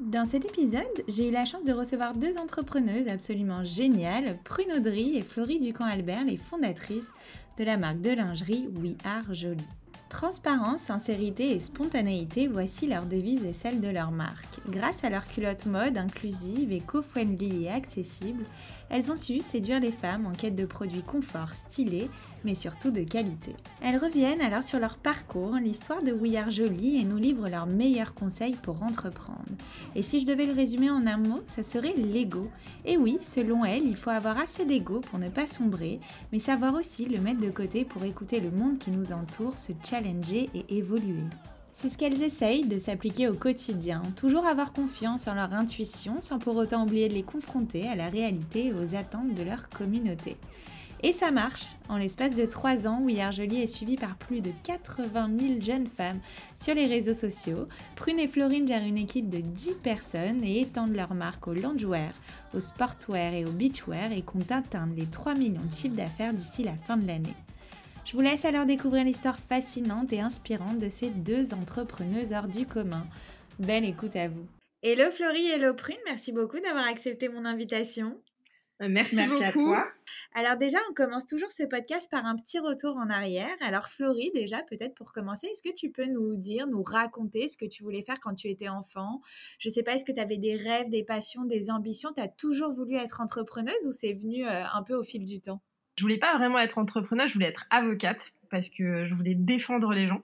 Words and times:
Dans 0.00 0.24
cet 0.24 0.46
épisode, 0.46 1.04
j'ai 1.08 1.28
eu 1.28 1.30
la 1.30 1.44
chance 1.44 1.62
de 1.62 1.74
recevoir 1.74 2.14
deux 2.14 2.38
entrepreneuses 2.38 3.06
absolument 3.06 3.64
géniales, 3.64 4.38
Prune 4.44 4.72
Audry 4.72 5.18
et 5.18 5.22
Florie 5.22 5.60
Ducamp-Albert, 5.60 6.24
les 6.24 6.38
fondatrices 6.38 7.12
de 7.58 7.64
la 7.64 7.76
marque 7.76 8.00
de 8.00 8.10
lingerie 8.10 8.66
We 8.82 8.94
Are 9.04 9.34
Jolie. 9.34 9.62
Transparence, 10.08 10.80
sincérité 10.80 11.52
et 11.52 11.58
spontanéité, 11.58 12.48
voici 12.48 12.86
leur 12.86 13.04
devise 13.04 13.44
et 13.44 13.52
celle 13.52 13.80
de 13.80 13.88
leur 13.88 14.10
marque. 14.10 14.60
Grâce 14.70 15.04
à 15.04 15.10
leur 15.10 15.28
culotte 15.28 15.66
mode 15.66 15.98
inclusive, 15.98 16.72
éco-friendly 16.72 17.64
et 17.64 17.70
accessible, 17.70 18.44
elles 18.90 19.10
ont 19.10 19.16
su 19.16 19.40
séduire 19.40 19.80
les 19.80 19.92
femmes 19.92 20.26
en 20.26 20.32
quête 20.32 20.56
de 20.56 20.66
produits 20.66 21.02
confort 21.02 21.54
stylés, 21.54 22.10
mais 22.44 22.54
surtout 22.54 22.90
de 22.90 23.02
qualité. 23.02 23.54
Elles 23.82 23.96
reviennent 23.98 24.40
alors 24.40 24.64
sur 24.64 24.78
leur 24.80 24.98
parcours, 24.98 25.54
l'histoire 25.54 26.02
de 26.02 26.12
We 26.12 26.50
Jolie 26.50 27.00
et 27.00 27.04
nous 27.04 27.16
livrent 27.16 27.48
leurs 27.48 27.66
meilleurs 27.66 28.14
conseils 28.14 28.56
pour 28.56 28.82
entreprendre. 28.82 29.44
Et 29.94 30.02
si 30.02 30.20
je 30.20 30.26
devais 30.26 30.46
le 30.46 30.52
résumer 30.52 30.90
en 30.90 31.06
un 31.06 31.18
mot, 31.18 31.40
ça 31.44 31.62
serait 31.62 31.94
l'ego. 31.96 32.48
Et 32.84 32.96
oui, 32.96 33.18
selon 33.20 33.64
elles, 33.64 33.86
il 33.86 33.96
faut 33.96 34.10
avoir 34.10 34.38
assez 34.38 34.64
d'ego 34.64 35.00
pour 35.00 35.18
ne 35.18 35.28
pas 35.28 35.46
sombrer, 35.46 36.00
mais 36.32 36.38
savoir 36.38 36.74
aussi 36.74 37.06
le 37.06 37.20
mettre 37.20 37.40
de 37.40 37.50
côté 37.50 37.84
pour 37.84 38.04
écouter 38.04 38.40
le 38.40 38.50
monde 38.50 38.78
qui 38.78 38.90
nous 38.90 39.12
entoure, 39.12 39.56
se 39.56 39.72
challenger 39.84 40.50
et 40.54 40.76
évoluer. 40.76 41.24
C'est 41.72 41.88
ce 41.88 41.96
qu'elles 41.96 42.22
essayent 42.22 42.66
de 42.66 42.78
s'appliquer 42.78 43.28
au 43.28 43.34
quotidien, 43.34 44.02
toujours 44.16 44.46
avoir 44.46 44.72
confiance 44.72 45.28
en 45.28 45.34
leur 45.34 45.54
intuition 45.54 46.20
sans 46.20 46.38
pour 46.38 46.56
autant 46.56 46.84
oublier 46.84 47.08
de 47.08 47.14
les 47.14 47.22
confronter 47.22 47.88
à 47.88 47.94
la 47.94 48.08
réalité 48.08 48.66
et 48.66 48.72
aux 48.72 48.94
attentes 48.94 49.34
de 49.34 49.42
leur 49.42 49.70
communauté. 49.70 50.36
Et 51.02 51.12
ça 51.12 51.30
marche. 51.30 51.76
En 51.88 51.96
l'espace 51.96 52.34
de 52.34 52.44
3 52.44 52.86
ans, 52.86 53.06
Are 53.18 53.32
Jolie 53.32 53.62
est 53.62 53.66
suivi 53.66 53.96
par 53.96 54.16
plus 54.16 54.42
de 54.42 54.52
80 54.64 55.30
000 55.40 55.60
jeunes 55.60 55.86
femmes 55.86 56.20
sur 56.54 56.74
les 56.74 56.86
réseaux 56.86 57.14
sociaux. 57.14 57.66
Prune 57.96 58.18
et 58.18 58.28
Florine 58.28 58.68
gèrent 58.68 58.84
une 58.84 58.98
équipe 58.98 59.30
de 59.30 59.40
10 59.40 59.76
personnes 59.82 60.44
et 60.44 60.60
étendent 60.60 60.94
leur 60.94 61.14
marque 61.14 61.48
au 61.48 61.54
loungewear, 61.54 62.12
au 62.52 62.60
sportwear 62.60 63.32
et 63.32 63.46
au 63.46 63.50
beachwear 63.50 64.12
et 64.12 64.22
comptent 64.22 64.52
atteindre 64.52 64.94
les 64.94 65.06
3 65.06 65.34
millions 65.34 65.64
de 65.64 65.72
chiffres 65.72 65.96
d'affaires 65.96 66.34
d'ici 66.34 66.64
la 66.64 66.76
fin 66.76 66.98
de 66.98 67.06
l'année. 67.06 67.36
Je 68.10 68.16
vous 68.16 68.22
laisse 68.22 68.44
alors 68.44 68.66
découvrir 68.66 69.04
l'histoire 69.04 69.38
fascinante 69.38 70.12
et 70.12 70.18
inspirante 70.18 70.80
de 70.80 70.88
ces 70.88 71.10
deux 71.10 71.54
entrepreneuses 71.54 72.32
hors 72.32 72.48
du 72.48 72.66
commun. 72.66 73.06
Belle 73.60 73.84
écoute 73.84 74.16
à 74.16 74.26
vous. 74.26 74.44
Hello 74.82 75.12
Florie, 75.12 75.48
hello 75.48 75.74
Prune, 75.74 75.94
merci 76.06 76.32
beaucoup 76.32 76.58
d'avoir 76.58 76.88
accepté 76.88 77.28
mon 77.28 77.44
invitation. 77.44 78.20
Euh, 78.82 78.88
merci, 78.90 79.14
merci 79.14 79.44
à 79.44 79.52
toi. 79.52 79.86
Alors 80.34 80.56
déjà, 80.56 80.78
on 80.90 80.94
commence 80.94 81.24
toujours 81.24 81.52
ce 81.52 81.62
podcast 81.62 82.10
par 82.10 82.26
un 82.26 82.34
petit 82.34 82.58
retour 82.58 82.96
en 82.96 83.08
arrière. 83.10 83.56
Alors 83.60 83.86
Florie, 83.86 84.32
déjà, 84.34 84.60
peut-être 84.68 84.96
pour 84.96 85.12
commencer, 85.12 85.46
est-ce 85.46 85.62
que 85.62 85.72
tu 85.72 85.92
peux 85.92 86.06
nous 86.06 86.34
dire, 86.34 86.66
nous 86.66 86.82
raconter 86.82 87.46
ce 87.46 87.56
que 87.56 87.66
tu 87.66 87.84
voulais 87.84 88.02
faire 88.02 88.18
quand 88.20 88.34
tu 88.34 88.48
étais 88.48 88.68
enfant? 88.68 89.20
Je 89.60 89.68
ne 89.68 89.72
sais 89.72 89.84
pas, 89.84 89.94
est-ce 89.94 90.04
que 90.04 90.10
tu 90.10 90.20
avais 90.20 90.38
des 90.38 90.56
rêves, 90.56 90.88
des 90.88 91.04
passions, 91.04 91.44
des 91.44 91.70
ambitions? 91.70 92.12
Tu 92.12 92.20
as 92.20 92.26
toujours 92.26 92.72
voulu 92.72 92.96
être 92.96 93.20
entrepreneuse 93.20 93.86
ou 93.86 93.92
c'est 93.92 94.14
venu 94.14 94.48
euh, 94.48 94.64
un 94.74 94.82
peu 94.82 94.94
au 94.94 95.04
fil 95.04 95.24
du 95.24 95.40
temps? 95.40 95.62
Je 96.00 96.04
voulais 96.06 96.16
pas 96.16 96.34
vraiment 96.38 96.58
être 96.58 96.78
entrepreneur, 96.78 97.28
je 97.28 97.34
voulais 97.34 97.48
être 97.48 97.66
avocate 97.68 98.32
parce 98.50 98.70
que 98.70 99.04
je 99.04 99.14
voulais 99.14 99.34
défendre 99.34 99.92
les 99.92 100.06
gens. 100.06 100.22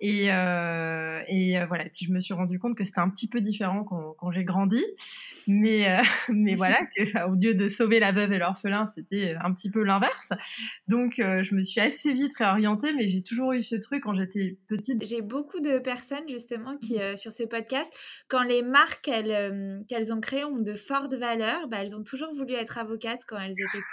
Et, 0.00 0.32
euh, 0.32 1.20
et 1.28 1.58
euh, 1.58 1.66
voilà, 1.66 1.84
puis 1.84 2.06
je 2.06 2.12
me 2.12 2.20
suis 2.20 2.34
rendu 2.34 2.58
compte 2.58 2.76
que 2.76 2.84
c'était 2.84 3.00
un 3.00 3.10
petit 3.10 3.28
peu 3.28 3.40
différent 3.40 3.84
quand, 3.84 4.14
quand 4.18 4.30
j'ai 4.32 4.44
grandi. 4.44 4.82
Mais, 5.46 5.88
euh, 5.88 6.02
mais 6.28 6.54
voilà, 6.56 6.80
que, 6.96 7.28
au 7.28 7.34
lieu 7.34 7.54
de 7.54 7.68
sauver 7.68 8.00
la 8.00 8.12
veuve 8.12 8.32
et 8.32 8.38
l'orphelin, 8.38 8.86
c'était 8.88 9.36
un 9.40 9.52
petit 9.52 9.70
peu 9.70 9.82
l'inverse. 9.82 10.30
Donc, 10.88 11.18
euh, 11.18 11.42
je 11.42 11.54
me 11.54 11.62
suis 11.62 11.80
assez 11.80 12.12
vite 12.12 12.32
réorientée, 12.36 12.92
mais 12.92 13.08
j'ai 13.08 13.22
toujours 13.22 13.52
eu 13.52 13.62
ce 13.62 13.76
truc 13.76 14.02
quand 14.04 14.14
j'étais 14.14 14.58
petite. 14.68 15.04
J'ai 15.04 15.22
beaucoup 15.22 15.60
de 15.60 15.78
personnes, 15.78 16.28
justement, 16.28 16.76
qui, 16.76 17.00
euh, 17.00 17.16
sur 17.16 17.32
ce 17.32 17.44
podcast, 17.44 17.92
quand 18.28 18.42
les 18.42 18.62
marques 18.62 19.04
qu'elles 19.04 20.12
ont 20.12 20.20
créées 20.20 20.44
ont 20.44 20.58
de 20.58 20.74
fortes 20.74 21.14
valeurs, 21.14 21.68
bah, 21.68 21.78
elles 21.80 21.96
ont 21.96 22.02
toujours 22.02 22.32
voulu 22.32 22.54
être 22.54 22.78
avocates 22.78 23.22
quand 23.26 23.38
elles 23.38 23.52
étaient 23.52 23.82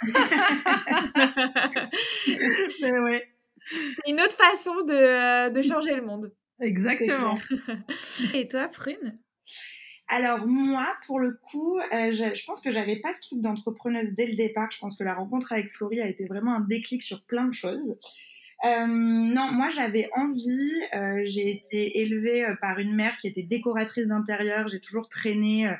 petites. 2.26 2.80
mais 2.82 2.98
ouais. 2.98 3.31
C'est 3.70 4.10
une 4.10 4.20
autre 4.20 4.36
façon 4.36 4.74
de, 4.82 5.50
de 5.52 5.62
changer 5.62 5.94
le 5.94 6.02
monde. 6.02 6.32
Exactement. 6.60 7.38
Et 8.34 8.48
toi, 8.48 8.68
Prune? 8.68 9.14
Alors 10.08 10.46
moi, 10.46 10.86
pour 11.06 11.18
le 11.18 11.32
coup, 11.32 11.78
euh, 11.78 12.12
je, 12.12 12.44
pense 12.44 12.60
que 12.60 12.70
j'avais 12.70 13.00
pas 13.00 13.14
ce 13.14 13.22
truc 13.22 13.40
d'entrepreneuse 13.40 14.14
dès 14.14 14.26
le 14.26 14.34
départ. 14.34 14.70
Je 14.70 14.78
pense 14.78 14.96
que 14.96 15.04
la 15.04 15.14
rencontre 15.14 15.52
avec 15.52 15.72
Florie 15.72 16.02
a 16.02 16.08
été 16.08 16.26
vraiment 16.26 16.54
un 16.54 16.60
déclic 16.60 17.02
sur 17.02 17.22
plein 17.24 17.46
de 17.46 17.54
choses. 17.54 17.98
Euh, 18.64 18.86
non, 18.86 19.50
moi 19.52 19.70
j'avais 19.74 20.10
envie. 20.14 20.74
Euh, 20.94 21.22
j'ai 21.24 21.50
été 21.50 22.00
élevée 22.00 22.46
par 22.60 22.78
une 22.78 22.94
mère 22.94 23.16
qui 23.16 23.26
était 23.26 23.42
décoratrice 23.42 24.06
d'intérieur. 24.06 24.68
J'ai 24.68 24.80
toujours 24.80 25.08
traîné 25.08 25.74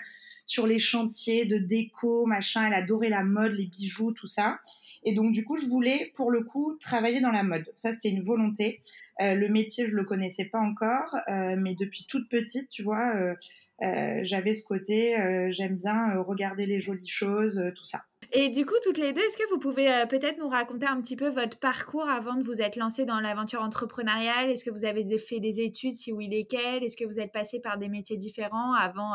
sur 0.52 0.66
les 0.66 0.78
chantiers 0.78 1.44
de 1.44 1.58
déco, 1.58 2.26
machin. 2.26 2.66
Elle 2.66 2.74
adorait 2.74 3.08
la 3.08 3.24
mode, 3.24 3.52
les 3.52 3.66
bijoux, 3.66 4.12
tout 4.12 4.26
ça. 4.26 4.60
Et 5.04 5.14
donc 5.14 5.32
du 5.32 5.44
coup, 5.44 5.56
je 5.56 5.66
voulais 5.66 6.12
pour 6.14 6.30
le 6.30 6.44
coup 6.44 6.76
travailler 6.80 7.20
dans 7.20 7.32
la 7.32 7.42
mode. 7.42 7.64
Ça, 7.76 7.92
c'était 7.92 8.10
une 8.10 8.22
volonté. 8.22 8.82
le 9.18 9.48
métier, 9.48 9.86
je 9.86 9.92
le 9.92 10.04
connaissais 10.04 10.44
pas 10.44 10.60
encore, 10.60 11.16
mais 11.28 11.74
depuis 11.74 12.06
toute 12.08 12.28
petite, 12.28 12.68
tu 12.70 12.82
vois 12.82 13.34
euh, 13.82 14.20
j'avais 14.22 14.54
ce 14.54 14.64
côté, 14.64 15.18
euh, 15.18 15.50
j'aime 15.50 15.76
bien 15.76 16.14
euh, 16.14 16.22
regarder 16.22 16.66
les 16.66 16.80
jolies 16.80 17.08
choses, 17.08 17.60
tout 17.74 17.84
ça. 17.84 18.04
Et 18.34 18.48
du 18.48 18.64
coup, 18.66 18.74
toutes 18.82 18.96
les 18.98 19.12
deux, 19.12 19.20
est-ce 19.22 19.36
que 19.36 19.48
vous 19.50 19.58
pouvez 19.58 20.04
peut-être 20.08 20.38
nous 20.38 20.48
raconter 20.48 20.86
un 20.86 21.00
petit 21.02 21.16
peu 21.16 21.28
votre 21.28 21.58
parcours 21.58 22.08
avant 22.08 22.34
de 22.34 22.42
vous 22.42 22.60
être 22.62 22.76
lancé 22.76 23.04
dans 23.04 23.20
l'aventure 23.20 23.62
entrepreneuriale? 23.62 24.48
Est-ce 24.50 24.64
que 24.64 24.70
vous 24.70 24.84
avez 24.86 25.18
fait 25.18 25.38
des 25.38 25.60
études, 25.60 25.92
si 25.92 26.12
oui, 26.12 26.28
lesquelles? 26.28 26.82
Est-ce 26.82 26.96
que 26.96 27.04
vous 27.04 27.20
êtes 27.20 27.32
passé 27.32 27.60
par 27.60 27.76
des 27.78 27.88
métiers 27.88 28.16
différents 28.16 28.72
avant, 28.72 29.12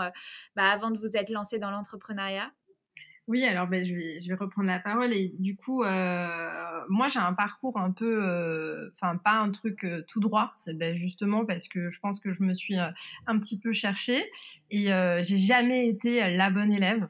bah, 0.55 0.65
avant 0.71 0.91
de 0.91 0.99
vous 0.99 1.17
être 1.17 1.29
lancé 1.31 1.57
dans 1.59 1.71
l'entrepreneuriat? 1.71 2.51
Oui, 3.27 3.43
alors 3.43 3.67
ben, 3.67 3.83
je, 3.83 3.93
vais, 3.93 4.21
je 4.21 4.29
vais 4.29 4.35
reprendre 4.35 4.67
la 4.67 4.79
parole 4.79 5.11
et 5.11 5.33
du 5.37 5.57
coup, 5.57 5.83
euh, 5.83 6.81
moi 6.87 7.09
j'ai 7.09 7.19
un 7.19 7.33
parcours 7.33 7.77
un 7.77 7.91
peu, 7.91 8.23
euh, 8.23 8.89
enfin 8.95 9.17
pas 9.17 9.33
un 9.33 9.51
truc 9.51 9.83
euh, 9.83 10.01
tout 10.07 10.21
droit, 10.21 10.53
c'est 10.55 10.77
ben, 10.77 10.95
justement 10.95 11.45
parce 11.45 11.67
que 11.67 11.91
je 11.91 11.99
pense 11.99 12.21
que 12.21 12.31
je 12.31 12.41
me 12.43 12.53
suis 12.53 12.77
un 12.77 13.39
petit 13.39 13.59
peu 13.59 13.73
cherchée 13.73 14.31
et 14.71 14.87
j'ai 15.21 15.37
jamais 15.37 15.87
été 15.87 16.35
la 16.35 16.49
bonne 16.49 16.71
élève 16.71 17.07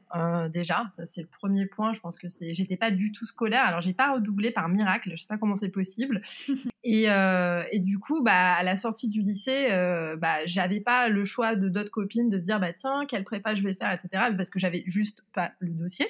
déjà, 0.52 0.90
ça 0.96 1.06
c'est 1.06 1.22
le 1.22 1.28
premier 1.28 1.66
point. 1.66 1.92
Je 1.92 2.00
pense 2.00 2.18
que 2.18 2.28
c'est, 2.28 2.54
j'étais 2.54 2.76
pas 2.76 2.90
du 2.90 3.12
tout 3.12 3.26
scolaire, 3.26 3.64
alors 3.64 3.80
j'ai 3.80 3.92
pas 3.94 4.12
redoublé 4.12 4.50
par 4.50 4.68
miracle, 4.68 5.12
je 5.12 5.20
sais 5.20 5.26
pas 5.28 5.38
comment 5.38 5.54
c'est 5.54 5.68
possible. 5.68 6.22
Et, 6.84 7.04
et, 7.72 7.78
du 7.80 7.98
coup, 7.98 8.22
bah 8.22 8.54
à 8.54 8.62
la 8.62 8.76
sortie 8.76 9.10
du 9.10 9.20
lycée, 9.20 9.66
bah 10.18 10.46
j'avais 10.46 10.80
pas 10.80 11.08
le 11.08 11.24
choix 11.24 11.56
de 11.56 11.68
d'autres 11.68 11.90
copines 11.90 12.30
de 12.30 12.38
se 12.38 12.44
dire 12.44 12.60
bah 12.60 12.72
tiens 12.72 13.04
quelle 13.06 13.24
prépa 13.24 13.54
je 13.54 13.62
vais 13.62 13.74
faire, 13.74 13.92
etc. 13.92 14.32
Parce 14.36 14.50
que 14.50 14.58
j'avais 14.58 14.84
juste 14.86 15.22
pas 15.34 15.52
le 15.58 15.72
dossier. 15.72 16.06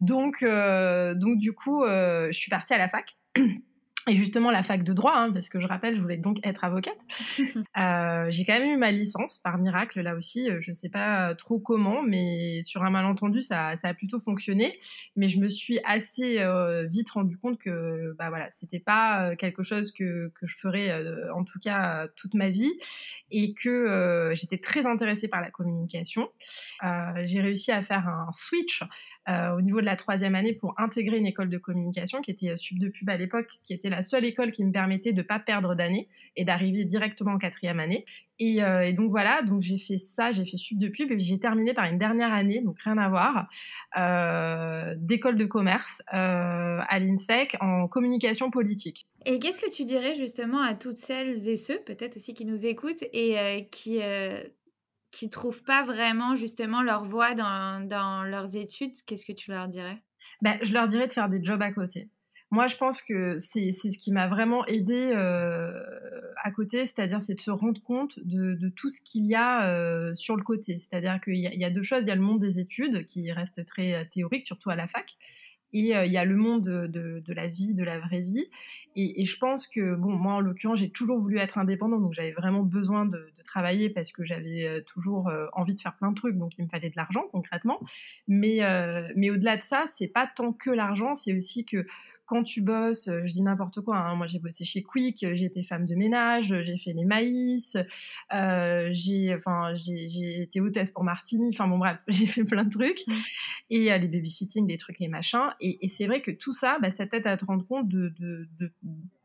Donc, 0.00 0.42
euh, 0.42 1.14
donc 1.14 1.38
du 1.38 1.52
coup, 1.52 1.84
euh, 1.84 2.28
je 2.30 2.38
suis 2.38 2.50
partie 2.50 2.74
à 2.74 2.78
la 2.78 2.88
fac. 2.88 3.16
Et 4.08 4.14
justement, 4.14 4.52
la 4.52 4.62
fac 4.62 4.84
de 4.84 4.92
droit, 4.92 5.16
hein, 5.16 5.32
parce 5.32 5.48
que 5.48 5.58
je 5.58 5.66
rappelle, 5.66 5.96
je 5.96 6.00
voulais 6.00 6.16
donc 6.16 6.38
être 6.44 6.64
avocate. 6.64 6.98
Euh, 7.76 8.28
j'ai 8.30 8.46
quand 8.46 8.58
même 8.58 8.70
eu 8.70 8.76
ma 8.78 8.90
licence, 8.90 9.38
par 9.38 9.58
miracle, 9.58 10.00
là 10.00 10.14
aussi. 10.14 10.48
Je 10.60 10.72
sais 10.72 10.88
pas 10.88 11.34
trop 11.34 11.58
comment, 11.58 12.02
mais 12.02 12.62
sur 12.62 12.82
un 12.82 12.90
malentendu, 12.90 13.42
ça, 13.42 13.76
ça 13.76 13.88
a 13.88 13.94
plutôt 13.94 14.18
fonctionné. 14.18 14.78
Mais 15.14 15.28
je 15.28 15.38
me 15.38 15.48
suis 15.48 15.78
assez 15.84 16.42
vite 16.90 17.10
rendu 17.10 17.36
compte 17.36 17.58
que, 17.58 18.14
bah 18.18 18.30
voilà, 18.30 18.48
c'était 18.50 18.78
pas 18.78 19.36
quelque 19.36 19.62
chose 19.62 19.92
que, 19.92 20.28
que 20.28 20.46
je 20.46 20.56
ferais, 20.56 20.90
en 21.30 21.44
tout 21.44 21.58
cas, 21.58 22.08
toute 22.16 22.32
ma 22.32 22.48
vie. 22.48 22.72
Et 23.30 23.52
que 23.52 24.32
j'étais 24.34 24.58
très 24.58 24.86
intéressée 24.86 25.28
par 25.28 25.42
la 25.42 25.50
communication. 25.50 26.30
j'ai 27.24 27.40
réussi 27.40 27.72
à 27.72 27.82
faire 27.82 28.08
un 28.08 28.32
switch 28.32 28.82
euh, 29.28 29.56
au 29.56 29.60
niveau 29.60 29.80
de 29.80 29.86
la 29.86 29.96
troisième 29.96 30.36
année 30.36 30.52
pour 30.52 30.78
intégrer 30.78 31.16
une 31.16 31.26
école 31.26 31.50
de 31.50 31.58
communication 31.58 32.20
qui 32.20 32.30
était 32.30 32.56
Sub 32.56 32.78
de 32.78 32.88
Pub 32.88 33.10
à 33.10 33.16
l'époque, 33.16 33.48
qui 33.64 33.74
était 33.74 33.90
la 33.90 33.95
seule 34.02 34.24
école 34.24 34.52
qui 34.52 34.64
me 34.64 34.72
permettait 34.72 35.12
de 35.12 35.22
pas 35.22 35.38
perdre 35.38 35.74
d'année 35.74 36.08
et 36.36 36.44
d'arriver 36.44 36.84
directement 36.84 37.32
en 37.32 37.38
quatrième 37.38 37.80
année. 37.80 38.04
Et, 38.38 38.62
euh, 38.62 38.86
et, 38.86 38.92
donc 38.92 39.10
voilà, 39.10 39.42
donc 39.42 39.62
j'ai 39.62 39.78
fait 39.78 39.98
ça, 39.98 40.32
j'ai 40.32 40.44
fait 40.44 40.56
Sub 40.56 40.78
de 40.78 40.88
Pub 40.88 41.10
et 41.10 41.18
j'ai 41.18 41.38
terminé 41.38 41.72
par 41.72 41.84
une 41.86 41.98
dernière 41.98 42.32
année, 42.32 42.60
donc 42.60 42.78
rien 42.80 42.98
à 42.98 43.08
voir, 43.08 43.48
euh, 43.96 44.94
d'école 44.98 45.36
de 45.36 45.46
commerce 45.46 46.02
euh, 46.12 46.80
à 46.86 46.98
l'INSEC 46.98 47.56
en 47.60 47.88
communication 47.88 48.50
politique. 48.50 49.06
Et 49.24 49.38
qu'est-ce 49.38 49.60
que 49.60 49.70
tu 49.70 49.84
dirais 49.84 50.14
justement 50.14 50.60
à 50.60 50.74
toutes 50.74 50.98
celles 50.98 51.48
et 51.48 51.56
ceux, 51.56 51.78
peut-être 51.78 52.16
aussi 52.16 52.34
qui 52.34 52.44
nous 52.44 52.66
écoutent 52.66 53.04
et 53.12 53.68
qui 53.70 54.00
qui 55.12 55.30
trouvent 55.30 55.62
pas 55.62 55.82
vraiment 55.82 56.34
justement 56.34 56.82
leur 56.82 57.04
voie 57.04 57.34
dans, 57.34 57.86
dans 57.86 58.22
leurs 58.22 58.54
études, 58.56 58.92
qu'est-ce 59.06 59.24
que 59.24 59.32
tu 59.32 59.50
leur 59.50 59.66
dirais? 59.66 60.02
Ben, 60.42 60.58
Je 60.62 60.74
leur 60.74 60.88
dirais 60.88 61.08
de 61.08 61.12
faire 61.12 61.30
des 61.30 61.42
jobs 61.42 61.62
à 61.62 61.72
côté. 61.72 62.10
Moi, 62.52 62.68
je 62.68 62.76
pense 62.76 63.02
que 63.02 63.38
c'est 63.38 63.70
ce 63.72 63.98
qui 63.98 64.12
m'a 64.12 64.28
vraiment 64.28 64.64
aidé 64.66 65.12
euh, 65.14 65.82
à 66.44 66.52
côté, 66.52 66.84
c'est-à-dire 66.84 67.20
c'est 67.20 67.34
de 67.34 67.40
se 67.40 67.50
rendre 67.50 67.82
compte 67.82 68.20
de, 68.24 68.68
tout 68.68 68.88
ce 68.88 69.00
qu'il 69.04 69.26
y 69.26 69.34
a 69.34 69.66
euh, 69.66 70.14
sur 70.14 70.36
le 70.36 70.44
côté. 70.44 70.78
C'est-à-dire 70.78 71.20
qu'il 71.20 71.36
y, 71.36 71.64
a 71.64 71.70
deux 71.70 71.82
choses. 71.82 72.02
Il 72.02 72.08
y 72.08 72.12
a 72.12 72.14
le 72.14 72.20
monde 72.20 72.38
des 72.38 72.60
études 72.60 73.04
qui 73.04 73.32
reste 73.32 73.66
très 73.66 73.94
euh, 73.94 74.04
théorique, 74.08 74.46
surtout 74.46 74.70
à 74.70 74.76
la 74.76 74.86
fac. 74.86 75.16
Et 75.72 75.90
il 75.90 76.12
y 76.12 76.16
a 76.16 76.24
le 76.24 76.36
monde 76.36 76.62
de, 76.62 77.32
la 77.34 77.48
vie, 77.48 77.74
de 77.74 77.82
la 77.82 77.98
vraie 77.98 78.22
vie. 78.22 78.48
Et, 78.94 79.26
je 79.26 79.36
pense 79.36 79.66
que, 79.66 79.94
bon, 79.94 80.12
moi 80.12 80.34
en 80.34 80.40
l'occurrence, 80.40 80.78
j'ai 80.78 80.88
toujours 80.88 81.18
voulu 81.18 81.36
être 81.36 81.58
indépendante, 81.58 82.00
donc 82.00 82.14
j'avais 82.14 82.32
vraiment 82.32 82.62
besoin 82.62 83.04
de, 83.04 83.28
travailler 83.44 83.90
parce 83.90 84.10
que 84.10 84.24
j'avais 84.24 84.82
toujours 84.84 85.30
envie 85.52 85.74
de 85.74 85.80
faire 85.80 85.94
plein 85.96 86.10
de 86.12 86.14
trucs, 86.14 86.38
donc 86.38 86.52
il 86.56 86.64
me 86.64 86.68
fallait 86.70 86.88
de 86.88 86.96
l'argent 86.96 87.24
concrètement. 87.30 87.80
Mais, 88.26 88.60
mais 89.16 89.28
au-delà 89.28 89.58
de 89.58 89.62
ça, 89.62 89.84
c'est 89.96 90.08
pas 90.08 90.26
tant 90.26 90.52
que 90.52 90.70
l'argent, 90.70 91.14
c'est 91.14 91.34
aussi 91.36 91.66
que 91.66 91.84
quand 92.26 92.42
tu 92.42 92.60
bosses, 92.60 93.06
je 93.06 93.32
dis 93.32 93.42
n'importe 93.42 93.80
quoi. 93.80 93.96
Hein, 93.96 94.14
moi, 94.16 94.26
j'ai 94.26 94.38
bossé 94.38 94.64
chez 94.64 94.82
Quick, 94.82 95.26
j'ai 95.32 95.44
été 95.44 95.62
femme 95.62 95.86
de 95.86 95.94
ménage, 95.94 96.54
j'ai 96.62 96.76
fait 96.76 96.92
les 96.92 97.04
maïs, 97.04 97.76
euh, 98.32 98.88
j'ai, 98.92 99.34
enfin, 99.34 99.74
j'ai 99.74 100.42
été 100.42 100.60
hôtesse 100.60 100.90
pour 100.90 101.04
Martini. 101.04 101.50
Enfin 101.52 101.68
bon, 101.68 101.78
bref, 101.78 101.98
j'ai 102.08 102.26
fait 102.26 102.44
plein 102.44 102.64
de 102.64 102.70
trucs 102.70 103.06
mmh. 103.06 103.14
et 103.70 103.92
euh, 103.92 103.98
les 103.98 104.08
babysitting, 104.08 104.66
des 104.66 104.76
trucs, 104.76 104.98
les 104.98 105.08
machins. 105.08 105.54
Et, 105.60 105.84
et 105.84 105.88
c'est 105.88 106.06
vrai 106.06 106.20
que 106.20 106.30
tout 106.30 106.52
ça, 106.52 106.78
bah, 106.80 106.90
ça 106.90 107.06
t'aide 107.06 107.26
à 107.26 107.36
te 107.36 107.44
rendre 107.44 107.66
compte 107.66 107.88
de, 107.88 108.12
de, 108.18 108.48
de, 108.58 108.72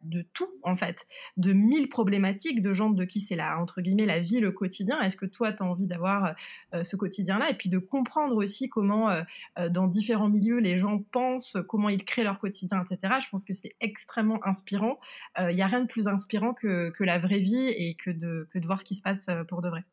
de 0.03 0.25
tout 0.33 0.49
en 0.63 0.75
fait, 0.75 1.07
de 1.37 1.53
mille 1.53 1.89
problématiques 1.89 2.61
de 2.61 2.73
gens 2.73 2.89
de 2.89 3.05
qui 3.05 3.19
c'est 3.19 3.35
la 3.35 3.59
entre 3.59 3.81
guillemets 3.81 4.05
la 4.05 4.19
vie, 4.19 4.39
le 4.39 4.51
quotidien. 4.51 5.01
Est-ce 5.01 5.17
que 5.17 5.25
toi 5.25 5.51
tu 5.51 5.63
as 5.63 5.65
envie 5.65 5.87
d'avoir 5.87 6.35
euh, 6.73 6.83
ce 6.83 6.95
quotidien-là? 6.95 7.49
Et 7.49 7.53
puis 7.53 7.69
de 7.69 7.77
comprendre 7.77 8.35
aussi 8.35 8.69
comment 8.69 9.09
euh, 9.09 9.23
euh, 9.59 9.69
dans 9.69 9.87
différents 9.87 10.29
milieux 10.29 10.59
les 10.59 10.77
gens 10.77 10.99
pensent, 11.11 11.57
comment 11.67 11.89
ils 11.89 12.03
créent 12.03 12.23
leur 12.23 12.39
quotidien, 12.39 12.83
Je 13.01 13.29
pense 13.29 13.45
que 13.45 13.53
c'est 13.53 13.75
extrêmement 13.79 14.39
inspirant. 14.45 14.99
Il 15.37 15.43
euh, 15.43 15.53
n'y 15.53 15.61
a 15.61 15.67
rien 15.67 15.81
de 15.81 15.87
plus 15.87 16.07
inspirant 16.07 16.53
que, 16.53 16.91
la 16.99 17.19
vraie 17.19 17.39
vie 17.39 17.67
et 17.67 17.95
que 17.95 18.11
de, 18.11 18.47
voir 18.63 18.79
ce 18.79 18.85
qui 18.85 18.95
se 18.95 19.01
passe 19.01 19.27
euh, 19.29 19.43
pour 19.43 19.61
de 19.61 19.69
vrai. 19.69 19.83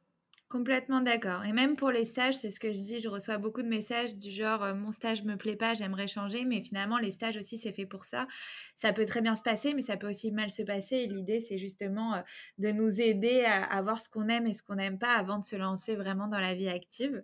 Complètement 0.48 1.02
d'accord. 1.02 1.44
Et 1.44 1.52
même 1.52 1.76
pour 1.76 1.90
les 1.90 2.06
stages, 2.06 2.34
c'est 2.38 2.50
ce 2.50 2.58
que 2.58 2.72
je 2.72 2.78
dis, 2.78 3.00
je 3.00 3.10
reçois 3.10 3.36
beaucoup 3.36 3.60
de 3.60 3.68
messages 3.68 4.14
du 4.14 4.30
genre 4.30 4.64
euh, 4.64 4.74
mon 4.74 4.92
stage 4.92 5.22
me 5.22 5.36
plaît 5.36 5.56
pas, 5.56 5.74
j'aimerais 5.74 6.08
changer, 6.08 6.46
mais 6.46 6.62
finalement 6.62 6.96
les 6.96 7.10
stages 7.10 7.36
aussi 7.36 7.58
c'est 7.58 7.74
fait 7.74 7.84
pour 7.84 8.04
ça. 8.04 8.26
Ça 8.74 8.94
peut 8.94 9.04
très 9.04 9.20
bien 9.20 9.36
se 9.36 9.42
passer, 9.42 9.74
mais 9.74 9.82
ça 9.82 9.98
peut 9.98 10.08
aussi 10.08 10.32
mal 10.32 10.50
se 10.50 10.62
passer. 10.62 10.96
Et 10.96 11.06
l'idée 11.06 11.40
c'est 11.40 11.58
justement 11.58 12.22
de 12.56 12.70
nous 12.70 13.00
aider 13.00 13.44
à, 13.44 13.82
voir 13.82 14.00
ce 14.00 14.08
qu'on 14.08 14.28
aime 14.28 14.46
et 14.46 14.54
ce 14.54 14.62
qu'on 14.62 14.76
n'aime 14.76 14.98
pas 14.98 15.14
avant 15.18 15.38
de 15.38 15.44
se 15.44 15.56
lancer 15.56 15.96
vraiment 15.96 16.28
dans 16.28 16.40
la 16.40 16.54
vie 16.54 16.70
active. 16.70 17.22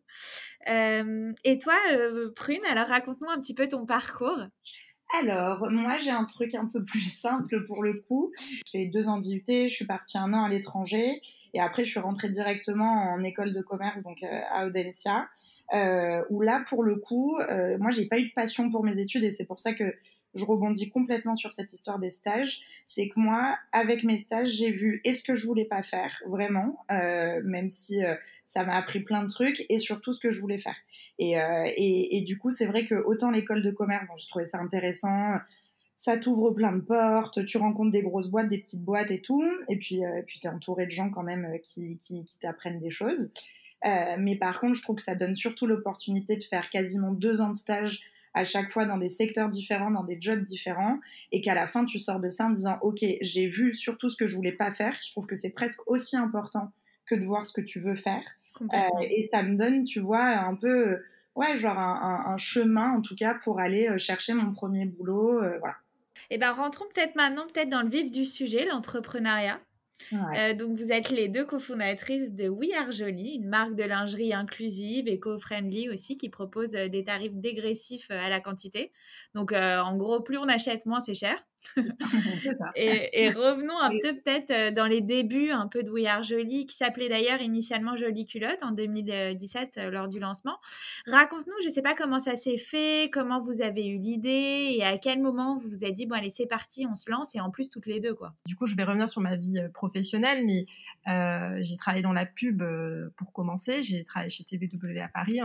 Et 0.67 1.59
toi, 1.59 1.79
Prune, 2.37 2.65
alors 2.71 2.89
raconte-nous 2.89 3.31
un 3.31 3.41
petit 3.41 3.55
peu 3.55 3.69
ton 3.69 3.87
parcours. 3.87 4.45
Alors, 5.13 5.71
moi, 5.71 5.99
j'ai 5.99 6.11
un 6.11 6.25
truc 6.25 6.55
un 6.55 6.67
peu 6.67 6.85
plus 6.85 7.01
simple 7.21 7.65
pour 7.67 7.83
le 7.83 7.95
coup. 8.09 8.33
J'ai 8.73 8.87
deux 8.87 9.09
ans 9.09 9.19
d'IUT, 9.19 9.45
je 9.47 9.69
suis 9.69 9.87
partie 9.87 10.19
un 10.19 10.33
an 10.33 10.45
à 10.45 10.49
l'étranger 10.49 11.21
et 11.53 11.61
après, 11.61 11.85
je 11.85 11.91
suis 11.91 12.01
rentrée 12.01 12.29
directement 12.29 13.13
en 13.13 13.23
école 13.23 13.53
de 13.53 13.63
commerce, 13.63 14.03
donc 14.03 14.23
euh, 14.23 14.41
à 14.51 14.67
Audencia, 14.67 15.29
euh, 15.73 16.23
où 16.31 16.41
là, 16.41 16.65
pour 16.69 16.83
le 16.83 16.97
coup, 16.97 17.39
euh, 17.39 17.79
moi, 17.79 17.91
j'ai 17.91 18.07
pas 18.07 18.19
eu 18.19 18.29
de 18.29 18.35
passion 18.35 18.71
pour 18.71 18.85
mes 18.85 18.99
études 18.99 19.25
et 19.25 19.31
c'est 19.31 19.47
pour 19.47 19.61
ça 19.61 19.73
que 19.73 19.95
je 20.35 20.45
rebondis 20.45 20.91
complètement 20.91 21.37
sur 21.37 21.53
cette 21.53 21.73
histoire 21.73 21.99
des 21.99 22.11
stages. 22.11 22.61
C'est 22.87 23.09
que 23.09 23.19
moi, 23.19 23.57
avec 23.73 24.05
mes 24.05 24.19
stages, 24.19 24.49
j'ai 24.49 24.71
vu 24.71 25.01
est-ce 25.05 25.23
que 25.23 25.35
je 25.35 25.47
voulais 25.47 25.65
pas 25.65 25.83
faire 25.83 26.21
vraiment, 26.27 26.85
euh, 26.91 27.41
même 27.45 27.71
si 27.71 28.05
euh, 28.05 28.15
ça 28.55 28.65
m'a 28.65 28.77
appris 28.77 29.01
plein 29.01 29.25
de 29.25 29.29
trucs 29.29 29.67
et 29.69 29.81
surtout 29.81 30.13
ce 30.13 30.21
que 30.21 30.31
je 30.31 30.41
voulais 30.41 30.59
faire. 30.59 30.77
Et, 31.19 31.41
euh, 31.41 32.25
du 32.25 32.39
coup, 32.39 32.53
c'est 32.53 32.67
vrai 32.67 32.87
que 32.87 32.95
autant 32.95 33.33
l'école 33.33 33.63
de 33.63 33.73
commerce, 33.73 34.07
bon, 34.07 34.15
j'ai 34.17 34.29
trouvé 34.29 34.45
ça 34.45 34.61
intéressant. 34.61 35.35
Ça 35.97 36.19
t'ouvre 36.19 36.53
plein 36.53 36.73
de 36.73 36.81
portes, 36.81 37.45
tu 37.45 37.57
rencontres 37.57 37.91
des 37.91 38.03
grosses 38.03 38.29
boîtes, 38.29 38.49
des 38.49 38.59
petites 38.59 38.85
boîtes 38.85 39.11
et 39.11 39.21
tout, 39.21 39.45
et 39.69 39.77
puis, 39.77 40.05
euh, 40.05 40.23
puis 40.27 40.39
tu 40.41 40.47
es 40.47 40.51
entouré 40.51 40.87
de 40.87 40.91
gens 40.91 41.11
quand 41.11 41.23
même 41.23 41.45
euh, 41.47 41.59
qui 41.59 41.99
t'apprennent 42.41 42.81
des 42.81 42.91
choses. 42.91 43.33
Euh, 43.85 44.17
mais 44.19 44.37
par 44.37 44.61
contre, 44.61 44.75
je 44.75 44.83
trouve 44.83 44.97
que 44.97 45.03
ça 45.03 45.15
donne 45.15 45.35
surtout 45.35 45.67
l'opportunité 45.67 46.37
de 46.37 46.45
faire 46.45 46.71
quasiment 46.71 47.13
deux 47.13 47.41
ans 47.41 47.51
de 47.51 47.57
stage 47.57 48.01
à 48.33 48.45
chaque 48.45 48.73
fois 48.73 48.87
dans 48.87 48.99
des 48.99 49.09
secteurs 49.09 49.49
différents, 49.49 49.91
dans 49.91 50.05
des 50.05 50.19
jobs 50.21 50.43
différents, 50.43 50.99
et 51.33 51.41
qu'à 51.41 51.55
la 51.55 51.69
fin, 51.69 51.85
tu 51.85 51.99
sors 51.99 52.19
de 52.19 52.29
ça 52.29 52.47
en 52.47 52.51
disant, 52.51 52.79
OK, 52.83 53.05
j'ai 53.21 53.47
vu 53.47 53.75
surtout 53.75 54.11
ce 54.11 54.17
que 54.17 54.27
je 54.27 54.37
voulais 54.37 54.53
pas 54.53 54.73
faire. 54.73 54.97
Je 55.05 55.11
trouve 55.13 55.27
que 55.27 55.37
c'est 55.37 55.53
presque 55.53 55.81
aussi 55.89 56.17
important 56.17 56.73
que 57.07 57.15
de 57.15 57.25
voir 57.25 57.45
ce 57.47 57.53
que 57.53 57.61
tu 57.61 57.79
veux 57.79 57.95
faire. 57.95 58.23
Euh, 58.63 58.67
et 59.01 59.23
ça 59.23 59.43
me 59.43 59.57
donne, 59.57 59.85
tu 59.85 60.01
vois, 60.01 60.25
un 60.25 60.55
peu, 60.55 61.03
ouais, 61.35 61.59
genre 61.59 61.79
un, 61.79 62.25
un, 62.27 62.33
un, 62.33 62.37
chemin, 62.37 62.93
en 62.93 63.01
tout 63.01 63.17
cas, 63.17 63.35
pour 63.43 63.61
aller 63.61 63.89
euh, 63.89 63.99
chercher 63.99 64.35
mon 64.35 64.53
premier 64.53 64.87
boulot, 64.87 65.43
euh, 65.43 65.59
voilà. 65.59 65.77
Eh 66.31 66.39
ben, 66.39 66.53
rentrons 66.53 66.87
peut-être 66.95 67.17
maintenant, 67.17 67.47
peut-être 67.53 67.69
dans 67.69 67.83
le 67.83 67.89
vif 67.89 68.11
du 68.11 68.25
sujet, 68.25 68.67
l'entrepreneuriat. 68.67 69.61
Ouais. 70.13 70.19
Euh, 70.53 70.55
donc, 70.55 70.79
vous 70.79 70.93
êtes 70.93 71.11
les 71.11 71.29
deux 71.29 71.45
cofondatrices 71.45 72.33
de 72.33 72.49
We 72.49 72.71
Are 72.75 72.93
Jolie, 72.93 73.35
une 73.35 73.49
marque 73.49 73.75
de 73.75 73.85
lingerie 73.85 74.33
inclusive, 74.33 75.09
éco-friendly 75.09 75.89
aussi, 75.91 76.17
qui 76.17 76.29
propose 76.29 76.73
des 76.73 77.05
tarifs 77.05 77.35
dégressifs 77.35 78.11
à 78.11 78.29
la 78.29 78.41
quantité. 78.41 78.93
Donc, 79.35 79.53
euh, 79.53 79.79
en 79.79 79.97
gros, 79.97 80.21
plus 80.21 80.39
on 80.39 80.49
achète, 80.49 80.87
moins 80.87 81.01
c'est 81.01 81.15
cher. 81.15 81.37
et, 82.77 83.25
et, 83.25 83.31
revenons 83.31 83.79
un 83.79 83.89
peu 83.89 84.15
peut-être 84.15 84.75
dans 84.75 84.85
les 84.85 85.01
débuts 85.01 85.51
un 85.51 85.67
peu 85.67 85.83
de 85.83 85.91
We 85.91 86.05
Are 86.07 86.23
Jolie, 86.23 86.67
qui 86.67 86.77
s'appelait 86.77 87.09
d'ailleurs 87.09 87.41
initialement 87.41 87.97
Jolie 87.97 88.27
Culotte 88.27 88.63
en 88.63 88.73
2017 88.73 89.81
lors 89.91 90.09
du 90.09 90.19
lancement. 90.19 90.59
Raconte-nous, 91.07 91.55
je 91.63 91.69
ne 91.69 91.73
sais 91.73 91.81
pas 91.81 91.95
comment 91.95 92.19
ça 92.19 92.37
s'est 92.37 92.59
fait, 92.59 93.09
comment 93.11 93.41
vous 93.41 93.63
avez 93.63 93.87
eu 93.87 93.97
l'idée 93.97 94.75
et 94.77 94.85
à 94.85 94.99
quel 94.99 95.23
moment 95.23 95.57
vous 95.57 95.71
vous 95.71 95.87
êtes 95.87 95.95
dit, 95.95 96.05
bon 96.05 96.17
allez 96.17 96.29
c'est 96.29 96.45
parti, 96.45 96.87
on 96.87 96.95
se 96.95 97.11
lance 97.11 97.35
et 97.35 97.41
en 97.41 97.51
plus 97.51 97.71
toutes 97.71 97.87
les 97.87 97.99
deux 97.99 98.15
quoi. 98.15 98.35
Du 98.45 98.57
coup, 98.57 98.67
je 98.67 98.77
vais 98.77 98.85
revenir 98.85 99.09
sur 99.09 99.23
ma 99.23 99.37
vie 99.37 99.59
professionnelle, 99.73 99.84
mais 100.45 100.67
euh, 101.09 101.59
j'ai 101.61 101.77
travaillé 101.77 102.03
dans 102.03 102.13
la 102.13 102.27
pub 102.27 102.63
euh, 102.63 103.11
pour 103.17 103.33
commencer, 103.33 103.83
j'ai 103.83 104.05
travaillé 104.05 104.31
chez 104.31 104.45
TVW 104.45 104.99
à 105.01 105.09
Paris 105.09 105.41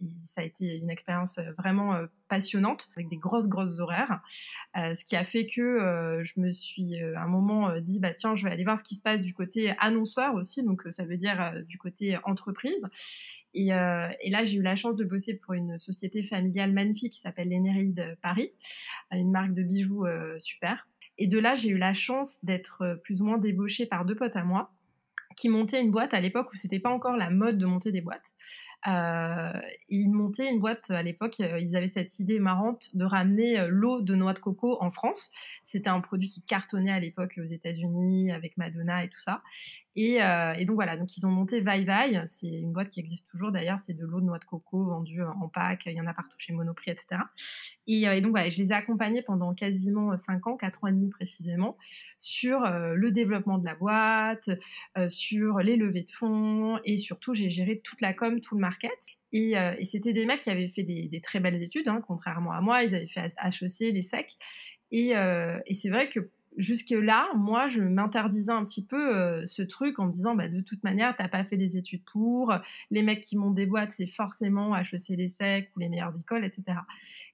et 0.00 0.04
ça 0.24 0.40
a 0.40 0.44
été 0.44 0.76
une 0.76 0.90
expérience 0.90 1.38
vraiment 1.58 1.94
euh, 1.94 2.06
passionnante 2.28 2.90
avec 2.96 3.08
des 3.08 3.16
grosses 3.16 3.48
grosses 3.48 3.78
horaires, 3.78 4.20
ce 4.74 5.04
qui 5.04 5.16
a 5.16 5.24
fait 5.24 5.46
que 5.46 5.60
euh, 5.60 6.24
je 6.24 6.40
me 6.40 6.50
suis 6.52 7.02
euh, 7.02 7.16
à 7.16 7.22
un 7.22 7.28
moment 7.28 7.70
euh, 7.70 7.80
dit 7.80 8.00
bah 8.00 8.12
tiens 8.12 8.34
je 8.34 8.44
vais 8.44 8.52
aller 8.52 8.64
voir 8.64 8.78
ce 8.78 8.84
qui 8.84 8.94
se 8.94 9.02
passe 9.02 9.20
du 9.20 9.32
côté 9.32 9.74
annonceur 9.78 10.34
aussi 10.34 10.62
donc 10.62 10.82
ça 10.94 11.04
veut 11.04 11.16
dire 11.16 11.54
du 11.66 11.78
côté 11.78 12.16
entreprise. 12.24 12.86
Et, 13.54 13.68
et 13.68 14.30
là 14.30 14.44
j'ai 14.44 14.58
eu 14.58 14.62
la 14.62 14.76
chance 14.76 14.96
de 14.96 15.04
bosser 15.04 15.34
pour 15.34 15.54
une 15.54 15.78
société 15.78 16.22
familiale 16.22 16.72
magnifique 16.72 17.14
qui 17.14 17.20
s'appelle 17.20 17.48
l'Énéride 17.48 18.18
Paris 18.20 18.52
une 19.12 19.30
marque 19.30 19.54
de 19.54 19.62
bijoux 19.62 20.04
super 20.38 20.86
et 21.18 21.26
de 21.26 21.38
là 21.38 21.54
j'ai 21.54 21.70
eu 21.70 21.78
la 21.78 21.94
chance 21.94 22.38
d'être 22.44 23.00
plus 23.02 23.20
ou 23.20 23.24
moins 23.24 23.38
débauchée 23.38 23.86
par 23.86 24.04
deux 24.04 24.14
potes 24.14 24.36
à 24.36 24.44
moi 24.44 24.70
qui 25.36 25.48
montaient 25.48 25.82
une 25.82 25.90
boîte 25.90 26.14
à 26.14 26.20
l'époque 26.20 26.52
où 26.52 26.56
c'était 26.56 26.78
pas 26.78 26.90
encore 26.90 27.16
la 27.16 27.30
mode 27.30 27.58
de 27.58 27.66
monter 27.66 27.92
des 27.92 28.00
boîtes. 28.00 28.32
euh, 28.75 28.75
ils 28.84 30.10
montaient 30.10 30.50
une 30.50 30.60
boîte 30.60 30.90
à 30.90 31.02
l'époque, 31.02 31.40
euh, 31.40 31.58
ils 31.58 31.76
avaient 31.76 31.88
cette 31.88 32.18
idée 32.18 32.38
marrante 32.38 32.90
de 32.94 33.04
ramener 33.04 33.58
euh, 33.58 33.68
l'eau 33.68 34.00
de 34.00 34.14
noix 34.14 34.32
de 34.32 34.38
coco 34.38 34.76
en 34.80 34.90
France. 34.90 35.30
C'était 35.62 35.88
un 35.88 36.00
produit 36.00 36.28
qui 36.28 36.42
cartonnait 36.42 36.92
à 36.92 37.00
l'époque 37.00 37.38
aux 37.42 37.46
États-Unis 37.46 38.32
avec 38.32 38.56
Madonna 38.56 39.04
et 39.04 39.08
tout 39.08 39.20
ça. 39.20 39.42
Et, 39.96 40.22
euh, 40.22 40.64
donc 40.64 40.74
voilà, 40.74 40.96
donc 40.98 41.16
ils 41.16 41.26
ont 41.26 41.30
monté 41.30 41.60
Vai 41.60 41.84
Vai, 41.84 42.22
c'est 42.26 42.48
une 42.48 42.72
boîte 42.72 42.90
qui 42.90 43.00
existe 43.00 43.26
toujours 43.26 43.50
d'ailleurs, 43.50 43.78
c'est 43.82 43.94
de 43.94 44.04
l'eau 44.04 44.20
de 44.20 44.26
noix 44.26 44.38
de 44.38 44.44
coco 44.44 44.84
vendue 44.84 45.22
en 45.22 45.48
pack, 45.48 45.84
il 45.86 45.92
y 45.92 46.00
en 46.00 46.06
a 46.06 46.12
partout 46.12 46.36
chez 46.38 46.52
Monoprix, 46.52 46.90
etc. 46.90 47.22
Et, 47.86 48.06
euh, 48.06 48.12
et 48.12 48.20
donc 48.20 48.32
voilà, 48.32 48.50
je 48.50 48.62
les 48.62 48.68
ai 48.68 48.72
accompagnés 48.72 49.22
pendant 49.22 49.54
quasiment 49.54 50.14
5 50.16 50.46
ans, 50.48 50.56
4 50.56 50.84
ans 50.84 50.88
et 50.88 50.92
demi 50.92 51.08
précisément, 51.08 51.78
sur 52.18 52.62
euh, 52.64 52.94
le 52.94 53.10
développement 53.10 53.56
de 53.56 53.64
la 53.64 53.74
boîte, 53.74 54.50
euh, 54.98 55.08
sur 55.08 55.60
les 55.60 55.76
levées 55.76 56.02
de 56.02 56.10
fonds, 56.10 56.78
et 56.84 56.98
surtout 56.98 57.32
j'ai 57.32 57.48
géré 57.48 57.80
toute 57.82 58.02
la 58.02 58.12
com, 58.12 58.40
tout 58.40 58.54
le 58.54 58.60
euh, 59.34 59.74
et 59.78 59.84
c'était 59.84 60.12
des 60.12 60.26
mecs 60.26 60.40
qui 60.40 60.50
avaient 60.50 60.68
fait 60.68 60.82
des, 60.82 61.08
des 61.08 61.20
très 61.20 61.40
belles 61.40 61.62
études, 61.62 61.88
hein, 61.88 62.00
contrairement 62.06 62.52
à 62.52 62.60
moi, 62.60 62.82
ils 62.82 62.94
avaient 62.94 63.06
fait 63.06 63.20
HEC, 63.20 63.92
les 63.92 64.02
SEC. 64.02 64.28
Et, 64.92 65.16
euh, 65.16 65.58
et 65.66 65.74
c'est 65.74 65.90
vrai 65.90 66.08
que 66.08 66.30
jusque-là, 66.56 67.28
moi, 67.34 67.68
je 67.68 67.80
m'interdisais 67.80 68.52
un 68.52 68.64
petit 68.64 68.84
peu 68.84 69.14
euh, 69.14 69.46
ce 69.46 69.62
truc 69.62 69.98
en 69.98 70.06
me 70.06 70.12
disant, 70.12 70.34
bah, 70.34 70.48
de 70.48 70.60
toute 70.60 70.82
manière, 70.84 71.14
t'as 71.16 71.28
pas 71.28 71.44
fait 71.44 71.56
des 71.56 71.76
études 71.76 72.04
pour, 72.04 72.54
les 72.90 73.02
mecs 73.02 73.20
qui 73.20 73.36
montent 73.36 73.54
des 73.54 73.66
boîtes, 73.66 73.92
c'est 73.92 74.06
forcément 74.06 74.76
HEC 74.76 75.08
les 75.10 75.28
SEC 75.28 75.70
ou 75.76 75.80
les 75.80 75.88
meilleures 75.88 76.16
écoles, 76.18 76.44
etc. 76.44 76.78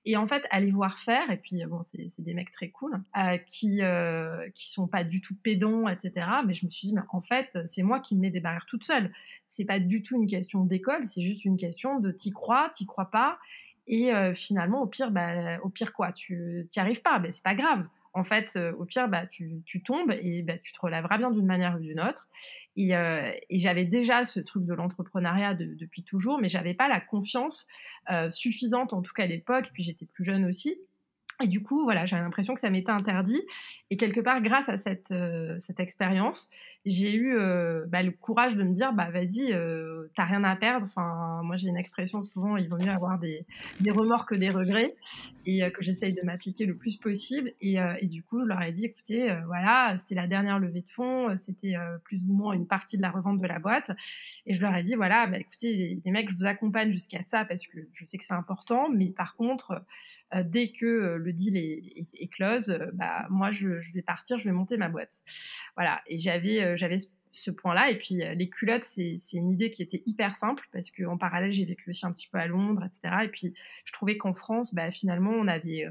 Et 0.05 0.17
en 0.17 0.27
fait, 0.27 0.45
aller 0.51 0.71
voir 0.71 0.99
faire, 0.99 1.31
et 1.31 1.37
puis 1.37 1.65
bon, 1.67 1.81
c'est 1.83 2.23
des 2.23 2.35
mecs 2.35 2.51
très 2.51 2.71
cool, 2.71 3.01
euh, 3.17 3.39
qui 3.39 3.83
euh, 3.83 4.49
qui 4.55 4.69
sont 4.69 4.89
pas 4.89 5.05
du 5.05 5.21
tout 5.21 5.37
pédants, 5.37 5.89
etc. 5.89 6.27
Mais 6.47 6.55
je 6.55 6.67
me 6.67 6.71
suis 6.71 6.89
dit, 6.89 6.95
mais 6.95 7.03
en 7.11 7.21
fait, 7.21 7.57
c'est 7.67 7.83
moi 7.83 8.01
qui 8.01 8.17
me 8.17 8.21
mets 8.21 8.31
des 8.31 8.41
barrières 8.41 8.67
toute 8.67 8.85
seule. 8.85 9.13
C'est 9.47 9.65
pas 9.65 9.79
du 9.79 10.03
tout 10.03 10.17
une 10.17 10.27
question 10.27 10.65
d'école, 10.65 11.07
c'est 11.07 11.23
juste 11.23 11.45
une 11.45 11.57
question 11.57 12.01
de 12.01 12.11
t'y 12.11 12.33
crois, 12.33 12.71
t'y 12.75 12.87
crois 12.87 13.11
pas. 13.11 13.39
Et 13.87 14.15
euh, 14.15 14.33
finalement, 14.35 14.83
au 14.83 14.87
pire, 14.87 15.11
bah, 15.11 15.59
au 15.63 15.69
pire 15.69 15.93
quoi, 15.93 16.13
tu 16.13 16.67
t'y 16.71 16.81
arrives 16.81 17.03
pas, 17.03 17.19
mais 17.19 17.31
c'est 17.31 17.43
pas 17.43 17.55
grave 17.55 17.87
en 18.15 18.25
fait, 18.25 18.59
au 18.79 18.85
pire, 18.85 19.09
bah, 19.09 19.27
tu, 19.27 19.83
tombes 19.85 20.13
et 20.13 20.43
bah, 20.43 20.59
tu 20.59 20.73
te 20.73 20.81
relèveras 20.81 21.19
bien 21.19 21.31
d'une 21.31 21.47
manière 21.47 21.77
ou 21.77 21.81
d'une 21.81 22.01
autre. 22.01 22.29
Et, 22.77 22.91
et 22.91 23.59
j'avais 23.59 23.85
déjà 23.85 24.25
ce 24.25 24.41
truc 24.41 24.65
de 24.65 24.75
l'entrepreneuriat 24.75 25.55
depuis 25.55 26.03
toujours, 26.03 26.39
mais 26.41 26.49
j'avais 26.49 26.75
pas 26.75 26.89
la 26.89 27.01
confiance 27.01 27.69
suffisante, 28.29 28.93
en 28.93 29.03
tout 29.03 29.13
cas 29.13 29.25
à 29.25 29.27
l'époque, 29.27 29.71
puis 29.73 29.83
j'étais 29.83 30.07
plus 30.07 30.25
jeune 30.25 30.45
aussi, 30.45 30.79
et 31.43 31.49
du 31.49 31.63
coup, 31.63 31.85
voilà, 31.85 32.07
j'avais 32.07 32.23
l'impression 32.23 32.55
que 32.55 32.61
ça 32.61 32.71
m'était 32.71 32.93
interdit. 32.93 33.43
Et 33.91 33.97
quelque 33.97 34.21
part, 34.21 34.41
grâce 34.43 34.69
à 34.69 34.79
cette, 34.79 35.11
euh, 35.11 35.57
cette 35.59 35.81
expérience, 35.81 36.51
j'ai 36.85 37.15
eu 37.15 37.37
euh, 37.37 37.87
bah, 37.87 38.03
le 38.03 38.11
courage 38.11 38.57
de 38.57 38.63
me 38.63 38.75
dire, 38.75 38.93
bah 38.93 39.11
vas-y, 39.11 39.53
euh, 39.53 40.09
t'as 40.17 40.25
rien 40.25 40.45
à 40.45 40.57
perdre. 40.57 40.87
Enfin, 40.87 41.41
moi 41.45 41.57
j'ai 41.57 41.69
une 41.69 41.77
expression 41.77 42.23
souvent, 42.23 42.57
il 42.57 42.69
vaut 42.69 42.79
mieux 42.79 42.91
avoir 42.91 43.19
des, 43.19 43.47
des 43.81 43.91
remords 43.91 44.27
que 44.27 44.35
des 44.35 44.51
regrets, 44.51 44.95
et 45.47 45.69
que 45.73 45.83
j'essaye 45.83 46.13
de 46.13 46.23
m'appliquer 46.23 46.67
le 46.67 46.77
plus 46.77 46.97
possible. 46.97 47.53
Et, 47.61 47.77
et, 47.99 48.07
du 48.07 48.23
coup, 48.23 48.41
je 48.43 48.47
leur 48.47 48.63
ai 48.63 48.73
dit, 48.73 48.87
écoutez, 48.87 49.37
voilà, 49.47 49.97
c'était 49.99 50.15
la 50.15 50.27
dernière 50.27 50.59
levée 50.59 50.83
de 50.83 50.91
fonds, 50.91 51.37
c'était 51.37 51.75
plus 52.05 52.19
ou 52.29 52.33
moins 52.33 52.53
une 52.53 52.67
partie 52.67 52.97
de 52.97 53.03
la 53.03 53.11
revente 53.11 53.41
de 53.41 53.47
la 53.47 53.59
boîte, 53.59 53.91
et 54.47 54.55
je 54.55 54.61
leur 54.61 54.75
ai 54.75 54.83
dit, 54.83 54.95
voilà, 54.95 55.27
bah, 55.27 55.39
écoutez, 55.39 55.75
les, 55.75 56.01
les 56.05 56.11
mecs, 56.13 56.31
je 56.31 56.37
vous 56.37 56.45
accompagne 56.45 56.93
jusqu'à 56.93 57.23
ça 57.23 57.45
parce 57.45 57.67
que 57.67 57.79
je 57.93 58.05
sais 58.05 58.19
que 58.19 58.25
c'est 58.25 58.35
important, 58.35 58.89
mais 58.89 59.11
par 59.11 59.35
contre, 59.35 59.85
dès 60.45 60.71
que 60.71 61.17
le 61.17 61.33
deal 61.33 61.57
est, 61.57 62.07
est, 62.15 62.29
close, 62.29 62.71
euh, 62.71 62.91
bah 62.95 63.27
moi 63.31 63.51
je, 63.51 63.81
je, 63.81 63.93
vais 63.93 64.03
partir, 64.03 64.39
je 64.39 64.45
vais 64.45 64.53
monter 64.53 64.77
ma 64.77 64.89
boîte. 64.89 65.23
Voilà. 65.77 66.01
Et 66.07 66.19
j'avais 66.19 66.63
euh, 66.63 66.72
j'avais 66.77 66.99
ce 67.31 67.51
point-là. 67.51 67.91
Et 67.91 67.99
puis 67.99 68.23
euh, 68.23 68.35
les 68.35 68.49
culottes, 68.49 68.85
c'est 68.85 69.17
une 69.33 69.51
idée 69.51 69.71
qui 69.71 69.83
était 69.83 70.03
hyper 70.07 70.37
simple 70.37 70.69
parce 70.73 70.91
qu'en 70.91 71.17
parallèle, 71.17 71.53
j'ai 71.53 71.65
vécu 71.65 71.91
aussi 71.91 72.07
un 72.07 72.13
petit 72.13 72.29
peu 72.29 72.39
à 72.39 72.47
Londres, 72.47 72.85
etc. 72.85 73.25
Et 73.25 73.29
puis 73.29 73.55
je 73.85 73.93
trouvais 73.93 74.17
qu'en 74.17 74.35
France, 74.35 74.75
bah, 74.75 74.91
finalement, 74.91 75.33
on 75.33 75.49
avait 75.49 75.87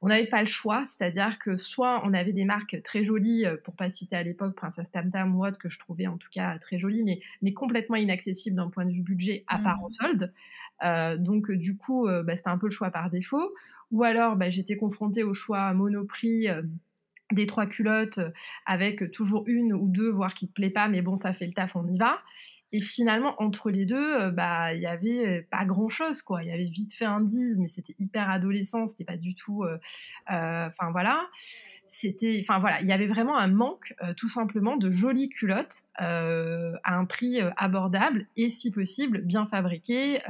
on 0.00 0.06
n'avait 0.06 0.28
pas 0.28 0.40
le 0.40 0.46
choix, 0.46 0.84
c'est-à-dire 0.86 1.40
que 1.40 1.56
soit 1.56 2.02
on 2.04 2.14
avait 2.14 2.32
des 2.32 2.44
marques 2.44 2.80
très 2.84 3.02
jolies, 3.02 3.44
pour 3.64 3.74
pas 3.74 3.90
citer 3.90 4.14
à 4.14 4.22
l'époque 4.22 4.54
Princess 4.54 4.88
Tam 4.92 5.10
Tam 5.10 5.34
ou 5.34 5.44
autre, 5.44 5.58
que 5.58 5.68
je 5.68 5.80
trouvais 5.80 6.06
en 6.06 6.16
tout 6.16 6.28
cas 6.30 6.56
très 6.60 6.78
jolies, 6.78 7.02
mais, 7.02 7.20
mais 7.42 7.52
complètement 7.52 7.96
inaccessibles 7.96 8.54
d'un 8.54 8.70
point 8.70 8.84
de 8.84 8.92
vue 8.92 9.02
budget 9.02 9.44
à 9.48 9.58
part 9.58 9.82
en 9.82 9.88
mmh. 9.88 9.92
solde. 9.92 10.32
Euh, 10.84 11.16
donc 11.16 11.50
du 11.50 11.76
coup, 11.76 12.06
bah, 12.06 12.36
c'était 12.36 12.48
un 12.48 12.58
peu 12.58 12.66
le 12.66 12.72
choix 12.72 12.92
par 12.92 13.10
défaut 13.10 13.52
ou 13.90 14.04
alors 14.04 14.36
bah, 14.36 14.50
j'étais 14.50 14.76
confrontée 14.76 15.22
au 15.22 15.34
choix 15.34 15.72
monoprix 15.72 16.48
euh, 16.48 16.62
des 17.32 17.46
trois 17.46 17.66
culottes 17.66 18.18
euh, 18.18 18.30
avec 18.66 19.10
toujours 19.12 19.44
une 19.46 19.72
ou 19.72 19.88
deux, 19.88 20.10
voire 20.10 20.34
qui 20.34 20.48
te 20.48 20.52
plaît 20.52 20.70
pas, 20.70 20.88
mais 20.88 21.02
bon, 21.02 21.16
ça 21.16 21.32
fait 21.32 21.46
le 21.46 21.52
taf, 21.52 21.76
on 21.76 21.86
y 21.86 21.98
va. 21.98 22.18
Et 22.70 22.80
finalement, 22.80 23.34
entre 23.42 23.70
les 23.70 23.86
deux, 23.86 24.20
euh, 24.20 24.30
bah, 24.30 24.74
il 24.74 24.80
y 24.80 24.86
avait 24.86 25.42
pas 25.50 25.64
grand 25.64 25.88
chose, 25.88 26.22
quoi. 26.22 26.42
Il 26.42 26.48
y 26.48 26.52
avait 26.52 26.64
vite 26.64 26.92
fait 26.92 27.06
un 27.06 27.20
10, 27.20 27.56
mais 27.58 27.68
c'était 27.68 27.94
hyper 27.98 28.28
adolescent, 28.30 28.86
c'était 28.88 29.04
pas 29.04 29.16
du 29.16 29.34
tout, 29.34 29.64
enfin 30.26 30.90
voilà 30.92 31.26
c'était, 32.00 32.38
enfin 32.40 32.60
voilà, 32.60 32.80
il 32.80 32.86
y 32.86 32.92
avait 32.92 33.08
vraiment 33.08 33.36
un 33.36 33.48
manque, 33.48 33.92
euh, 34.04 34.14
tout 34.16 34.28
simplement, 34.28 34.76
de 34.76 34.88
jolies 34.88 35.30
culottes 35.30 35.82
euh, 36.00 36.72
à 36.84 36.94
un 36.94 37.06
prix 37.06 37.40
euh, 37.40 37.50
abordable 37.56 38.26
et, 38.36 38.50
si 38.50 38.70
possible, 38.70 39.22
bien 39.22 39.46
fabriquées. 39.46 40.20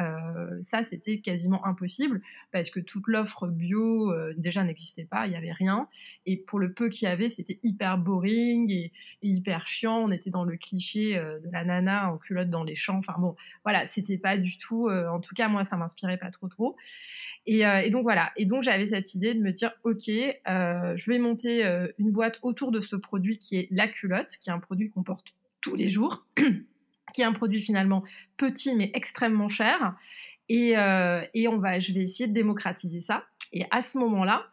ça, 0.63 0.83
c'était 0.83 1.19
quasiment 1.21 1.67
impossible 1.67 2.23
parce 2.53 2.71
que 2.71 2.81
toute 2.81 3.07
l'offre 3.07 3.49
bio 3.49 4.15
déjà 4.37 4.65
n'existait 4.65 5.05
pas, 5.05 5.27
il 5.27 5.35
y 5.35 5.37
avait 5.37 5.53
rien. 5.53 5.89
Et 6.25 6.37
pour 6.39 6.59
le 6.59 6.73
peu 6.73 6.89
qu'il 6.89 7.07
y 7.07 7.11
avait, 7.11 7.29
c'était 7.29 7.59
hyper 7.63 7.99
boring 7.99 8.71
et, 8.71 8.93
et, 9.23 9.29
hyper 9.29 9.69
chiant. 9.69 9.99
On 9.99 10.11
était 10.11 10.31
dans 10.31 10.45
le 10.45 10.57
cliché 10.57 11.17
de 11.17 11.51
la 11.53 11.65
nana 11.65 12.11
en 12.11 12.17
culotte 12.17 12.49
dans 12.49 12.65
les 12.65 12.77
champs. 12.77 12.99
Enfin 12.99 13.15
bon, 13.19 13.37
voilà, 13.65 13.87
c'était 13.87 14.19
pas 14.19 14.39
du 14.39 14.57
tout. 14.57 14.89
en 14.89 15.21
tout 15.21 15.35
cas, 15.35 15.49
moi, 15.49 15.65
ça 15.65 15.77
m'inspirait 15.77 16.19
pas 16.19 16.31
trop 16.31 16.49
trop. 16.49 16.77
Et, 17.47 17.61
et, 17.61 17.91
donc 17.91 18.05
voilà. 18.05 18.33
Et 18.37 18.47
donc 18.47 18.63
j'avais 18.63 18.87
cette 18.87 19.15
idée 19.15 19.35
de 19.35 19.41
me 19.41 19.53
dire, 19.53 19.73
ok, 19.85 20.07
je 20.07 21.11
vais 21.11 21.19
monter 21.19 21.58
euh, 21.65 21.89
une 21.99 22.11
boîte 22.11 22.39
autour 22.43 22.71
de 22.71 22.81
ce 22.81 22.97
produit 22.97 23.39
qui 23.39 23.57
est 23.57 23.69
la 23.71 23.89
culotte, 23.89 24.37
qui 24.41 24.51
est 24.51 24.53
un 24.53 24.59
produit 24.59 24.91
qu'on 24.91 25.03
porte 25.03 25.35
tous 25.61 25.77
les 25.77 25.89
jours, 25.89 26.27
qui 27.15 27.23
est 27.23 27.25
un 27.25 27.33
produit 27.33 27.61
finalement 27.61 28.05
petit 28.37 28.75
mais 28.75 28.91
extrêmement 28.95 29.49
cher. 29.49 29.97
Et, 30.49 30.79
euh, 30.79 31.23
et 31.35 31.49
on 31.49 31.59
va, 31.59 31.79
je 31.79 31.93
vais 31.93 32.01
essayer 32.01 32.27
de 32.27 32.33
démocratiser 32.33 33.01
ça. 33.01 33.25
Et 33.53 33.65
à 33.71 33.83
ce 33.83 33.99
moment-là, 33.99 34.47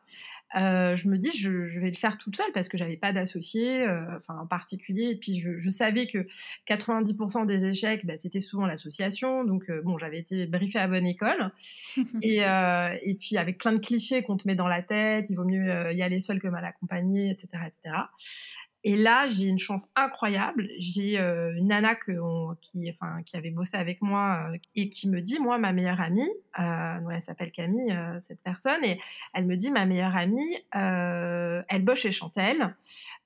euh, 0.56 0.96
je 0.96 1.08
me 1.08 1.18
dis 1.18 1.32
je, 1.38 1.50
vais 1.50 1.90
le 1.90 1.96
faire 1.96 2.18
toute 2.18 2.36
seule 2.36 2.52
parce 2.54 2.70
que 2.70 2.78
j'avais 2.78 2.98
pas 2.98 3.12
d'associé, 3.12 3.82
euh, 3.82 4.18
enfin 4.18 4.40
en 4.40 4.48
particulier. 4.48 5.12
Et 5.12 5.16
puis 5.18 5.40
je, 5.40 5.70
savais 5.70 6.08
que 6.08 6.28
90% 6.68 7.46
des 7.46 7.64
échecs, 7.66 8.06
bah, 8.06 8.18
c'était 8.18 8.40
souvent 8.40 8.66
l'association. 8.66 9.44
Donc 9.44 9.70
euh, 9.70 9.82
bon, 9.84 9.98
j'avais 9.98 10.20
été 10.20 10.46
briefée 10.46 10.80
à 10.80 10.88
bonne 10.88 11.06
école. 11.06 11.52
et, 12.22 12.38
et 12.40 13.16
puis 13.16 13.38
avec 13.38 13.58
plein 13.58 13.74
de 13.74 13.80
clichés 13.80 14.24
qu'on 14.24 14.38
te 14.38 14.48
met 14.48 14.56
dans 14.56 14.68
la 14.68 14.82
tête, 14.82 15.30
il 15.30 15.36
vaut 15.36 15.46
mieux 15.46 15.94
y 15.94 16.02
aller 16.02 16.20
seul 16.20 16.40
que 16.40 16.48
mal 16.48 16.66
accompagné, 16.66 17.30
etc., 17.32 17.48
etc. 17.68 17.96
Et 18.88 18.96
là, 18.96 19.28
j'ai 19.28 19.46
une 19.46 19.58
chance 19.58 19.90
incroyable. 19.96 20.70
J'ai 20.78 21.20
euh, 21.20 21.56
une 21.58 21.70
nana 21.70 21.96
que 21.96 22.12
qui, 22.62 22.88
enfin, 22.92 23.24
qui 23.24 23.36
avait 23.36 23.50
bossé 23.50 23.78
avec 23.78 24.00
moi 24.04 24.52
euh, 24.54 24.58
et 24.76 24.92
qui 24.92 25.10
me 25.10 25.22
dit, 25.22 25.40
moi, 25.40 25.58
ma 25.58 25.74
meilleure 25.74 26.00
amie, 26.00 26.30
euh, 26.60 27.10
elle 27.12 27.22
s'appelle 27.24 27.52
Camille, 27.52 27.92
euh, 27.92 28.20
cette 28.20 28.44
personne, 28.44 28.84
et 28.84 29.02
elle 29.34 29.48
me 29.48 29.58
dit, 29.58 29.72
ma 29.72 29.88
meilleure 29.88 30.16
amie, 30.16 30.56
elle 30.72 31.84
bosse 31.84 32.02
chez 32.02 32.12
Chantel. 32.12 32.76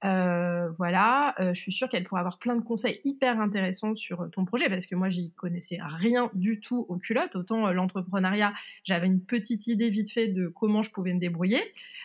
Voilà, 0.02 1.36
je 1.40 1.60
suis 1.60 1.72
sûre 1.72 1.90
qu'elle 1.90 2.04
pourrait 2.04 2.22
avoir 2.22 2.40
plein 2.40 2.56
de 2.56 2.62
conseils 2.62 3.02
hyper 3.04 3.40
intéressants 3.40 3.96
sur 3.96 4.30
ton 4.32 4.46
projet 4.46 4.70
parce 4.70 4.86
que 4.86 4.96
moi, 4.96 5.10
j'y 5.10 5.32
connaissais 5.32 5.80
rien 5.82 6.30
du 6.34 6.60
tout 6.60 6.86
aux 6.90 6.98
culottes. 6.98 7.36
Autant 7.36 7.72
l'entrepreneuriat, 7.72 8.54
j'avais 8.84 9.08
une 9.08 9.22
petite 9.22 9.68
idée 9.68 9.90
vite 9.90 10.12
fait 10.12 10.28
de 10.28 10.48
comment 10.48 10.82
je 10.82 10.92
pouvais 10.92 11.14
me 11.14 11.20
débrouiller, 11.20 11.62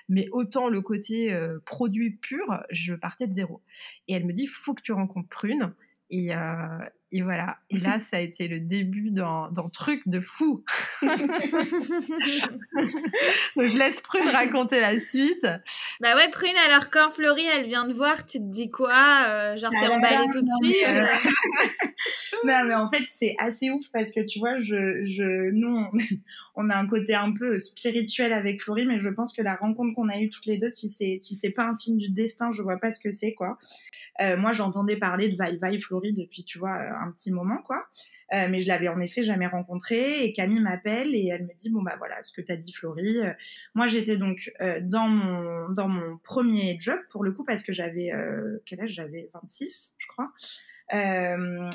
mais 0.08 0.28
autant 0.32 0.68
le 0.68 0.80
côté 0.80 1.36
produit 1.64 2.10
pur, 2.10 2.62
je 2.70 2.94
partais 2.94 3.26
de 3.26 3.34
zéro. 3.34 3.62
Et 4.08 4.14
elle 4.14 4.24
me 4.24 4.32
dit, 4.32 4.46
faut 4.46 4.74
que 4.74 4.82
tu 4.82 4.92
rencontres 4.92 5.28
Prune. 5.28 5.72
Et, 6.10 6.34
euh, 6.34 6.78
et 7.16 7.22
voilà. 7.22 7.58
Et 7.70 7.78
là, 7.78 8.00
ça 8.00 8.16
a 8.16 8.20
été 8.20 8.48
le 8.48 8.58
début 8.58 9.12
d'un 9.12 9.48
truc 9.72 10.02
de 10.06 10.18
fou. 10.18 10.64
Donc, 11.02 11.12
je 13.68 13.78
laisse 13.78 14.00
Prune 14.00 14.26
raconter 14.26 14.80
la 14.80 14.98
suite. 14.98 15.46
Bah 16.00 16.16
ouais, 16.16 16.28
Prune, 16.32 16.56
alors 16.68 16.90
quand 16.90 17.10
Florie, 17.10 17.46
elle 17.54 17.68
vient 17.68 17.86
te 17.86 17.92
voir, 17.92 18.26
tu 18.26 18.38
te 18.38 18.50
dis 18.50 18.68
quoi 18.68 19.26
euh, 19.28 19.56
Genre, 19.56 19.70
t'es 19.70 19.86
ah 19.86 19.92
emballée 19.92 20.28
tout 20.32 20.42
de 20.42 20.48
suite 20.60 20.88
euh, 20.88 21.06
Non, 22.44 22.64
mais 22.66 22.74
en 22.74 22.90
fait, 22.90 23.04
c'est 23.10 23.36
assez 23.38 23.70
ouf 23.70 23.86
parce 23.92 24.10
que 24.10 24.18
tu 24.26 24.40
vois, 24.40 24.58
je, 24.58 25.04
je, 25.04 25.52
nous, 25.52 25.86
on, 26.56 26.68
a 26.68 26.76
un 26.76 26.88
côté 26.88 27.14
un 27.14 27.32
peu 27.32 27.60
spirituel 27.60 28.32
avec 28.32 28.60
Florie, 28.60 28.86
mais 28.86 28.98
je 28.98 29.08
pense 29.08 29.32
que 29.32 29.42
la 29.42 29.54
rencontre 29.54 29.94
qu'on 29.94 30.08
a 30.08 30.18
eue 30.18 30.30
toutes 30.30 30.46
les 30.46 30.58
deux, 30.58 30.68
si 30.68 30.88
c'est 30.88 31.16
si 31.16 31.36
c'est 31.36 31.52
pas 31.52 31.66
un 31.66 31.74
signe 31.74 31.96
du 31.96 32.08
destin, 32.10 32.50
je 32.50 32.60
vois 32.60 32.78
pas 32.78 32.90
ce 32.90 32.98
que 32.98 33.12
c'est, 33.12 33.34
quoi. 33.34 33.56
Euh, 34.20 34.36
moi, 34.36 34.52
j'entendais 34.52 34.96
parler 34.96 35.28
de 35.28 35.36
Vaille 35.36 35.58
Vaille 35.58 35.80
Florie 35.80 36.12
depuis, 36.12 36.44
tu 36.44 36.58
vois, 36.58 36.80
un 37.04 37.12
petit 37.12 37.32
moment, 37.32 37.58
quoi. 37.62 37.86
Euh, 38.32 38.48
mais 38.48 38.60
je 38.60 38.68
l'avais 38.68 38.88
en 38.88 39.00
effet 39.00 39.22
jamais 39.22 39.46
rencontrée. 39.46 40.24
Et 40.24 40.32
Camille 40.32 40.60
m'appelle 40.60 41.14
et 41.14 41.28
elle 41.28 41.44
me 41.44 41.54
dit 41.56 41.70
bon 41.70 41.82
bah 41.82 41.94
voilà 41.98 42.22
ce 42.22 42.32
que 42.32 42.40
t'as 42.40 42.56
dit 42.56 42.72
Florie. 42.72 43.18
Euh, 43.18 43.32
moi 43.74 43.86
j'étais 43.86 44.16
donc 44.16 44.52
euh, 44.60 44.80
dans 44.82 45.08
mon 45.08 45.68
dans 45.70 45.88
mon 45.88 46.16
premier 46.18 46.76
job 46.80 46.98
pour 47.10 47.22
le 47.22 47.32
coup 47.32 47.44
parce 47.44 47.62
que 47.62 47.72
j'avais 47.72 48.12
quel 48.64 48.80
âge 48.80 48.90
j'avais? 48.90 49.30
26 49.34 49.96
je 49.98 50.06
crois. 50.08 50.32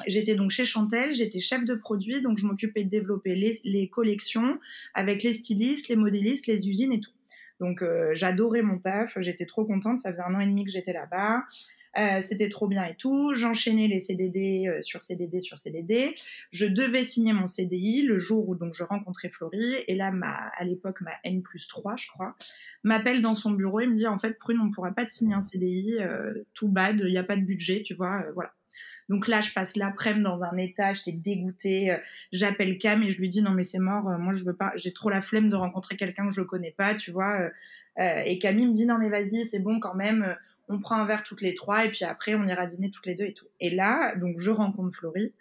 J'étais 0.07 0.35
donc 0.35 0.51
chez 0.51 0.65
Chantel, 0.65 1.13
j'étais 1.13 1.39
chef 1.39 1.65
de 1.65 1.75
produit, 1.75 2.21
donc 2.21 2.37
je 2.37 2.45
m'occupais 2.45 2.83
de 2.83 2.89
développer 2.89 3.35
les, 3.35 3.59
les, 3.63 3.89
collections 3.89 4.59
avec 4.93 5.23
les 5.23 5.33
stylistes, 5.33 5.89
les 5.89 5.95
modélistes, 5.95 6.47
les 6.47 6.69
usines 6.69 6.93
et 6.93 6.99
tout. 6.99 7.11
Donc 7.59 7.83
j'adorais 8.13 8.61
mon 8.61 8.79
taf, 8.79 9.17
j'étais 9.19 9.45
trop 9.45 9.65
contente, 9.65 9.99
ça 9.99 10.11
faisait 10.11 10.23
un 10.23 10.35
an 10.35 10.39
et 10.39 10.47
demi 10.47 10.63
que 10.63 10.71
j'étais 10.71 10.93
là-bas. 10.93 11.43
Euh, 11.97 12.21
c'était 12.21 12.49
trop 12.49 12.67
bien 12.67 12.85
et 12.85 12.95
tout. 12.95 13.33
J'enchaînais 13.33 13.87
les 13.87 13.99
CDD 13.99 14.67
euh, 14.67 14.81
sur 14.81 15.01
CDD 15.01 15.39
sur 15.39 15.57
CDD. 15.57 16.15
Je 16.51 16.67
devais 16.67 17.03
signer 17.03 17.33
mon 17.33 17.47
CDI 17.47 18.03
le 18.03 18.19
jour 18.19 18.47
où 18.47 18.55
donc 18.55 18.73
je 18.75 18.83
rencontrais 18.83 19.29
Florie. 19.29 19.75
Et 19.87 19.95
là, 19.95 20.11
ma, 20.11 20.33
à 20.33 20.63
l'époque, 20.63 21.01
ma 21.01 21.13
N 21.23 21.41
plus 21.41 21.67
3, 21.67 21.95
je 21.97 22.07
crois, 22.07 22.35
m'appelle 22.83 23.21
dans 23.21 23.33
son 23.33 23.51
bureau 23.51 23.79
et 23.79 23.87
me 23.87 23.95
dit 23.95 24.07
en 24.07 24.19
fait, 24.19 24.37
Prune, 24.37 24.59
on 24.61 24.71
pourra 24.71 24.91
pas 24.91 25.05
te 25.05 25.11
signer 25.11 25.33
un 25.33 25.41
CDI, 25.41 25.97
euh, 25.99 26.45
tout 26.53 26.69
bad, 26.69 27.01
il 27.03 27.11
n'y 27.11 27.17
a 27.17 27.23
pas 27.23 27.37
de 27.37 27.43
budget, 27.43 27.81
tu 27.81 27.95
vois, 27.95 28.23
voilà. 28.35 28.53
Donc 29.09 29.27
là, 29.27 29.41
je 29.41 29.51
passe 29.51 29.75
l'après-midi 29.75 30.23
dans 30.23 30.43
un 30.43 30.55
état, 30.57 30.93
j'étais 30.93 31.13
dégoûtée. 31.13 31.97
J'appelle 32.31 32.77
Cam 32.77 33.01
et 33.01 33.09
je 33.09 33.17
lui 33.17 33.27
dis 33.27 33.41
non 33.41 33.49
mais 33.49 33.63
c'est 33.63 33.79
mort, 33.79 34.03
moi 34.19 34.33
je 34.33 34.43
veux 34.43 34.55
pas, 34.55 34.71
j'ai 34.75 34.93
trop 34.93 35.09
la 35.09 35.23
flemme 35.23 35.49
de 35.49 35.55
rencontrer 35.55 35.97
quelqu'un 35.97 36.27
que 36.27 36.35
je 36.35 36.41
connais 36.41 36.75
pas, 36.77 36.93
tu 36.93 37.09
vois. 37.09 37.49
et 37.97 38.37
Camille 38.37 38.67
me 38.67 38.73
dit 38.73 38.85
non 38.85 38.99
mais 38.99 39.09
vas-y, 39.09 39.45
c'est 39.45 39.57
bon 39.57 39.79
quand 39.79 39.95
même 39.95 40.35
on 40.69 40.79
prend 40.79 40.95
un 40.95 41.05
verre 41.05 41.23
toutes 41.23 41.41
les 41.41 41.55
trois 41.55 41.85
et 41.85 41.89
puis 41.89 42.05
après 42.05 42.35
on 42.35 42.45
ira 42.45 42.65
dîner 42.67 42.91
toutes 42.91 43.07
les 43.07 43.15
deux 43.15 43.25
et 43.25 43.33
tout. 43.33 43.47
Et 43.59 43.71
là, 43.71 44.15
donc 44.15 44.39
je 44.39 44.51
rencontre 44.51 44.95
Florie. 44.95 45.33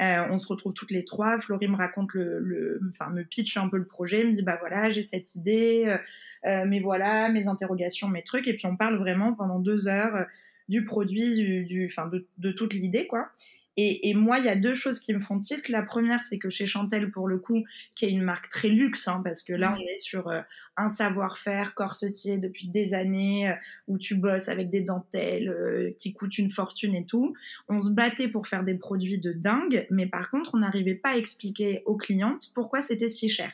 Euh, 0.00 0.24
on 0.30 0.38
se 0.38 0.48
retrouve 0.48 0.72
toutes 0.72 0.90
les 0.90 1.04
trois. 1.04 1.40
Florie 1.40 1.68
me 1.68 1.76
raconte 1.76 2.14
le, 2.14 2.80
enfin 2.92 3.10
me 3.10 3.22
pitch 3.22 3.58
un 3.58 3.68
peu 3.68 3.76
le 3.76 3.84
projet, 3.84 4.24
me 4.24 4.32
dit 4.32 4.42
bah 4.42 4.56
voilà 4.58 4.90
j'ai 4.90 5.02
cette 5.02 5.34
idée, 5.34 5.84
euh, 5.86 5.98
euh, 6.46 6.64
mais 6.66 6.80
voilà 6.80 7.28
mes 7.28 7.46
interrogations, 7.46 8.08
mes 8.08 8.22
trucs 8.22 8.48
et 8.48 8.54
puis 8.54 8.66
on 8.66 8.76
parle 8.76 8.96
vraiment 8.96 9.34
pendant 9.34 9.58
deux 9.58 9.86
heures 9.86 10.26
du 10.70 10.84
produit, 10.84 11.66
du, 11.66 11.90
enfin 11.92 12.10
de, 12.38 12.52
toute 12.52 12.72
l'idée 12.72 13.06
quoi. 13.06 13.28
Et, 13.76 14.10
et, 14.10 14.14
moi, 14.14 14.38
il 14.38 14.44
y 14.44 14.48
a 14.48 14.56
deux 14.56 14.74
choses 14.74 14.98
qui 14.98 15.14
me 15.14 15.20
font 15.20 15.38
tilt. 15.38 15.68
La 15.68 15.82
première, 15.82 16.22
c'est 16.22 16.38
que 16.38 16.50
chez 16.50 16.66
Chantel, 16.66 17.10
pour 17.10 17.28
le 17.28 17.38
coup, 17.38 17.64
qui 17.94 18.04
est 18.04 18.10
une 18.10 18.22
marque 18.22 18.48
très 18.48 18.68
luxe, 18.68 19.06
hein, 19.06 19.20
parce 19.24 19.42
que 19.42 19.52
là, 19.52 19.76
on 19.78 19.80
est 19.80 19.98
sur 20.00 20.28
euh, 20.28 20.40
un 20.76 20.88
savoir-faire 20.88 21.74
corsetier 21.74 22.36
depuis 22.36 22.68
des 22.68 22.94
années, 22.94 23.48
euh, 23.48 23.54
où 23.86 23.96
tu 23.96 24.16
bosses 24.16 24.48
avec 24.48 24.70
des 24.70 24.80
dentelles 24.80 25.48
euh, 25.48 25.92
qui 25.98 26.12
coûtent 26.12 26.36
une 26.36 26.50
fortune 26.50 26.94
et 26.94 27.06
tout. 27.06 27.34
On 27.68 27.80
se 27.80 27.90
battait 27.90 28.28
pour 28.28 28.48
faire 28.48 28.64
des 28.64 28.74
produits 28.74 29.18
de 29.18 29.32
dingue, 29.32 29.86
mais 29.90 30.06
par 30.06 30.30
contre, 30.30 30.50
on 30.54 30.58
n'arrivait 30.58 30.96
pas 30.96 31.10
à 31.10 31.16
expliquer 31.16 31.82
aux 31.86 31.96
clientes 31.96 32.50
pourquoi 32.54 32.82
c'était 32.82 33.08
si 33.08 33.28
cher. 33.28 33.52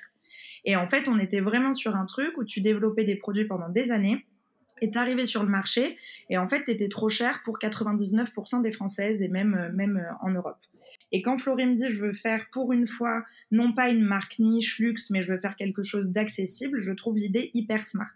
Et 0.64 0.76
en 0.76 0.88
fait, 0.88 1.08
on 1.08 1.18
était 1.18 1.40
vraiment 1.40 1.74
sur 1.74 1.94
un 1.94 2.06
truc 2.06 2.36
où 2.38 2.44
tu 2.44 2.60
développais 2.60 3.04
des 3.04 3.16
produits 3.16 3.44
pendant 3.44 3.68
des 3.68 3.92
années 3.92 4.24
est 4.80 4.96
arrivé 4.96 5.24
sur 5.24 5.42
le 5.42 5.48
marché 5.48 5.96
et 6.30 6.38
en 6.38 6.48
fait 6.48 6.64
t'étais 6.64 6.88
trop 6.88 7.08
cher 7.08 7.40
pour 7.44 7.58
99% 7.58 8.62
des 8.62 8.72
Françaises 8.72 9.22
et 9.22 9.28
même 9.28 9.54
euh, 9.54 9.72
même 9.72 9.96
euh, 9.96 10.26
en 10.26 10.30
Europe. 10.30 10.58
Et 11.12 11.22
quand 11.22 11.38
Florie 11.38 11.66
me 11.66 11.74
dit 11.74 11.90
je 11.90 11.98
veux 11.98 12.12
faire 12.12 12.46
pour 12.52 12.72
une 12.72 12.86
fois 12.86 13.24
non 13.50 13.72
pas 13.72 13.88
une 13.88 14.04
marque 14.04 14.38
niche 14.38 14.78
luxe 14.78 15.10
mais 15.10 15.22
je 15.22 15.32
veux 15.32 15.40
faire 15.40 15.56
quelque 15.56 15.82
chose 15.82 16.10
d'accessible, 16.10 16.80
je 16.80 16.92
trouve 16.92 17.16
l'idée 17.16 17.50
hyper 17.54 17.84
smart. 17.84 18.14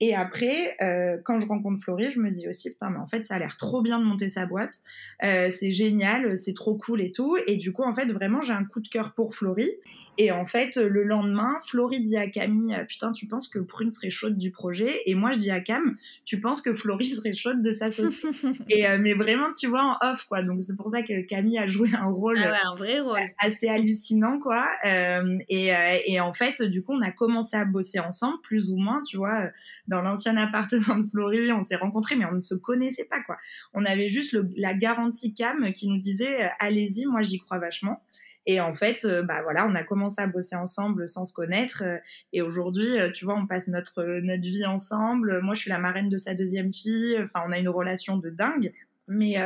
Et 0.00 0.14
après, 0.14 0.76
euh, 0.80 1.16
quand 1.24 1.40
je 1.40 1.46
rencontre 1.46 1.82
Florie, 1.82 2.12
je 2.12 2.20
me 2.20 2.30
dis 2.30 2.48
aussi, 2.48 2.70
putain, 2.70 2.90
mais 2.90 2.98
en 2.98 3.08
fait, 3.08 3.24
ça 3.24 3.34
a 3.34 3.38
l'air 3.40 3.56
trop 3.56 3.82
bien 3.82 3.98
de 3.98 4.04
monter 4.04 4.28
sa 4.28 4.46
boîte. 4.46 4.82
Euh, 5.24 5.50
c'est 5.50 5.72
génial, 5.72 6.38
c'est 6.38 6.54
trop 6.54 6.76
cool 6.76 7.00
et 7.00 7.10
tout. 7.10 7.36
Et 7.48 7.56
du 7.56 7.72
coup, 7.72 7.82
en 7.82 7.94
fait, 7.94 8.06
vraiment, 8.12 8.40
j'ai 8.40 8.52
un 8.52 8.64
coup 8.64 8.80
de 8.80 8.88
cœur 8.88 9.12
pour 9.14 9.34
Florie. 9.34 9.70
Et 10.18 10.32
en 10.32 10.46
fait, 10.46 10.76
le 10.76 11.04
lendemain, 11.04 11.54
Florie 11.66 12.00
dit 12.00 12.16
à 12.16 12.28
Camille, 12.28 12.74
euh, 12.74 12.84
putain, 12.84 13.12
tu 13.12 13.26
penses 13.26 13.46
que 13.46 13.60
Prune 13.60 13.88
serait 13.88 14.10
chaude 14.10 14.36
du 14.36 14.50
projet? 14.50 15.00
Et 15.06 15.14
moi, 15.14 15.30
je 15.30 15.38
dis 15.38 15.52
à 15.52 15.60
Cam, 15.60 15.96
tu 16.24 16.40
penses 16.40 16.60
que 16.60 16.74
Florie 16.74 17.06
serait 17.06 17.34
chaude 17.34 17.62
de 17.62 17.70
s'associer 17.70 18.28
Et 18.68 18.88
euh, 18.88 18.98
mais 19.00 19.14
vraiment, 19.14 19.52
tu 19.52 19.68
vois, 19.68 19.82
en 19.82 20.12
off, 20.12 20.24
quoi. 20.24 20.42
Donc 20.42 20.60
c'est 20.60 20.76
pour 20.76 20.88
ça 20.88 21.02
que 21.02 21.20
Camille 21.22 21.58
a 21.58 21.68
joué 21.68 21.90
un 21.94 22.06
rôle, 22.06 22.38
ah 22.44 22.50
ouais, 22.50 22.56
un 22.64 22.74
vrai 22.74 23.00
rôle. 23.00 23.20
assez 23.38 23.68
hallucinant, 23.68 24.40
quoi. 24.40 24.66
Euh, 24.84 25.38
et, 25.48 25.74
euh, 25.74 25.98
et 26.04 26.20
en 26.20 26.32
fait, 26.32 26.62
du 26.62 26.82
coup, 26.82 26.94
on 26.94 27.02
a 27.02 27.12
commencé 27.12 27.56
à 27.56 27.64
bosser 27.64 28.00
ensemble, 28.00 28.40
plus 28.42 28.70
ou 28.72 28.76
moins, 28.76 29.02
tu 29.02 29.16
vois. 29.16 29.50
Dans 29.86 30.02
l'ancien 30.02 30.36
appartement 30.36 30.96
de 30.96 31.08
Florie, 31.08 31.52
on 31.52 31.60
s'est 31.60 31.76
rencontrés, 31.76 32.16
mais 32.16 32.26
on 32.26 32.34
ne 32.34 32.40
se 32.40 32.56
connaissait 32.56 33.04
pas, 33.04 33.20
quoi. 33.22 33.36
On 33.72 33.84
avait 33.84 34.08
juste 34.08 34.32
le, 34.32 34.50
la 34.56 34.74
garantie 34.74 35.32
Cam 35.32 35.72
qui 35.72 35.88
nous 35.88 36.00
disait, 36.00 36.50
allez-y, 36.58 37.06
moi 37.06 37.22
j'y 37.22 37.38
crois 37.38 37.58
vachement. 37.58 38.02
Et 38.48 38.62
en 38.62 38.74
fait, 38.74 39.04
euh, 39.04 39.22
bah 39.22 39.42
voilà, 39.42 39.68
on 39.68 39.74
a 39.74 39.84
commencé 39.84 40.22
à 40.22 40.26
bosser 40.26 40.56
ensemble 40.56 41.06
sans 41.06 41.26
se 41.26 41.34
connaître. 41.34 41.82
Euh, 41.84 41.98
et 42.32 42.40
aujourd'hui, 42.40 42.98
euh, 42.98 43.12
tu 43.12 43.26
vois, 43.26 43.36
on 43.36 43.46
passe 43.46 43.68
notre 43.68 44.02
notre 44.22 44.42
vie 44.42 44.64
ensemble. 44.64 45.42
Moi, 45.42 45.52
je 45.52 45.60
suis 45.60 45.70
la 45.70 45.78
marraine 45.78 46.08
de 46.08 46.16
sa 46.16 46.34
deuxième 46.34 46.72
fille. 46.72 47.14
Enfin, 47.22 47.44
on 47.46 47.52
a 47.52 47.58
une 47.58 47.68
relation 47.68 48.16
de 48.16 48.30
dingue. 48.30 48.72
Mais 49.06 49.36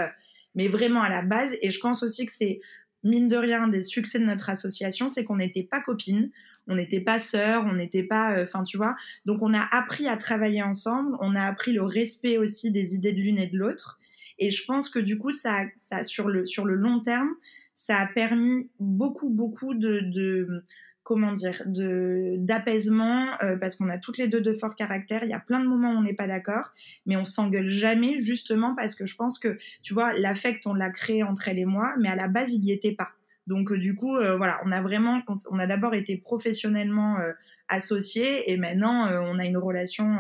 mais 0.55 0.69
vraiment 0.69 1.03
à 1.03 1.09
la 1.09 1.23
base. 1.23 1.57
Et 1.63 1.71
je 1.73 1.81
pense 1.81 2.05
aussi 2.05 2.27
que 2.27 2.33
c'est 2.33 2.61
mine 3.03 3.27
de 3.27 3.37
rien 3.37 3.67
des 3.67 3.83
succès 3.83 4.21
de 4.21 4.25
notre 4.25 4.51
association, 4.51 5.09
c'est 5.09 5.25
qu'on 5.25 5.37
n'était 5.37 5.65
pas 5.65 5.81
copines, 5.81 6.31
on 6.69 6.77
n'était 6.77 7.01
pas 7.01 7.19
sœurs, 7.19 7.65
on 7.67 7.73
n'était 7.73 8.05
pas, 8.05 8.41
enfin 8.41 8.63
tu 8.63 8.77
vois. 8.77 8.95
Donc 9.27 9.43
on 9.43 9.53
a 9.53 9.67
appris 9.73 10.07
à 10.07 10.17
travailler 10.17 10.63
ensemble. 10.63 11.17
On 11.21 11.35
a 11.35 11.43
appris 11.43 11.73
le 11.73 11.83
respect 11.83 12.39
aussi 12.39 12.71
des 12.71 12.95
idées 12.95 13.13
de 13.13 13.21
l'une 13.21 13.39
et 13.39 13.49
de 13.49 13.59
l'autre. 13.59 13.99
Et 14.39 14.53
je 14.53 14.65
pense 14.65 14.89
que 14.89 15.01
du 15.01 15.19
coup, 15.19 15.33
ça, 15.33 15.65
ça 15.75 16.05
sur 16.05 16.29
le 16.29 16.47
sur 16.47 16.65
le 16.65 16.77
long 16.77 17.01
terme, 17.01 17.31
ça 17.75 17.99
a 17.99 18.07
permis 18.07 18.71
beaucoup, 18.79 19.31
beaucoup 19.31 19.75
de, 19.75 20.01
de 20.01 20.65
comment 21.03 21.33
dire, 21.33 21.63
de 21.67 22.37
d'apaisement 22.39 23.35
euh, 23.43 23.57
parce 23.57 23.77
qu'on 23.77 23.89
a 23.89 23.99
toutes 23.99 24.19
les 24.19 24.29
deux 24.29 24.41
de 24.41 24.55
forts 24.55 24.77
caractères. 24.77 25.25
Il 25.25 25.31
y 25.31 25.35
a 25.35 25.41
plein 25.41 25.61
de 25.61 25.67
moments 25.67 25.93
où 25.93 25.97
on 25.97 26.03
n'est 26.03 26.15
pas 26.15 26.29
d'accord, 26.29 26.73
mais 27.07 27.17
on 27.17 27.25
s'engueule 27.25 27.71
jamais 27.71 28.19
justement 28.21 28.75
parce 28.75 28.95
que 28.95 29.07
je 29.07 29.17
pense 29.17 29.39
que 29.39 29.59
tu 29.83 29.95
vois 29.95 30.13
l'affect 30.15 30.67
on 30.67 30.75
l'a 30.75 30.91
créé 30.91 31.23
entre 31.23 31.49
elle 31.49 31.59
et 31.59 31.65
moi, 31.65 31.95
mais 31.99 32.09
à 32.09 32.17
la 32.17 32.29
base 32.29 32.53
il 32.53 32.61
n'y 32.61 32.73
était 32.73 32.93
pas. 32.93 33.11
Donc 33.47 33.73
euh, 33.73 33.79
du 33.79 33.95
coup 33.95 34.17
euh, 34.17 34.37
voilà, 34.37 34.61
on 34.65 34.71
a 34.73 34.81
vraiment, 34.81 35.21
on 35.51 35.59
a 35.59 35.67
d'abord 35.67 35.95
été 35.95 36.17
professionnellement 36.17 37.19
euh, 37.19 37.33
associés 37.69 38.51
et 38.51 38.57
maintenant 38.57 39.07
euh, 39.09 39.21
on 39.21 39.39
a 39.39 39.45
une 39.45 39.57
relation 39.57 40.19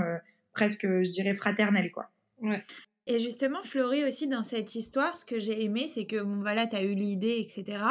presque, 0.52 0.87
je 0.87 1.11
dirais 1.11 1.35
fraternelle 1.35 1.92
quoi. 1.92 2.11
Ouais. 2.40 2.62
Et 3.09 3.18
justement, 3.18 3.61
Florie 3.64 4.04
aussi, 4.04 4.28
dans 4.28 4.44
cette 4.44 4.76
histoire, 4.76 5.16
ce 5.16 5.25
que 5.25 5.40
j'ai 5.40 5.64
aimé, 5.64 5.88
c'est 5.88 6.06
que 6.06 6.23
bon, 6.23 6.40
voilà, 6.40 6.68
tu 6.68 6.76
as 6.76 6.82
eu 6.82 6.94
l'idée, 6.94 7.37
etc. 7.40 7.82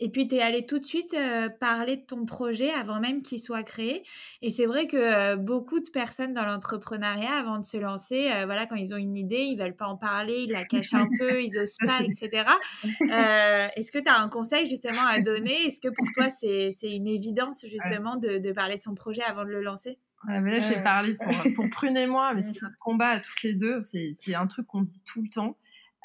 Et 0.00 0.08
puis, 0.08 0.26
tu 0.26 0.34
es 0.34 0.42
allé 0.42 0.66
tout 0.66 0.80
de 0.80 0.84
suite 0.84 1.14
euh, 1.14 1.48
parler 1.48 1.96
de 1.96 2.02
ton 2.02 2.26
projet 2.26 2.70
avant 2.70 2.98
même 2.98 3.22
qu'il 3.22 3.38
soit 3.38 3.62
créé. 3.62 4.02
Et 4.42 4.50
c'est 4.50 4.66
vrai 4.66 4.88
que 4.88 4.96
euh, 4.96 5.36
beaucoup 5.36 5.78
de 5.78 5.88
personnes 5.90 6.34
dans 6.34 6.44
l'entrepreneuriat, 6.44 7.34
avant 7.38 7.58
de 7.58 7.64
se 7.64 7.76
lancer, 7.76 8.32
euh, 8.32 8.46
voilà, 8.46 8.66
quand 8.66 8.74
ils 8.74 8.92
ont 8.92 8.96
une 8.96 9.16
idée, 9.16 9.42
ils 9.42 9.56
veulent 9.56 9.76
pas 9.76 9.86
en 9.86 9.96
parler, 9.96 10.42
ils 10.42 10.50
la 10.50 10.64
cachent 10.64 10.94
un 10.94 11.06
peu, 11.18 11.40
ils 11.40 11.56
osent 11.60 11.76
pas, 11.86 12.00
etc. 12.02 12.50
Est-ce 13.76 13.92
que 13.92 13.98
tu 14.00 14.10
as 14.10 14.18
un 14.18 14.28
conseil 14.28 14.66
justement 14.66 15.06
à 15.06 15.20
donner? 15.20 15.66
Est-ce 15.66 15.80
que 15.80 15.88
pour 15.88 16.06
toi, 16.12 16.28
c'est 16.30 16.72
une 16.82 17.06
évidence 17.06 17.64
justement 17.64 18.16
de, 18.16 18.38
de 18.38 18.52
parler 18.52 18.76
de 18.76 18.82
son 18.82 18.94
projet 18.94 19.22
avant 19.22 19.44
de 19.44 19.50
le 19.50 19.62
lancer? 19.62 19.98
Ouais, 20.26 20.40
mais 20.40 20.52
là, 20.52 20.60
je 20.60 20.68
vais 20.68 20.82
parler 20.82 21.14
pour, 21.14 21.32
pour 21.54 21.68
Prune 21.70 21.96
et 21.96 22.06
moi, 22.06 22.34
mais 22.34 22.42
c'est 22.42 22.60
notre 22.62 22.78
combat 22.78 23.10
à 23.10 23.20
toutes 23.20 23.42
les 23.42 23.54
deux. 23.54 23.82
C'est 23.82 24.34
un 24.34 24.46
truc 24.46 24.66
qu'on 24.66 24.82
dit 24.82 25.02
tout 25.04 25.22
le 25.22 25.28
temps. 25.28 25.56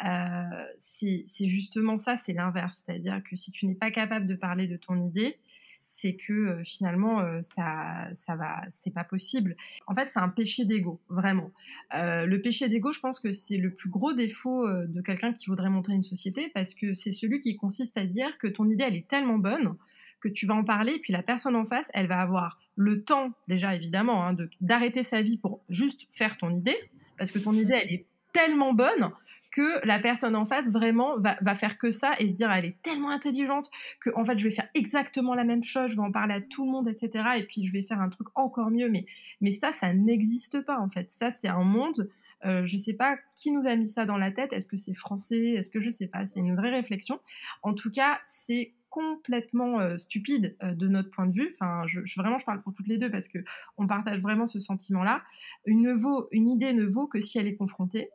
Euh, 0.06 0.66
c'est 0.78 1.48
justement 1.48 1.98
ça, 1.98 2.16
c'est 2.16 2.34
l'inverse. 2.34 2.84
C'est-à-dire 2.86 3.22
que 3.24 3.36
si 3.36 3.52
tu 3.52 3.66
n'es 3.66 3.76
pas 3.76 3.92
capable 3.92 4.28
de 4.28 4.36
parler 4.36 4.68
de 4.68 4.78
ton 4.78 5.08
idée, 5.08 5.38
c'est 5.84 6.16
que 6.16 6.34
euh, 6.34 6.64
finalement 6.64 7.20
euh, 7.20 7.42
ça 7.42 8.08
ça 8.14 8.36
va 8.36 8.64
c'est 8.70 8.94
pas 8.94 9.04
possible 9.04 9.56
en 9.86 9.94
fait 9.94 10.08
c'est 10.08 10.20
un 10.20 10.30
péché 10.30 10.66
d'ego 10.66 11.00
vraiment 11.10 11.52
euh, 11.94 12.26
le 12.26 12.42
péché 12.42 12.70
d'ego 12.70 12.92
je 12.92 13.00
pense 13.00 13.20
que 13.20 13.32
c'est 13.32 13.58
le 13.58 13.74
plus 13.74 13.90
gros 13.90 14.14
défaut 14.14 14.68
de 14.68 15.02
quelqu'un 15.02 15.34
qui 15.34 15.48
voudrait 15.48 15.70
monter 15.70 15.92
une 15.92 16.04
société 16.04 16.50
parce 16.54 16.74
que 16.74 16.94
c'est 16.94 17.12
celui 17.12 17.40
qui 17.42 17.58
consiste 17.58 17.98
à 17.98 18.06
dire 18.06 18.38
que 18.38 18.48
ton 18.48 18.70
idée 18.70 18.86
elle 18.88 18.96
est 18.96 19.08
tellement 19.08 19.38
bonne 19.38 19.76
que 20.24 20.30
tu 20.30 20.46
vas 20.46 20.56
en 20.56 20.64
parler, 20.64 21.00
puis 21.00 21.12
la 21.12 21.22
personne 21.22 21.56
en 21.56 21.66
face, 21.66 21.90
elle 21.94 22.08
va 22.08 22.20
avoir 22.22 22.60
le 22.76 23.04
temps, 23.04 23.32
déjà 23.48 23.76
évidemment, 23.76 24.26
hein, 24.26 24.38
d'arrêter 24.62 25.04
sa 25.04 25.22
vie 25.22 25.38
pour 25.38 25.62
juste 25.70 26.08
faire 26.12 26.38
ton 26.38 26.56
idée, 26.56 26.78
parce 27.18 27.30
que 27.30 27.40
ton 27.40 27.54
idée, 27.54 27.78
elle 27.82 27.94
est 27.94 28.06
tellement 28.32 28.74
bonne 28.74 29.12
que 29.52 29.86
la 29.86 30.00
personne 30.00 30.36
en 30.36 30.46
face 30.46 30.72
vraiment 30.72 31.20
va, 31.20 31.38
va, 31.42 31.54
faire 31.54 31.78
que 31.78 31.92
ça 31.92 32.16
et 32.18 32.28
se 32.28 32.34
dire 32.34 32.52
elle 32.52 32.66
est 32.66 32.82
tellement 32.82 33.12
intelligente 33.12 33.70
que 34.00 34.10
en 34.16 34.26
fait 34.26 34.40
je 34.40 34.46
vais 34.46 34.50
faire 34.50 34.68
exactement 34.74 35.36
la 35.36 35.44
même 35.44 35.64
chose, 35.64 35.92
je 35.92 35.96
vais 35.96 36.02
en 36.02 36.12
parler 36.12 36.34
à 36.34 36.42
tout 36.42 36.66
le 36.66 36.72
monde, 36.72 36.90
etc. 36.90 37.24
Et 37.38 37.44
puis 37.44 37.64
je 37.64 37.72
vais 37.72 37.84
faire 37.84 38.02
un 38.02 38.10
truc 38.10 38.30
encore 38.34 38.72
mieux. 38.72 38.90
Mais, 38.90 39.06
mais 39.42 39.52
ça, 39.52 39.72
ça 39.72 39.94
n'existe 39.94 40.62
pas 40.62 40.80
en 40.80 40.90
fait. 40.90 41.12
Ça, 41.12 41.30
c'est 41.40 41.50
un 41.50 41.64
monde. 41.64 42.10
Euh, 42.46 42.66
je 42.66 42.76
sais 42.76 42.94
pas 42.94 43.16
qui 43.36 43.52
nous 43.52 43.68
a 43.68 43.76
mis 43.76 43.88
ça 43.88 44.06
dans 44.06 44.18
la 44.18 44.32
tête. 44.32 44.54
Est-ce 44.54 44.68
que 44.68 44.76
c'est 44.76 44.96
français? 44.96 45.52
Est-ce 45.52 45.70
que 45.70 45.80
je 45.80 45.92
sais 45.92 46.08
pas? 46.08 46.26
C'est 46.26 46.40
une 46.40 46.56
vraie 46.56 46.72
réflexion. 46.72 47.20
En 47.62 47.76
tout 47.76 47.92
cas, 47.92 48.20
c'est 48.26 48.74
complètement 48.94 49.80
euh, 49.80 49.98
stupide 49.98 50.56
euh, 50.62 50.76
de 50.76 50.88
notre 50.88 51.10
point 51.10 51.26
de 51.26 51.34
vue. 51.34 51.50
Enfin, 51.56 51.82
je, 51.88 52.02
je, 52.06 52.22
vraiment, 52.22 52.38
je 52.38 52.46
parle 52.46 52.62
pour 52.62 52.74
toutes 52.74 52.88
les 52.88 53.00
deux 53.00 53.10
parce 53.10 53.28
que 53.28 53.40
on 53.80 53.88
partage 53.88 54.20
vraiment 54.22 54.46
ce 54.46 54.60
sentiment-là. 54.60 55.24
Une, 55.66 55.94
vaut, 55.94 56.28
une 56.32 56.48
idée 56.48 56.74
ne 56.74 56.86
vaut 56.86 57.08
que 57.08 57.20
si 57.20 57.40
elle 57.40 57.48
est 57.48 57.56
confrontée. 57.56 58.10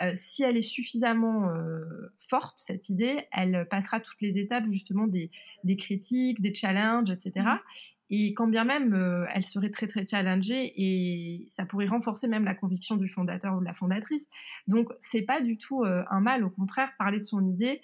Euh, 0.00 0.12
si 0.14 0.42
elle 0.42 0.56
est 0.56 0.62
suffisamment 0.62 1.50
forte, 2.30 2.58
cette 2.58 2.88
idée, 2.88 3.26
elle 3.30 3.66
passera 3.70 4.00
toutes 4.00 4.22
les 4.22 4.38
étapes 4.38 4.64
justement 4.70 5.06
des, 5.06 5.30
des 5.64 5.76
critiques, 5.76 6.40
des 6.40 6.54
challenges, 6.54 7.10
etc. 7.10 7.46
Et 8.08 8.32
quand 8.32 8.48
bien 8.48 8.64
même 8.64 8.94
elle 9.34 9.44
serait 9.44 9.70
très 9.70 9.86
très 9.86 10.06
challengée 10.06 10.72
et 10.76 11.46
ça 11.48 11.66
pourrait 11.66 11.86
renforcer 11.86 12.26
même 12.26 12.44
la 12.44 12.54
conviction 12.54 12.96
du 12.96 13.08
fondateur 13.08 13.56
ou 13.56 13.60
de 13.60 13.64
la 13.64 13.74
fondatrice. 13.74 14.26
Donc 14.66 14.88
c'est 15.00 15.22
pas 15.22 15.40
du 15.40 15.56
tout 15.58 15.84
un 15.84 16.20
mal, 16.20 16.42
au 16.42 16.50
contraire, 16.50 16.90
parler 16.98 17.18
de 17.18 17.24
son 17.24 17.46
idée, 17.46 17.80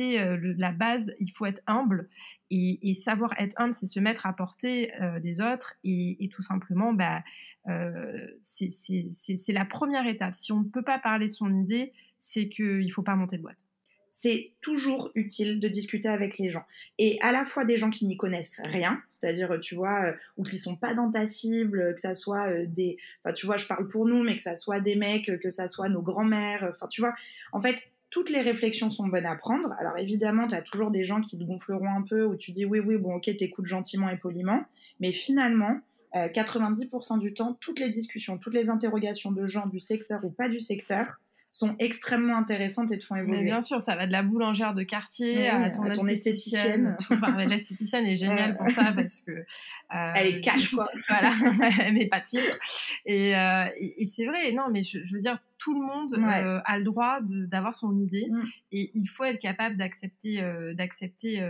euh, 0.00 0.54
la 0.58 0.72
base. 0.72 1.12
Il 1.20 1.30
faut 1.32 1.46
être 1.46 1.62
humble 1.66 2.08
et, 2.50 2.94
savoir 2.94 3.34
être 3.38 3.54
humble, 3.60 3.74
c'est 3.74 3.86
se 3.86 4.00
mettre 4.00 4.26
à 4.26 4.32
portée 4.32 4.92
euh, 5.00 5.20
des 5.20 5.40
autres 5.40 5.74
et, 5.84 6.28
tout 6.32 6.42
simplement, 6.42 6.92
bah, 6.92 7.22
euh, 7.68 8.26
c'est 8.42 9.52
la 9.52 9.64
première 9.64 10.06
étape. 10.06 10.34
Si 10.34 10.52
on 10.52 10.60
ne 10.60 10.68
peut 10.68 10.82
pas 10.82 10.98
parler 10.98 11.28
de 11.28 11.32
son 11.32 11.54
idée, 11.62 11.92
c'est 12.18 12.48
qu'il 12.48 12.90
faut 12.90 13.02
pas 13.02 13.16
monter 13.16 13.36
de 13.36 13.42
boîte 13.42 13.56
c'est 14.12 14.52
toujours 14.60 15.12
utile 15.14 15.60
de 15.60 15.68
discuter 15.68 16.08
avec 16.08 16.36
les 16.36 16.50
gens. 16.50 16.64
Et 16.98 17.18
à 17.22 17.30
la 17.30 17.46
fois 17.46 17.64
des 17.64 17.76
gens 17.76 17.90
qui 17.90 18.06
n'y 18.06 18.16
connaissent 18.16 18.60
rien, 18.64 19.00
c'est-à-dire, 19.12 19.60
tu 19.62 19.76
vois, 19.76 20.14
ou 20.36 20.42
qui 20.42 20.58
sont 20.58 20.76
pas 20.76 20.94
dans 20.94 21.10
ta 21.10 21.26
cible, 21.26 21.94
que 21.94 22.00
ça 22.00 22.14
soit 22.14 22.66
des, 22.66 22.98
enfin, 23.24 23.32
tu 23.32 23.46
vois, 23.46 23.56
je 23.56 23.66
parle 23.66 23.86
pour 23.86 24.06
nous, 24.06 24.24
mais 24.24 24.36
que 24.36 24.42
ça 24.42 24.56
soit 24.56 24.80
des 24.80 24.96
mecs, 24.96 25.30
que 25.40 25.50
ça 25.50 25.68
soit 25.68 25.88
nos 25.88 26.02
grands-mères, 26.02 26.68
enfin, 26.74 26.88
tu 26.88 27.00
vois, 27.00 27.14
en 27.52 27.62
fait, 27.62 27.88
toutes 28.10 28.30
les 28.30 28.40
réflexions 28.40 28.90
sont 28.90 29.06
bonnes 29.06 29.26
à 29.26 29.36
prendre. 29.36 29.72
Alors 29.78 29.96
évidemment, 29.96 30.48
tu 30.48 30.54
as 30.54 30.62
toujours 30.62 30.90
des 30.90 31.04
gens 31.04 31.20
qui 31.20 31.38
te 31.38 31.44
gonfleront 31.44 31.88
un 31.88 32.02
peu, 32.02 32.24
où 32.24 32.36
tu 32.36 32.50
dis 32.50 32.64
oui, 32.64 32.80
oui, 32.80 32.96
bon, 32.96 33.14
ok, 33.14 33.34
t'écoutes 33.36 33.66
gentiment 33.66 34.08
et 34.08 34.16
poliment, 34.16 34.64
mais 34.98 35.12
finalement, 35.12 35.78
euh, 36.16 36.28
90% 36.28 37.18
du 37.20 37.32
temps, 37.32 37.56
toutes 37.60 37.78
les 37.78 37.90
discussions, 37.90 38.36
toutes 38.36 38.54
les 38.54 38.68
interrogations 38.68 39.30
de 39.30 39.46
gens 39.46 39.66
du 39.66 39.78
secteur 39.78 40.24
ou 40.24 40.30
pas 40.30 40.48
du 40.48 40.58
secteur, 40.58 41.20
sont 41.50 41.74
extrêmement 41.78 42.36
intéressantes 42.36 42.92
et 42.92 42.98
te 42.98 43.04
font 43.04 43.16
évoluer. 43.16 43.38
Mais 43.38 43.44
bien 43.44 43.60
sûr, 43.60 43.82
ça 43.82 43.96
va 43.96 44.06
de 44.06 44.12
la 44.12 44.22
boulangère 44.22 44.72
de 44.72 44.84
quartier 44.84 45.36
oui, 45.36 45.46
à 45.46 45.70
ton, 45.70 45.82
à 45.82 45.94
ton 45.94 46.06
esthéticienne. 46.06 46.96
esthéticienne. 46.98 47.48
L'esthéticienne 47.48 48.06
est 48.06 48.16
géniale 48.16 48.56
pour 48.56 48.68
ça 48.68 48.92
parce 48.92 49.20
que 49.22 49.32
euh, 49.32 50.12
elle 50.14 50.26
est 50.28 50.40
cash 50.40 50.72
quoi. 50.74 50.88
voilà, 51.08 51.32
elle 51.80 51.94
met 51.94 52.06
pas 52.06 52.20
de 52.20 52.26
filtre. 52.26 52.58
Et, 53.04 53.36
euh, 53.36 53.64
et, 53.76 54.02
et 54.02 54.04
c'est 54.04 54.26
vrai. 54.26 54.52
Non, 54.52 54.68
mais 54.70 54.82
je, 54.84 55.04
je, 55.04 55.14
veux 55.14 55.20
dire, 55.20 55.38
tout 55.58 55.74
le 55.74 55.84
monde 55.84 56.14
euh, 56.14 56.60
a 56.64 56.78
le 56.78 56.84
droit 56.84 57.18
d'avoir 57.22 57.74
son 57.74 57.98
idée 57.98 58.28
mm. 58.30 58.42
et 58.72 58.90
il 58.94 59.06
faut 59.06 59.24
être 59.24 59.40
capable 59.40 59.76
d'accepter 59.76 60.40
euh, 60.40 60.72
d'accepter 60.74 61.40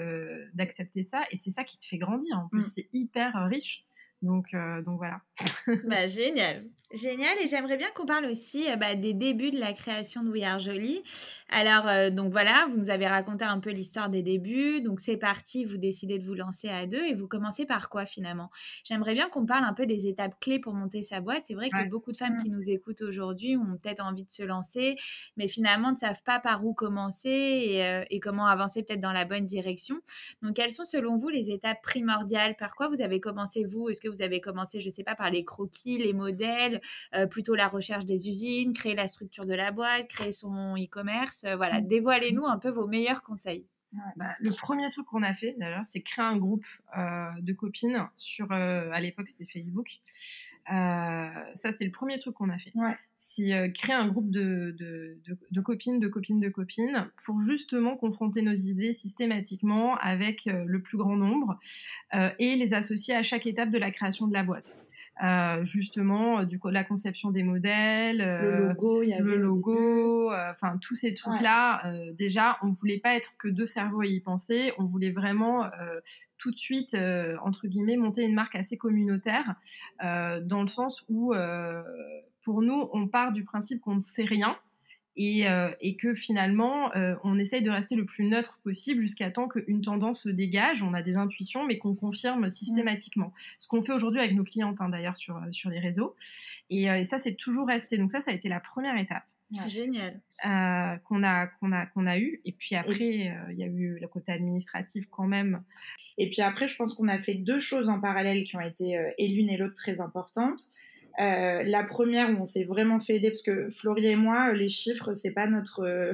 d'accepter 0.54 1.02
ça 1.02 1.22
et 1.30 1.36
c'est 1.36 1.50
ça 1.50 1.62
qui 1.62 1.78
te 1.78 1.84
fait 1.84 1.98
grandir 1.98 2.38
en 2.38 2.48
plus 2.48 2.66
mm. 2.66 2.72
c'est 2.74 2.88
hyper 2.92 3.46
riche 3.48 3.84
donc, 4.22 4.54
donc 4.84 4.98
voilà. 4.98 5.20
bah, 5.84 6.06
génial. 6.06 6.64
Génial. 6.92 7.38
Et 7.40 7.46
j'aimerais 7.46 7.76
bien 7.76 7.88
qu'on 7.94 8.04
parle 8.04 8.24
aussi 8.24 8.66
bah, 8.80 8.96
des 8.96 9.14
débuts 9.14 9.52
de 9.52 9.60
la 9.60 9.72
création 9.72 10.24
de 10.24 10.30
We 10.30 10.42
Are 10.42 10.58
Jolie. 10.58 11.04
Alors, 11.48 11.86
euh, 11.86 12.10
donc 12.10 12.32
voilà, 12.32 12.66
vous 12.68 12.78
nous 12.78 12.90
avez 12.90 13.06
raconté 13.06 13.44
un 13.44 13.60
peu 13.60 13.70
l'histoire 13.70 14.10
des 14.10 14.22
débuts. 14.22 14.80
Donc, 14.80 14.98
c'est 14.98 15.16
parti, 15.16 15.64
vous 15.64 15.76
décidez 15.76 16.18
de 16.18 16.26
vous 16.26 16.34
lancer 16.34 16.68
à 16.68 16.86
deux 16.86 17.04
et 17.04 17.14
vous 17.14 17.28
commencez 17.28 17.64
par 17.64 17.90
quoi 17.90 18.06
finalement? 18.06 18.50
J'aimerais 18.82 19.14
bien 19.14 19.28
qu'on 19.28 19.46
parle 19.46 19.64
un 19.64 19.72
peu 19.72 19.86
des 19.86 20.08
étapes 20.08 20.34
clés 20.40 20.58
pour 20.58 20.74
monter 20.74 21.02
sa 21.02 21.20
boîte. 21.20 21.44
C'est 21.44 21.54
vrai 21.54 21.70
que 21.70 21.88
beaucoup 21.88 22.10
de 22.10 22.16
femmes 22.16 22.36
qui 22.36 22.50
nous 22.50 22.68
écoutent 22.68 23.02
aujourd'hui 23.02 23.56
ont 23.56 23.76
peut-être 23.80 24.04
envie 24.04 24.24
de 24.24 24.30
se 24.30 24.42
lancer, 24.42 24.96
mais 25.36 25.46
finalement 25.46 25.92
ne 25.92 25.96
savent 25.96 26.22
pas 26.24 26.40
par 26.40 26.64
où 26.64 26.74
commencer 26.74 27.28
et, 27.28 27.84
euh, 27.84 28.02
et 28.10 28.18
comment 28.18 28.46
avancer 28.46 28.82
peut-être 28.82 29.00
dans 29.00 29.12
la 29.12 29.24
bonne 29.24 29.44
direction. 29.44 30.00
Donc, 30.42 30.54
quelles 30.54 30.72
sont 30.72 30.84
selon 30.84 31.14
vous 31.14 31.28
les 31.28 31.50
étapes 31.50 31.82
primordiales? 31.82 32.56
Par 32.56 32.74
quoi 32.74 32.88
vous 32.88 33.00
avez 33.00 33.20
commencé 33.20 33.62
vous? 33.62 33.88
Est-ce 33.88 34.00
que 34.00 34.08
vous 34.10 34.22
avez 34.22 34.40
commencé, 34.40 34.80
je 34.80 34.88
ne 34.88 34.92
sais 34.92 35.04
pas, 35.04 35.14
par 35.14 35.30
les 35.30 35.44
croquis, 35.44 35.98
les 35.98 36.12
modèles, 36.12 36.80
euh, 37.14 37.26
plutôt 37.26 37.54
la 37.54 37.68
recherche 37.68 38.04
des 38.04 38.28
usines, 38.28 38.72
créer 38.72 38.94
la 38.94 39.08
structure 39.08 39.46
de 39.46 39.54
la 39.54 39.72
boîte, 39.72 40.08
créer 40.08 40.32
son 40.32 40.74
e-commerce 40.76 41.44
euh, 41.44 41.56
voilà, 41.56 41.80
mmh. 41.80 41.86
dévoilez-nous 41.86 42.46
un 42.46 42.58
peu 42.58 42.70
vos 42.70 42.86
meilleurs 42.86 43.22
conseils. 43.22 43.66
Bah, 44.16 44.36
le 44.38 44.52
premier 44.52 44.88
truc 44.88 45.06
qu'on 45.06 45.24
a 45.24 45.34
fait 45.34 45.56
d'ailleurs, 45.58 45.84
c'est 45.84 46.00
créer 46.00 46.24
un 46.24 46.36
groupe 46.36 46.64
euh, 46.96 47.28
de 47.40 47.52
copines 47.52 48.08
sur, 48.14 48.52
à 48.52 49.00
l'époque 49.00 49.28
c'était 49.28 49.50
Facebook. 49.50 49.88
ça 50.66 51.72
c'est 51.76 51.84
le 51.84 51.90
premier 51.90 52.20
truc 52.20 52.34
qu'on 52.34 52.50
a 52.50 52.58
fait. 52.58 52.72
C'est 53.32 53.72
créer 53.74 53.94
un 53.94 54.08
groupe 54.08 54.28
de, 54.28 54.76
de, 55.52 55.60
copines, 55.60 56.00
de 56.00 56.08
copines, 56.08 56.40
de 56.40 56.48
copines, 56.48 57.08
pour 57.24 57.38
justement 57.38 57.96
confronter 57.96 58.42
nos 58.42 58.54
idées 58.54 58.92
systématiquement 58.92 59.96
avec 59.98 60.46
le 60.46 60.82
plus 60.82 60.98
grand 60.98 61.14
nombre 61.14 61.56
et 62.12 62.56
les 62.56 62.74
associer 62.74 63.14
à 63.14 63.22
chaque 63.22 63.46
étape 63.46 63.70
de 63.70 63.78
la 63.78 63.92
création 63.92 64.26
de 64.26 64.32
la 64.32 64.42
boîte. 64.42 64.76
Euh, 65.22 65.64
justement 65.64 66.40
euh, 66.40 66.44
du 66.46 66.58
coup 66.58 66.70
la 66.70 66.82
conception 66.82 67.30
des 67.30 67.42
modèles, 67.42 68.18
le 68.18 68.24
euh, 68.24 68.68
logo, 68.68 69.02
y 69.02 69.14
le 69.18 69.36
logo, 69.36 70.32
enfin 70.32 70.78
tous 70.80 70.94
ces 70.94 71.12
trucs 71.12 71.42
là. 71.42 71.82
déjà, 72.14 72.56
on 72.62 72.70
voulait 72.70 72.98
pas 72.98 73.14
être 73.16 73.36
que 73.36 73.48
deux 73.48 73.66
cerveaux 73.66 74.00
à 74.00 74.06
y 74.06 74.20
penser, 74.20 74.72
on 74.78 74.84
voulait 74.84 75.10
vraiment 75.10 75.68
tout 76.38 76.50
de 76.50 76.56
suite 76.56 76.96
entre 77.42 77.66
guillemets 77.66 77.96
monter 77.96 78.22
une 78.24 78.34
marque 78.34 78.56
assez 78.56 78.78
communautaire 78.78 79.56
dans 80.00 80.62
le 80.62 80.68
sens 80.68 81.04
où 81.10 81.34
pour 82.42 82.62
nous 82.62 82.88
on 82.92 83.06
part 83.06 83.32
du 83.32 83.44
principe 83.44 83.82
qu'on 83.82 83.96
ne 83.96 84.00
sait 84.00 84.24
rien 84.24 84.56
euh, 85.18 85.70
et, 85.80 85.96
que 85.96 86.14
finalement, 86.14 86.94
euh, 86.94 87.14
on 87.24 87.38
essaye 87.38 87.62
de 87.62 87.70
rester 87.70 87.96
le 87.96 88.04
plus 88.04 88.24
neutre 88.24 88.60
possible 88.62 89.02
jusqu'à 89.02 89.30
temps 89.30 89.48
qu'une 89.48 89.82
tendance 89.82 90.22
se 90.22 90.28
dégage. 90.28 90.82
On 90.82 90.94
a 90.94 91.02
des 91.02 91.16
intuitions, 91.16 91.66
mais 91.66 91.78
qu'on 91.78 91.94
confirme 91.94 92.48
systématiquement. 92.48 93.32
Ce 93.58 93.68
qu'on 93.68 93.82
fait 93.82 93.92
aujourd'hui 93.92 94.20
avec 94.20 94.34
nos 94.34 94.44
clientes, 94.44 94.76
hein, 94.80 94.88
d'ailleurs, 94.88 95.16
sur, 95.16 95.36
euh, 95.36 95.52
sur 95.52 95.68
les 95.68 95.80
réseaux. 95.80 96.14
Et, 96.70 97.04
ça, 97.04 97.18
c'est 97.18 97.34
toujours 97.34 97.66
resté. 97.66 97.98
Donc 97.98 98.10
ça, 98.10 98.20
ça 98.20 98.30
a 98.30 98.34
été 98.34 98.48
la 98.48 98.60
première 98.60 98.96
étape. 98.96 99.24
génial. 99.66 100.20
qu'on 100.42 101.24
a 101.24 101.48
qu'on 101.48 101.72
a 101.72 101.86
qu'on 101.86 102.06
a 102.06 102.18
eu 102.18 102.40
et 102.44 102.52
puis 102.52 102.76
après 102.76 102.94
il 103.50 103.58
y 103.58 103.64
a 103.64 103.66
eu 103.66 103.98
le 104.00 104.06
côté 104.06 104.30
administratif 104.30 105.06
quand 105.10 105.26
même 105.26 105.64
et 106.18 106.30
puis 106.30 106.40
après 106.40 106.68
je 106.68 106.76
pense 106.76 106.94
qu'on 106.94 107.08
a 107.08 107.18
fait 107.18 107.34
deux 107.34 107.58
choses 107.58 107.88
en 107.88 108.00
parallèle 108.00 108.44
qui 108.44 108.54
ont 108.54 108.60
été 108.60 108.96
et 109.18 109.26
l'une 109.26 109.50
et 109.50 109.56
l'autre 109.56 109.74
très 109.74 110.00
importantes 110.00 110.70
euh, 111.18 111.62
la 111.64 111.82
première 111.82 112.30
où 112.30 112.42
on 112.42 112.44
s'est 112.44 112.64
vraiment 112.64 113.00
fait 113.00 113.16
aider 113.16 113.30
parce 113.30 113.42
que 113.42 113.70
Florie 113.70 114.06
et 114.06 114.16
moi 114.16 114.52
les 114.52 114.68
chiffres 114.68 115.12
c'est 115.12 115.32
pas 115.32 115.48
notre 115.48 116.12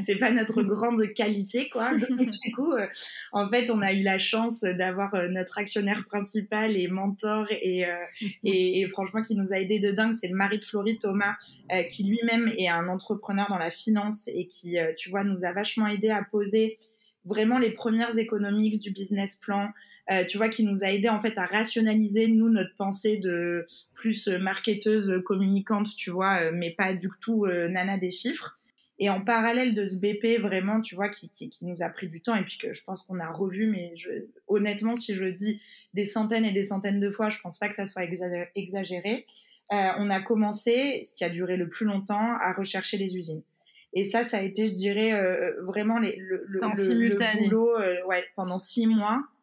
c'est 0.00 0.16
pas 0.16 0.30
notre 0.30 0.62
grande 0.62 1.12
qualité 1.14 1.68
quoi. 1.68 1.92
Du 1.98 2.52
coup 2.54 2.72
euh, 2.72 2.86
en 3.32 3.48
fait 3.50 3.70
on 3.70 3.82
a 3.82 3.92
eu 3.92 4.02
la 4.02 4.18
chance 4.18 4.60
d'avoir 4.62 5.14
euh, 5.14 5.28
notre 5.28 5.58
actionnaire 5.58 6.04
principal 6.06 6.76
et 6.76 6.86
mentor 6.86 7.46
et, 7.50 7.84
et, 8.44 8.80
et, 8.80 8.88
franchement 8.88 9.22
qui 9.22 9.34
nous 9.34 9.52
a 9.52 9.58
aidé 9.58 9.78
de 9.78 9.90
dingue 9.90 10.12
c'est 10.12 10.28
le 10.28 10.36
mari 10.36 10.58
de 10.58 10.64
Florie 10.64 10.98
Thomas 10.98 11.34
qui 11.90 12.04
lui-même 12.04 12.52
est 12.56 12.68
un 12.68 12.88
entrepreneur 12.88 13.46
dans 13.48 13.58
la 13.58 13.70
finance 13.70 14.28
et 14.28 14.46
qui 14.46 14.76
tu 14.96 15.10
vois 15.10 15.24
nous 15.24 15.44
a 15.44 15.52
vachement 15.52 15.88
aidé 15.88 16.10
à 16.10 16.22
poser 16.22 16.78
vraiment 17.24 17.58
les 17.58 17.72
premières 17.72 18.16
économiques 18.16 18.80
du 18.80 18.90
business 18.90 19.36
plan 19.36 19.70
euh, 20.10 20.24
tu 20.24 20.36
vois, 20.36 20.48
qui 20.48 20.64
nous 20.64 20.84
a 20.84 20.92
aidé 20.92 21.08
en 21.08 21.20
fait 21.20 21.36
à 21.38 21.46
rationaliser 21.46 22.28
nous 22.28 22.48
notre 22.48 22.74
pensée 22.76 23.18
de 23.18 23.66
plus 23.94 24.28
euh, 24.28 24.38
marketeuse 24.38 25.10
euh, 25.10 25.20
communicante, 25.20 25.94
tu 25.96 26.10
vois, 26.10 26.50
mais 26.52 26.72
pas 26.72 26.94
du 26.94 27.08
tout 27.20 27.46
nana 27.46 27.98
des 27.98 28.10
chiffres. 28.10 28.58
Et 28.98 29.10
en 29.10 29.20
parallèle 29.20 29.74
de 29.74 29.86
ce 29.86 29.96
BP, 29.96 30.40
vraiment, 30.40 30.80
tu 30.80 30.94
vois, 30.94 31.10
qui, 31.10 31.28
qui, 31.28 31.50
qui 31.50 31.66
nous 31.66 31.82
a 31.82 31.88
pris 31.90 32.08
du 32.08 32.22
temps 32.22 32.34
et 32.34 32.44
puis 32.44 32.56
que 32.56 32.72
je 32.72 32.82
pense 32.82 33.02
qu'on 33.02 33.20
a 33.20 33.30
revu, 33.30 33.66
mais 33.66 33.94
je, 33.94 34.08
honnêtement, 34.48 34.94
si 34.94 35.14
je 35.14 35.26
dis 35.26 35.60
des 35.92 36.04
centaines 36.04 36.46
et 36.46 36.52
des 36.52 36.62
centaines 36.62 37.00
de 37.00 37.10
fois, 37.10 37.28
je 37.28 37.38
pense 37.40 37.58
pas 37.58 37.68
que 37.68 37.74
ça 37.74 37.84
soit 37.84 38.04
exagéré. 38.54 39.26
Euh, 39.72 39.90
on 39.98 40.08
a 40.08 40.22
commencé, 40.22 41.02
ce 41.02 41.14
qui 41.14 41.24
a 41.24 41.28
duré 41.28 41.56
le 41.56 41.68
plus 41.68 41.84
longtemps, 41.84 42.36
à 42.40 42.54
rechercher 42.54 42.96
les 42.96 43.16
usines. 43.16 43.42
Et 43.92 44.04
ça, 44.04 44.24
ça 44.24 44.38
a 44.38 44.42
été, 44.42 44.68
je 44.68 44.74
dirais, 44.74 45.12
euh, 45.14 45.62
vraiment 45.62 45.98
les, 45.98 46.16
le, 46.16 46.44
le, 46.48 46.60
le, 46.60 47.48
boulot 47.48 47.78
euh, 47.78 48.04
ouais, 48.06 48.24
pendant 48.36 48.58
six 48.58 48.86
mois 48.86 49.22
euh, 49.22 49.35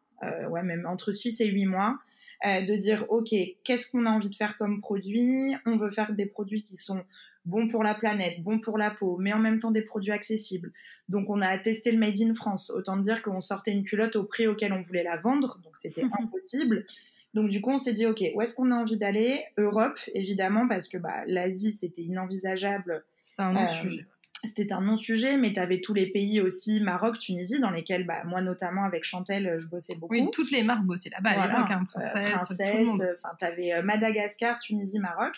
ouais, 0.48 0.62
même 0.62 0.86
entre 0.86 1.12
6 1.12 1.40
et 1.40 1.46
8 1.46 1.66
mois, 1.66 1.98
euh, 2.46 2.60
de 2.60 2.74
dire, 2.76 3.06
OK, 3.08 3.34
qu'est-ce 3.62 3.90
qu'on 3.90 4.06
a 4.06 4.10
envie 4.10 4.28
de 4.28 4.34
faire 4.34 4.58
comme 4.58 4.80
produit? 4.80 5.54
On 5.64 5.76
veut 5.76 5.90
faire 5.90 6.12
des 6.12 6.26
produits 6.26 6.62
qui 6.62 6.76
sont 6.76 7.02
bons 7.46 7.68
pour 7.68 7.82
la 7.82 7.94
planète, 7.94 8.42
bons 8.42 8.58
pour 8.58 8.76
la 8.76 8.90
peau, 8.90 9.16
mais 9.18 9.32
en 9.32 9.38
même 9.38 9.58
temps 9.58 9.70
des 9.70 9.82
produits 9.82 10.12
accessibles. 10.12 10.72
Donc 11.08 11.28
on 11.30 11.40
a 11.40 11.56
testé 11.58 11.92
le 11.92 11.98
Made 11.98 12.20
in 12.20 12.34
France. 12.34 12.70
Autant 12.70 12.96
dire 12.96 13.22
qu'on 13.22 13.40
sortait 13.40 13.72
une 13.72 13.84
culotte 13.84 14.16
au 14.16 14.24
prix 14.24 14.46
auquel 14.46 14.72
on 14.72 14.82
voulait 14.82 15.02
la 15.02 15.16
vendre, 15.18 15.58
donc 15.62 15.76
c'était 15.76 16.04
impossible. 16.20 16.86
Donc 17.34 17.48
du 17.48 17.60
coup 17.60 17.70
on 17.70 17.78
s'est 17.78 17.92
dit 17.92 18.06
ok 18.06 18.22
où 18.34 18.42
est-ce 18.42 18.54
qu'on 18.54 18.70
a 18.70 18.74
envie 18.74 18.96
d'aller? 18.96 19.44
Europe 19.58 19.98
évidemment 20.14 20.68
parce 20.68 20.88
que 20.88 20.98
bah, 20.98 21.24
l'Asie 21.26 21.72
c'était 21.72 22.02
inenvisageable. 22.02 23.04
C'est 23.22 23.40
un 23.40 23.56
euh, 23.56 23.66
sujet 23.66 24.06
c'était 24.44 24.72
un 24.72 24.80
non-sujet, 24.80 25.36
mais 25.36 25.52
tu 25.52 25.60
avais 25.60 25.80
tous 25.80 25.94
les 25.94 26.06
pays 26.06 26.40
aussi, 26.40 26.80
Maroc, 26.80 27.18
Tunisie, 27.18 27.60
dans 27.60 27.70
lesquels, 27.70 28.06
bah, 28.06 28.24
moi 28.24 28.42
notamment 28.42 28.84
avec 28.84 29.04
Chantel, 29.04 29.56
je 29.58 29.66
bossais 29.66 29.94
beaucoup. 29.94 30.14
Oui, 30.14 30.28
toutes 30.32 30.50
les 30.50 30.62
marques 30.62 30.84
bossaient 30.84 31.10
là-bas, 31.10 31.34
voilà, 31.34 31.66
hein, 31.70 31.86
Princesse, 31.92 32.88
enfin, 32.88 33.34
tu 33.38 33.44
avais 33.44 33.72
euh, 33.72 33.82
Madagascar, 33.82 34.58
Tunisie, 34.58 34.98
Maroc. 34.98 35.32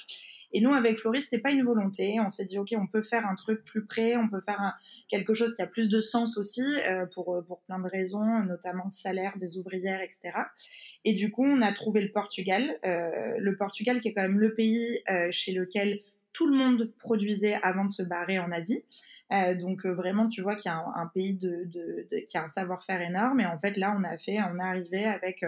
Et 0.52 0.60
nous, 0.60 0.72
avec 0.72 1.00
Floris, 1.00 1.24
c'était 1.24 1.42
pas 1.42 1.50
une 1.50 1.64
volonté. 1.64 2.18
On 2.20 2.30
s'est 2.30 2.44
dit, 2.44 2.58
OK, 2.58 2.72
on 2.76 2.86
peut 2.86 3.02
faire 3.02 3.26
un 3.26 3.34
truc 3.34 3.64
plus 3.64 3.84
près, 3.84 4.16
on 4.16 4.28
peut 4.28 4.40
faire 4.40 4.78
quelque 5.08 5.34
chose 5.34 5.54
qui 5.54 5.60
a 5.60 5.66
plus 5.66 5.88
de 5.88 6.00
sens 6.00 6.38
aussi, 6.38 6.62
euh, 6.62 7.04
pour, 7.06 7.34
euh, 7.34 7.42
pour 7.42 7.60
plein 7.62 7.78
de 7.78 7.88
raisons, 7.88 8.42
notamment 8.44 8.84
le 8.86 8.90
salaire 8.90 9.36
des 9.38 9.58
ouvrières, 9.58 10.00
etc. 10.00 10.30
Et 11.04 11.14
du 11.14 11.30
coup, 11.30 11.44
on 11.44 11.62
a 11.62 11.72
trouvé 11.72 12.00
le 12.00 12.10
Portugal. 12.10 12.78
le 12.84 13.56
Portugal 13.56 14.00
qui 14.00 14.08
est 14.08 14.12
quand 14.12 14.22
même 14.22 14.38
le 14.38 14.54
pays 14.54 15.02
chez 15.30 15.52
lequel 15.52 16.00
tout 16.36 16.46
le 16.46 16.56
monde 16.56 16.92
produisait 16.98 17.58
avant 17.62 17.86
de 17.86 17.90
se 17.90 18.02
barrer 18.02 18.38
en 18.38 18.52
Asie. 18.52 18.84
Euh, 19.32 19.54
donc 19.54 19.86
euh, 19.86 19.94
vraiment, 19.94 20.28
tu 20.28 20.42
vois 20.42 20.54
qu'il 20.54 20.70
y 20.70 20.74
a 20.74 20.84
un, 20.94 21.06
pays 21.06 21.38
qui 22.28 22.36
a 22.36 22.42
un 22.42 22.46
savoir-faire 22.46 23.00
énorme. 23.00 23.40
Et 23.40 23.46
en 23.46 23.58
fait, 23.58 23.78
là, 23.78 23.96
on 23.98 24.04
a 24.04 24.18
fait, 24.18 24.38
on 24.42 24.58
est 24.58 24.62
arrivé 24.62 25.04
avec 25.06 25.44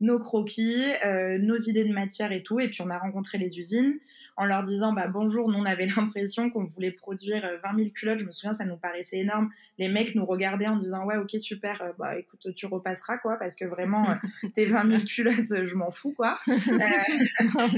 nos 0.00 0.18
croquis, 0.18 0.84
euh, 1.06 1.38
nos 1.38 1.56
idées 1.56 1.84
de 1.84 1.92
matière 1.92 2.32
et 2.32 2.42
tout. 2.42 2.60
Et 2.60 2.68
puis 2.68 2.82
on 2.82 2.90
a 2.90 2.98
rencontré 2.98 3.38
les 3.38 3.58
usines 3.58 3.98
en 4.36 4.44
leur 4.44 4.62
disant 4.62 4.92
bah 4.92 5.08
bonjour, 5.08 5.48
nous 5.48 5.58
on 5.58 5.64
avait 5.64 5.86
l'impression 5.96 6.50
qu'on 6.50 6.64
voulait 6.64 6.90
produire 6.90 7.42
20 7.42 7.46
euh, 7.46 7.78
000 7.78 7.90
culottes. 7.90 8.18
Je 8.18 8.24
me 8.24 8.32
souviens, 8.32 8.52
ça 8.52 8.64
nous 8.64 8.76
paraissait 8.76 9.18
énorme. 9.18 9.50
Les 9.78 9.88
mecs 9.88 10.14
nous 10.14 10.24
regardaient 10.24 10.66
en 10.66 10.76
disant 10.76 11.04
ouais 11.04 11.16
ok 11.16 11.38
super, 11.38 11.82
euh, 11.82 11.92
bah 11.98 12.18
écoute 12.18 12.48
tu 12.54 12.66
repasseras 12.66 13.18
quoi 13.18 13.36
parce 13.38 13.56
que 13.56 13.64
vraiment 13.64 14.08
euh, 14.10 14.48
tes 14.54 14.66
20 14.66 14.90
000 14.90 15.04
culottes, 15.04 15.66
je 15.66 15.74
m'en 15.74 15.90
fous 15.90 16.12
quoi. 16.16 16.38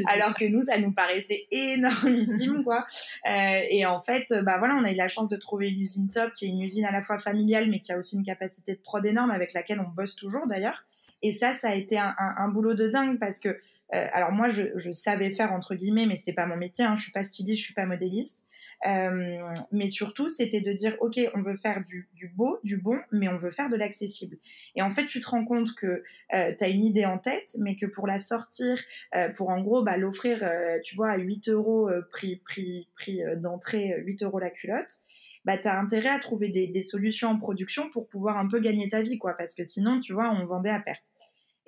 alors 0.07 0.35
que 0.35 0.49
nous 0.49 0.63
ça 0.63 0.79
nous 0.79 0.93
paraissait 0.93 1.47
énormissime 1.51 2.65
quoi. 2.65 2.87
et 3.25 3.87
en 3.87 4.03
fait 4.03 4.33
bah 4.43 4.59
voilà, 4.59 4.77
on 4.77 4.85
a 4.85 4.93
eu 4.93 4.97
la 4.97 5.09
chance 5.09 5.29
de 5.29 5.37
trouver 5.37 5.71
une 5.71 5.81
usine 5.81 6.11
top 6.11 6.33
qui 6.35 6.47
est 6.47 6.49
une 6.49 6.63
usine 6.63 6.85
à 6.85 6.93
la 6.93 7.03
fois 7.03 7.19
familiale 7.19 7.71
mais 7.71 7.79
qui 7.79 7.93
a 7.93 7.99
aussi 7.99 8.17
une 8.17 8.25
capacité 8.25 8.75
de 8.75 8.81
prod 8.81 9.05
énorme 9.05 9.31
avec 9.31 9.53
laquelle 9.53 9.81
on 9.81 9.89
bosse 9.89 10.17
toujours 10.17 10.47
d'ailleurs. 10.47 10.85
Et 11.21 11.33
ça, 11.33 11.53
ça 11.53 11.71
a 11.71 11.75
été 11.75 11.99
un, 11.99 12.15
un, 12.17 12.35
un 12.39 12.49
boulot 12.49 12.75
de 12.75 12.89
dingue 12.89 13.19
parce 13.19 13.41
que 13.41 13.59
euh, 13.95 14.07
alors 14.13 14.33
moi, 14.33 14.49
je, 14.49 14.65
je, 14.77 14.93
savais 14.93 15.35
faire 15.35 15.53
entre 15.53 15.75
guillemets, 15.75 16.07
mais 16.07 16.17
c'était 16.17 16.33
pas 16.33 16.47
mon 16.47 16.57
métier. 16.57 16.85
Hein, 16.85 16.97
je 16.97 17.03
suis 17.03 17.13
pas 17.13 17.23
styliste, 17.23 17.61
je 17.61 17.65
suis 17.65 17.75
pas 17.75 17.87
modéliste. 17.87 18.49
Euh, 18.87 19.53
mais 19.73 19.89
surtout, 19.89 20.29
c'était 20.29 20.61
de 20.61 20.73
dire, 20.73 20.97
ok, 21.01 21.19
on 21.35 21.43
veut 21.43 21.57
faire 21.57 21.85
du, 21.85 22.09
du, 22.15 22.29
beau, 22.29 22.59
du 22.63 22.81
bon, 22.81 22.99
mais 23.11 23.29
on 23.29 23.39
veut 23.39 23.51
faire 23.51 23.69
de 23.69 23.77
l'accessible. 23.77 24.37
Et 24.77 24.83
en 24.83 24.95
fait, 24.95 25.07
tu 25.07 25.21
te 25.21 25.29
rends 25.29 25.45
compte 25.45 25.75
que 25.75 26.05
euh, 26.35 26.55
tu 26.57 26.65
as 26.65 26.69
une 26.69 26.85
idée 26.85 27.05
en 27.05 27.19
tête, 27.19 27.57
mais 27.59 27.77
que 27.77 27.87
pour 27.87 28.07
la 28.07 28.19
sortir, 28.19 28.79
euh, 29.17 29.31
pour 29.31 29.51
en 29.51 29.61
gros 29.63 29.83
bah, 29.83 29.97
l'offrir, 29.97 30.41
euh, 30.43 30.79
tu 30.85 30.95
vois, 30.95 31.11
à 31.11 31.19
8 31.19 31.49
euros 31.49 31.89
euh, 31.89 32.03
prix, 32.11 32.37
prix, 32.37 32.89
prix 32.95 33.21
d'entrée, 33.37 33.95
8 34.05 34.23
euros 34.23 34.39
la 34.39 34.51
culotte, 34.51 35.01
bah, 35.45 35.59
tu 35.59 35.67
as 35.67 35.79
intérêt 35.79 36.11
à 36.11 36.19
trouver 36.19 36.49
des, 36.49 36.69
des, 36.69 36.83
solutions 36.83 37.31
en 37.31 37.39
production 37.39 37.91
pour 37.91 38.09
pouvoir 38.09 38.37
un 38.37 38.47
peu 38.47 38.61
gagner 38.61 38.89
ta 38.89 39.03
vie, 39.03 39.19
quoi, 39.19 39.35
parce 39.37 39.55
que 39.55 39.65
sinon, 39.65 40.01
tu 40.01 40.13
vois, 40.13 40.31
on 40.31 40.47
vendait 40.47 40.71
à 40.71 40.81
perte. 40.81 41.11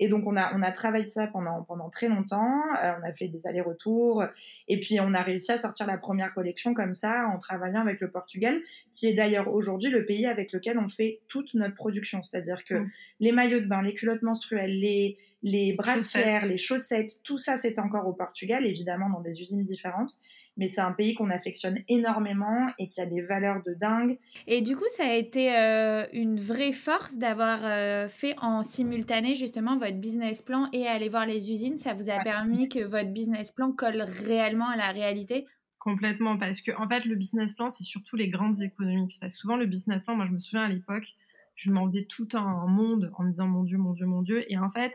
Et 0.01 0.09
donc 0.09 0.25
on 0.25 0.35
a 0.35 0.51
on 0.57 0.63
a 0.63 0.71
travaillé 0.71 1.05
ça 1.05 1.27
pendant 1.27 1.61
pendant 1.61 1.89
très 1.89 2.09
longtemps. 2.09 2.59
Euh, 2.83 2.93
on 2.99 3.07
a 3.07 3.13
fait 3.13 3.27
des 3.27 3.45
allers-retours 3.45 4.25
et 4.67 4.79
puis 4.79 4.99
on 4.99 5.13
a 5.13 5.21
réussi 5.21 5.51
à 5.51 5.57
sortir 5.57 5.85
la 5.85 5.97
première 5.97 6.33
collection 6.33 6.73
comme 6.73 6.95
ça 6.95 7.27
en 7.27 7.37
travaillant 7.37 7.81
avec 7.81 8.01
le 8.01 8.09
Portugal, 8.09 8.59
qui 8.93 9.05
est 9.05 9.13
d'ailleurs 9.13 9.53
aujourd'hui 9.53 9.91
le 9.91 10.03
pays 10.03 10.25
avec 10.25 10.53
lequel 10.53 10.79
on 10.79 10.89
fait 10.89 11.19
toute 11.27 11.53
notre 11.53 11.75
production. 11.75 12.23
C'est-à-dire 12.23 12.65
que 12.65 12.73
mmh. 12.73 12.91
les 13.19 13.31
maillots 13.31 13.59
de 13.59 13.67
bain, 13.67 13.83
les 13.83 13.93
culottes 13.93 14.23
menstruelles, 14.23 14.79
les 14.79 15.17
les 15.43 15.73
brassières, 15.73 16.47
les 16.47 16.57
chaussettes, 16.57 17.21
tout 17.23 17.37
ça 17.37 17.57
c'est 17.57 17.77
encore 17.77 18.07
au 18.07 18.13
Portugal, 18.13 18.65
évidemment 18.65 19.09
dans 19.09 19.21
des 19.21 19.39
usines 19.39 19.63
différentes 19.63 20.19
mais 20.57 20.67
c'est 20.67 20.81
un 20.81 20.91
pays 20.91 21.13
qu'on 21.13 21.29
affectionne 21.29 21.79
énormément 21.87 22.67
et 22.77 22.87
qui 22.87 23.01
a 23.01 23.05
des 23.05 23.21
valeurs 23.21 23.63
de 23.65 23.73
dingue. 23.73 24.17
Et 24.47 24.61
du 24.61 24.75
coup, 24.75 24.87
ça 24.95 25.05
a 25.05 25.13
été 25.13 25.55
euh, 25.55 26.05
une 26.13 26.39
vraie 26.39 26.71
force 26.71 27.17
d'avoir 27.17 27.59
euh, 27.63 28.07
fait 28.07 28.35
en 28.41 28.61
simultané 28.63 29.35
justement 29.35 29.77
votre 29.77 29.97
business 29.97 30.41
plan 30.41 30.67
et 30.73 30.87
aller 30.87 31.09
voir 31.09 31.25
les 31.25 31.51
usines. 31.51 31.77
Ça 31.77 31.93
vous 31.93 32.09
a 32.09 32.19
permis 32.19 32.69
que 32.69 32.83
votre 32.83 33.09
business 33.09 33.51
plan 33.51 33.71
colle 33.71 34.01
réellement 34.01 34.69
à 34.69 34.75
la 34.75 34.91
réalité? 34.91 35.45
Complètement, 35.79 36.37
parce 36.37 36.61
que 36.61 36.71
en 36.77 36.87
fait, 36.87 37.05
le 37.05 37.15
business 37.15 37.53
plan, 37.53 37.69
c'est 37.69 37.83
surtout 37.83 38.15
les 38.15 38.29
grandes 38.29 38.61
économies 38.61 39.17
Parce 39.19 39.35
souvent, 39.35 39.55
le 39.55 39.65
business 39.65 40.03
plan, 40.03 40.15
moi, 40.15 40.25
je 40.25 40.31
me 40.31 40.39
souviens 40.39 40.63
à 40.65 40.69
l'époque, 40.69 41.07
je 41.55 41.71
m'en 41.71 41.87
faisais 41.87 42.05
tout 42.05 42.27
un 42.33 42.67
monde 42.67 43.11
en 43.17 43.23
me 43.23 43.31
disant 43.31 43.47
mon 43.47 43.63
Dieu, 43.63 43.77
mon 43.77 43.93
Dieu, 43.93 44.05
mon 44.05 44.21
Dieu. 44.21 44.45
Et 44.51 44.57
en 44.57 44.69
fait, 44.69 44.93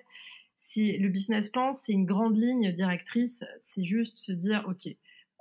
si 0.56 0.96
le 0.98 1.08
business 1.08 1.48
plan, 1.48 1.72
c'est 1.72 1.92
une 1.92 2.06
grande 2.06 2.36
ligne 2.36 2.72
directrice, 2.72 3.44
c'est 3.60 3.84
juste 3.84 4.16
se 4.18 4.32
dire, 4.32 4.64
OK, 4.68 4.88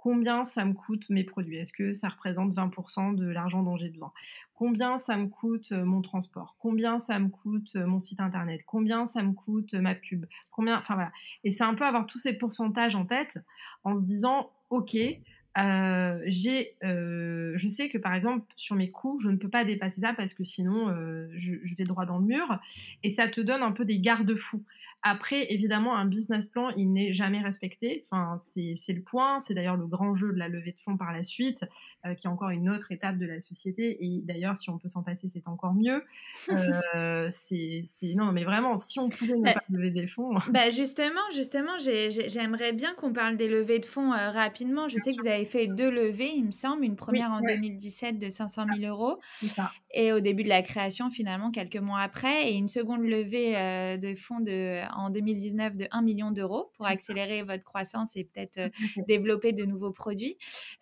combien 0.05 0.45
ça 0.45 0.65
me 0.65 0.73
coûte 0.73 1.09
mes 1.09 1.23
produits? 1.23 1.55
Est-ce 1.55 1.73
que 1.73 1.93
ça 1.93 2.09
représente 2.09 2.53
20% 2.53 3.15
de 3.15 3.25
l'argent 3.25 3.63
dont 3.63 3.75
j'ai 3.75 3.89
besoin? 3.89 4.13
Combien 4.53 4.99
ça 4.99 5.17
me 5.17 5.25
coûte 5.25 5.71
euh, 5.71 5.83
mon 5.83 6.03
transport? 6.03 6.55
Combien 6.59 6.99
ça 6.99 7.17
me 7.17 7.29
coûte 7.29 7.75
euh, 7.75 7.87
mon 7.87 7.99
site 7.99 8.19
internet? 8.19 8.61
Combien 8.67 9.07
ça 9.07 9.23
me 9.23 9.33
coûte 9.33 9.73
euh, 9.73 9.81
ma 9.81 9.95
pub? 9.95 10.27
Combien 10.51 10.77
Enfin 10.77 10.93
voilà. 10.93 11.11
Et 11.43 11.49
c'est 11.49 11.63
un 11.63 11.73
peu 11.73 11.83
avoir 11.85 12.05
tous 12.05 12.19
ces 12.19 12.37
pourcentages 12.37 12.95
en 12.95 13.07
tête 13.07 13.39
en 13.83 13.97
se 13.97 14.03
disant 14.03 14.51
ok. 14.69 14.95
j'ai, 14.95 16.75
je 16.83 17.67
sais 17.67 17.89
que 17.89 17.97
par 17.97 18.13
exemple 18.13 18.45
sur 18.57 18.75
mes 18.75 18.91
coûts, 18.91 19.17
je 19.17 19.31
ne 19.31 19.37
peux 19.37 19.49
pas 19.49 19.65
dépasser 19.65 20.01
ça 20.01 20.13
parce 20.13 20.35
que 20.35 20.43
sinon 20.43 20.95
je, 21.33 21.55
je, 21.63 21.75
vais 21.75 21.83
droit 21.83 22.05
dans 22.05 22.19
le 22.19 22.25
mur. 22.25 22.59
Et 23.01 23.09
ça 23.09 23.27
te 23.27 23.41
donne 23.41 23.63
un 23.63 23.71
peu 23.71 23.85
des 23.85 23.99
garde-fous. 23.99 24.63
Après, 25.07 25.53
évidemment, 25.53 25.95
un 25.95 26.05
business 26.05 26.47
plan, 26.47 26.71
il 26.71 26.91
n'est 26.91 27.13
jamais 27.13 27.39
respecté. 27.39 28.07
Enfin, 28.09 28.41
c'est 28.43 28.93
le 28.93 29.03
point. 29.03 29.39
C'est 29.39 29.53
d'ailleurs 29.53 29.77
le 29.77 29.85
grand 29.85 30.15
jeu 30.15 30.33
de 30.33 30.39
la 30.39 30.47
levée 30.47 30.71
de 30.71 30.81
fonds 30.81 30.97
par 30.97 31.13
la 31.13 31.23
suite, 31.23 31.63
euh, 32.07 32.15
qui 32.15 32.25
est 32.25 32.29
encore 32.29 32.49
une 32.49 32.69
autre 32.71 32.91
étape 32.91 33.19
de 33.19 33.27
la 33.27 33.39
société. 33.39 34.03
Et 34.03 34.21
d'ailleurs, 34.23 34.57
si 34.57 34.71
on 34.71 34.79
peut 34.79 34.87
s'en 34.87 35.03
passer, 35.03 35.27
c'est 35.27 35.47
encore 35.47 35.75
mieux. 35.75 36.03
Euh, 36.95 37.27
c'est 37.29 37.83
non, 38.15 38.31
mais 38.31 38.43
vraiment, 38.43 38.77
si 38.77 38.99
on 38.99 39.09
pouvait 39.09 39.35
ne 39.35 39.43
bah 39.43 39.53
pas 39.53 39.63
lever 39.69 39.91
des 39.91 40.07
fonds. 40.07 40.35
Bah 40.49 40.69
justement, 40.69 41.19
justement, 41.33 41.77
j'aimerais 41.79 42.71
bien 42.71 42.93
qu'on 42.95 43.11
parle 43.11 43.35
des 43.35 43.47
levées 43.47 43.79
de 43.79 43.85
fonds 43.85 44.13
euh, 44.13 44.31
rapidement. 44.31 44.87
Je 44.87 44.97
sais 44.97 45.13
que 45.13 45.21
vous 45.21 45.27
avez 45.27 45.45
fait 45.45 45.67
deux 45.67 45.89
levées, 45.89 46.31
il 46.35 46.45
me 46.45 46.51
semble, 46.51 46.85
une 46.85 46.95
première 46.95 47.31
en 47.31 47.41
2017 47.41 48.17
de 48.17 48.29
500 48.29 48.65
000 48.79 48.89
euros, 48.89 49.19
ça. 49.41 49.71
et 49.93 50.13
au 50.13 50.19
début 50.19 50.43
de 50.43 50.49
la 50.49 50.61
création, 50.61 51.09
finalement, 51.09 51.51
quelques 51.51 51.77
mois 51.77 51.99
après, 51.99 52.49
et 52.51 52.55
une 52.55 52.69
seconde 52.69 53.01
levée 53.01 53.53
de 53.97 54.15
fonds 54.15 54.39
de 54.39 54.81
en 54.95 55.09
2019 55.09 55.75
de 55.75 55.87
1 55.91 56.01
million 56.01 56.31
d'euros 56.31 56.71
pour 56.75 56.85
accélérer 56.87 57.43
votre 57.43 57.63
croissance 57.63 58.15
et 58.15 58.23
peut-être 58.23 58.57
euh, 58.57 58.69
développer 59.07 59.53
de 59.53 59.65
nouveaux 59.65 59.91
produits. 59.91 60.37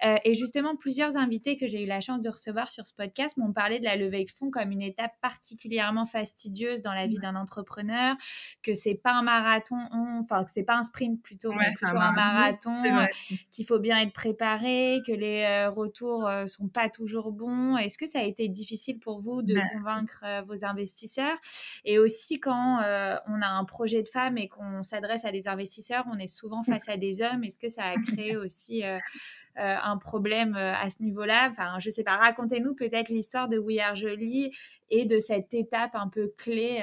Euh, 0.06 0.16
et 0.24 0.34
justement, 0.34 0.76
plusieurs 0.76 1.18
invités 1.18 1.58
que 1.58 1.68
j'ai 1.68 1.84
eu 1.84 1.86
la 1.86 2.02
chance 2.02 2.22
de 2.22 2.30
recevoir 2.30 2.72
sur 2.72 2.86
ce 2.86 2.94
podcast 2.94 3.38
m'ont 3.38 3.54
parlé 3.54 3.80
de 3.80 3.86
la 3.86 3.96
levée 3.96 4.26
de 4.26 4.32
fonds 4.32 4.52
comme 4.52 4.72
une 4.72 4.82
étape 4.82 5.12
particulièrement 5.22 6.06
fastidieuse 6.06 6.82
dans 6.82 6.94
la 6.94 7.08
vie 7.08 7.18
d'un 7.18 7.36
entrepreneur, 7.36 8.16
que 8.62 8.74
c'est 8.74 8.96
pas 8.96 9.14
un 9.14 9.24
marathon, 9.24 9.78
enfin 10.22 10.44
que 10.44 10.52
c'est 10.52 10.64
pas 10.64 10.76
un 10.76 10.84
sprint 10.84 11.22
plutôt, 11.22 11.52
mais 11.54 11.72
plutôt 11.76 11.98
un 11.98 12.12
marathon, 12.12 13.08
qu'il 13.50 13.66
faut 13.66 13.80
bien 13.80 14.00
être 14.00 14.14
préparé, 14.14 15.02
que 15.06 15.12
les 15.12 15.44
euh, 15.44 15.70
retours 15.70 16.30
sont 16.48 16.68
pas 16.68 16.90
toujours 16.90 17.32
bons. 17.32 17.78
Est-ce 17.78 17.98
que 17.98 18.08
ça 18.08 18.20
a 18.20 18.24
été 18.24 18.48
difficile 18.48 19.00
pour 19.00 19.20
vous 19.20 19.42
de 19.42 19.56
ben 19.56 19.68
convaincre 19.74 20.24
vos 20.48 20.66
investisseurs? 20.66 21.38
Et 21.86 22.00
aussi 22.00 22.40
quand 22.40 22.80
on 22.80 23.42
a 23.42 23.48
un 23.48 23.66
projet 23.66 24.03
de 24.04 24.10
femmes 24.10 24.38
et 24.38 24.48
qu'on 24.48 24.84
s'adresse 24.84 25.26
à 25.26 25.32
des 25.32 25.48
investisseurs, 25.48 26.06
on 26.12 26.18
est 26.18 26.28
souvent 26.28 26.62
mmh. 26.62 26.72
face 26.72 26.90
à 26.90 26.98
des 26.98 27.22
hommes. 27.22 27.44
Est-ce 27.44 27.58
que 27.58 27.70
ça 27.70 27.84
a 27.86 27.96
créé 27.96 28.38
aussi 28.38 28.84
euh, 28.84 28.98
euh, 29.60 29.76
un 29.82 29.98
problème 29.98 30.56
euh, 30.56 30.74
à 30.74 30.90
ce 30.90 31.02
niveau-là? 31.02 31.50
Enfin, 31.50 31.80
je 31.80 31.90
sais 31.90 32.04
pas. 32.04 32.18
Racontez-nous 32.18 32.76
peut-être 32.76 33.10
l'histoire 33.10 33.48
de 33.48 33.58
We 33.58 33.80
Are 33.80 33.96
Jolie 33.96 34.52
et 34.90 35.06
de 35.06 35.20
cette 35.20 35.54
étape 35.54 35.96
un 35.96 36.08
peu 36.08 36.34
clé. 36.38 36.80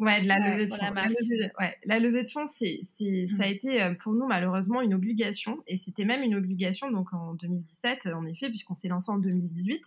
Ouais, 0.00 0.22
de 0.22 0.26
la 0.26 0.38
levée 0.38 0.66
de 0.66 0.72
fonds. 0.72 0.92
La, 0.92 1.06
levée, 1.06 1.50
ouais, 1.60 1.76
la 1.84 2.00
levée 2.00 2.24
de 2.24 2.28
fonds, 2.28 2.46
c'est, 2.46 2.80
c'est, 2.82 3.26
ça 3.26 3.44
a 3.44 3.46
mmh. 3.46 3.52
été 3.52 3.94
pour 4.00 4.12
nous 4.12 4.26
malheureusement 4.26 4.80
une 4.80 4.92
obligation, 4.92 5.62
et 5.68 5.76
c'était 5.76 6.04
même 6.04 6.22
une 6.22 6.34
obligation 6.34 6.90
donc 6.90 7.12
en 7.12 7.34
2017 7.34 8.06
en 8.06 8.26
effet, 8.26 8.48
puisqu'on 8.48 8.74
s'est 8.74 8.88
lancé 8.88 9.10
en 9.10 9.18
2018. 9.18 9.84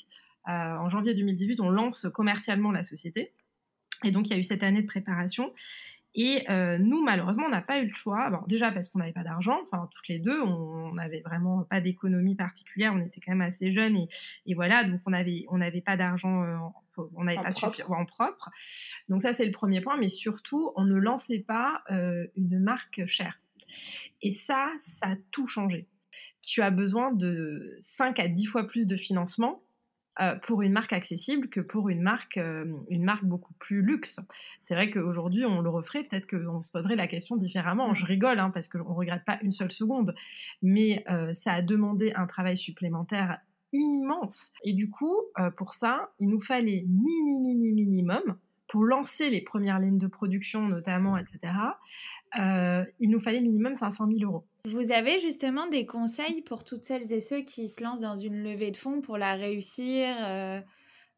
en 0.47 0.89
janvier 0.89 1.13
2018, 1.13 1.59
on 1.59 1.69
lance 1.69 2.07
commercialement 2.13 2.71
la 2.71 2.83
société, 2.83 3.33
et 4.03 4.11
donc 4.11 4.27
il 4.27 4.31
y 4.31 4.33
a 4.33 4.37
eu 4.37 4.43
cette 4.43 4.63
année 4.63 4.81
de 4.81 4.87
préparation. 4.87 5.51
Et 6.19 6.49
euh, 6.49 6.79
nous, 6.79 7.03
malheureusement, 7.03 7.45
on 7.45 7.51
n'a 7.51 7.61
pas 7.61 7.77
eu 7.79 7.85
le 7.85 7.93
choix. 7.93 8.31
Bon, 8.31 8.39
déjà 8.47 8.71
parce 8.71 8.89
qu'on 8.89 8.97
n'avait 8.97 9.13
pas 9.13 9.23
d'argent, 9.23 9.59
enfin 9.71 9.87
toutes 9.93 10.07
les 10.07 10.17
deux, 10.17 10.41
on 10.41 10.93
n'avait 10.95 11.21
vraiment 11.21 11.63
pas 11.63 11.79
d'économie 11.79 12.33
particulière. 12.33 12.91
On 12.95 12.99
était 13.05 13.21
quand 13.23 13.33
même 13.33 13.47
assez 13.47 13.71
jeunes 13.71 13.95
et, 13.95 14.09
et 14.47 14.55
voilà, 14.55 14.83
donc 14.83 14.99
on 15.05 15.13
avait 15.13 15.45
on 15.49 15.59
n'avait 15.59 15.81
pas 15.81 15.95
d'argent, 15.95 16.43
euh, 16.43 16.57
on 17.15 17.23
n'avait 17.23 17.37
pas 17.37 17.51
propre. 17.51 17.91
en 17.91 18.05
propre. 18.05 18.49
Donc 19.09 19.21
ça 19.21 19.33
c'est 19.33 19.45
le 19.45 19.51
premier 19.51 19.79
point, 19.79 19.95
mais 19.95 20.09
surtout 20.09 20.71
on 20.75 20.85
ne 20.85 20.95
lançait 20.95 21.45
pas 21.47 21.83
euh, 21.91 22.25
une 22.35 22.57
marque 22.57 23.05
chère. 23.05 23.39
Et 24.23 24.31
ça, 24.31 24.71
ça 24.79 25.09
a 25.09 25.15
tout 25.29 25.45
changé. 25.45 25.87
Tu 26.41 26.63
as 26.63 26.71
besoin 26.71 27.11
de 27.11 27.77
5 27.81 28.19
à 28.19 28.27
10 28.27 28.45
fois 28.45 28.65
plus 28.65 28.87
de 28.87 28.95
financement 28.95 29.61
euh, 30.19 30.35
pour 30.35 30.61
une 30.61 30.71
marque 30.71 30.93
accessible 30.93 31.47
que 31.49 31.59
pour 31.59 31.89
une 31.89 32.01
marque, 32.01 32.37
euh, 32.37 32.65
une 32.89 33.03
marque 33.03 33.23
beaucoup 33.23 33.53
plus 33.55 33.81
luxe. 33.81 34.19
C'est 34.61 34.73
vrai 34.73 34.89
qu'aujourd'hui, 34.89 35.45
on 35.45 35.61
le 35.61 35.69
referait, 35.69 36.03
peut-être 36.03 36.27
qu'on 36.27 36.61
se 36.61 36.71
poserait 36.71 36.95
la 36.95 37.07
question 37.07 37.35
différemment. 37.35 37.93
Je 37.93 38.05
rigole, 38.05 38.39
hein, 38.39 38.49
parce 38.49 38.67
qu'on 38.67 38.79
ne 38.79 38.83
regrette 38.83 39.25
pas 39.25 39.37
une 39.41 39.51
seule 39.51 39.71
seconde, 39.71 40.15
mais 40.61 41.03
euh, 41.09 41.33
ça 41.33 41.53
a 41.53 41.61
demandé 41.61 42.13
un 42.15 42.25
travail 42.25 42.57
supplémentaire 42.57 43.39
immense. 43.73 44.53
Et 44.63 44.73
du 44.73 44.89
coup, 44.89 45.15
pour 45.57 45.73
ça, 45.73 46.09
il 46.19 46.29
nous 46.29 46.39
fallait 46.39 46.85
mini, 46.87 47.39
mini, 47.41 47.73
minimum, 47.73 48.37
pour 48.69 48.85
lancer 48.85 49.29
les 49.29 49.41
premières 49.41 49.79
lignes 49.79 49.97
de 49.97 50.07
production 50.07 50.67
notamment, 50.67 51.17
etc., 51.17 51.53
euh, 52.39 52.83
il 52.99 53.09
nous 53.09 53.19
fallait 53.19 53.41
minimum 53.41 53.75
500 53.75 54.07
000 54.11 54.31
euros. 54.31 54.45
Vous 54.65 54.91
avez 54.91 55.19
justement 55.19 55.67
des 55.67 55.85
conseils 55.85 56.41
pour 56.41 56.63
toutes 56.63 56.83
celles 56.83 57.11
et 57.13 57.21
ceux 57.21 57.41
qui 57.41 57.69
se 57.69 57.83
lancent 57.83 58.01
dans 58.01 58.15
une 58.15 58.43
levée 58.43 58.71
de 58.71 58.77
fonds 58.77 59.01
pour 59.01 59.17
la 59.17 59.33
réussir 59.33 60.07
euh, 60.21 60.59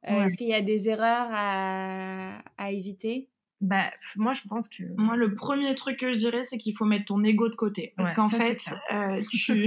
euh, 0.08 0.24
Est-ce 0.24 0.38
qu'il 0.38 0.48
y 0.48 0.54
a 0.54 0.62
des 0.62 0.90
erreurs 0.90 1.30
à, 1.32 2.40
à 2.58 2.72
éviter? 2.72 3.28
Bah, 3.62 3.92
moi, 4.16 4.32
je 4.32 4.42
pense 4.48 4.70
que. 4.70 4.84
Moi, 4.96 5.18
le 5.18 5.36
premier 5.36 5.76
truc 5.76 6.00
que 6.00 6.14
je 6.14 6.18
dirais, 6.18 6.44
c'est 6.46 6.58
qu'il 6.58 6.78
faut 6.78 6.86
mettre 6.86 7.06
ton 7.06 7.22
ego 7.26 7.50
de 7.50 7.56
côté. 7.56 7.94
Parce 7.98 8.14
qu'en 8.14 8.30
fait, 8.30 8.64
euh, 8.94 9.22
tu, 9.32 9.66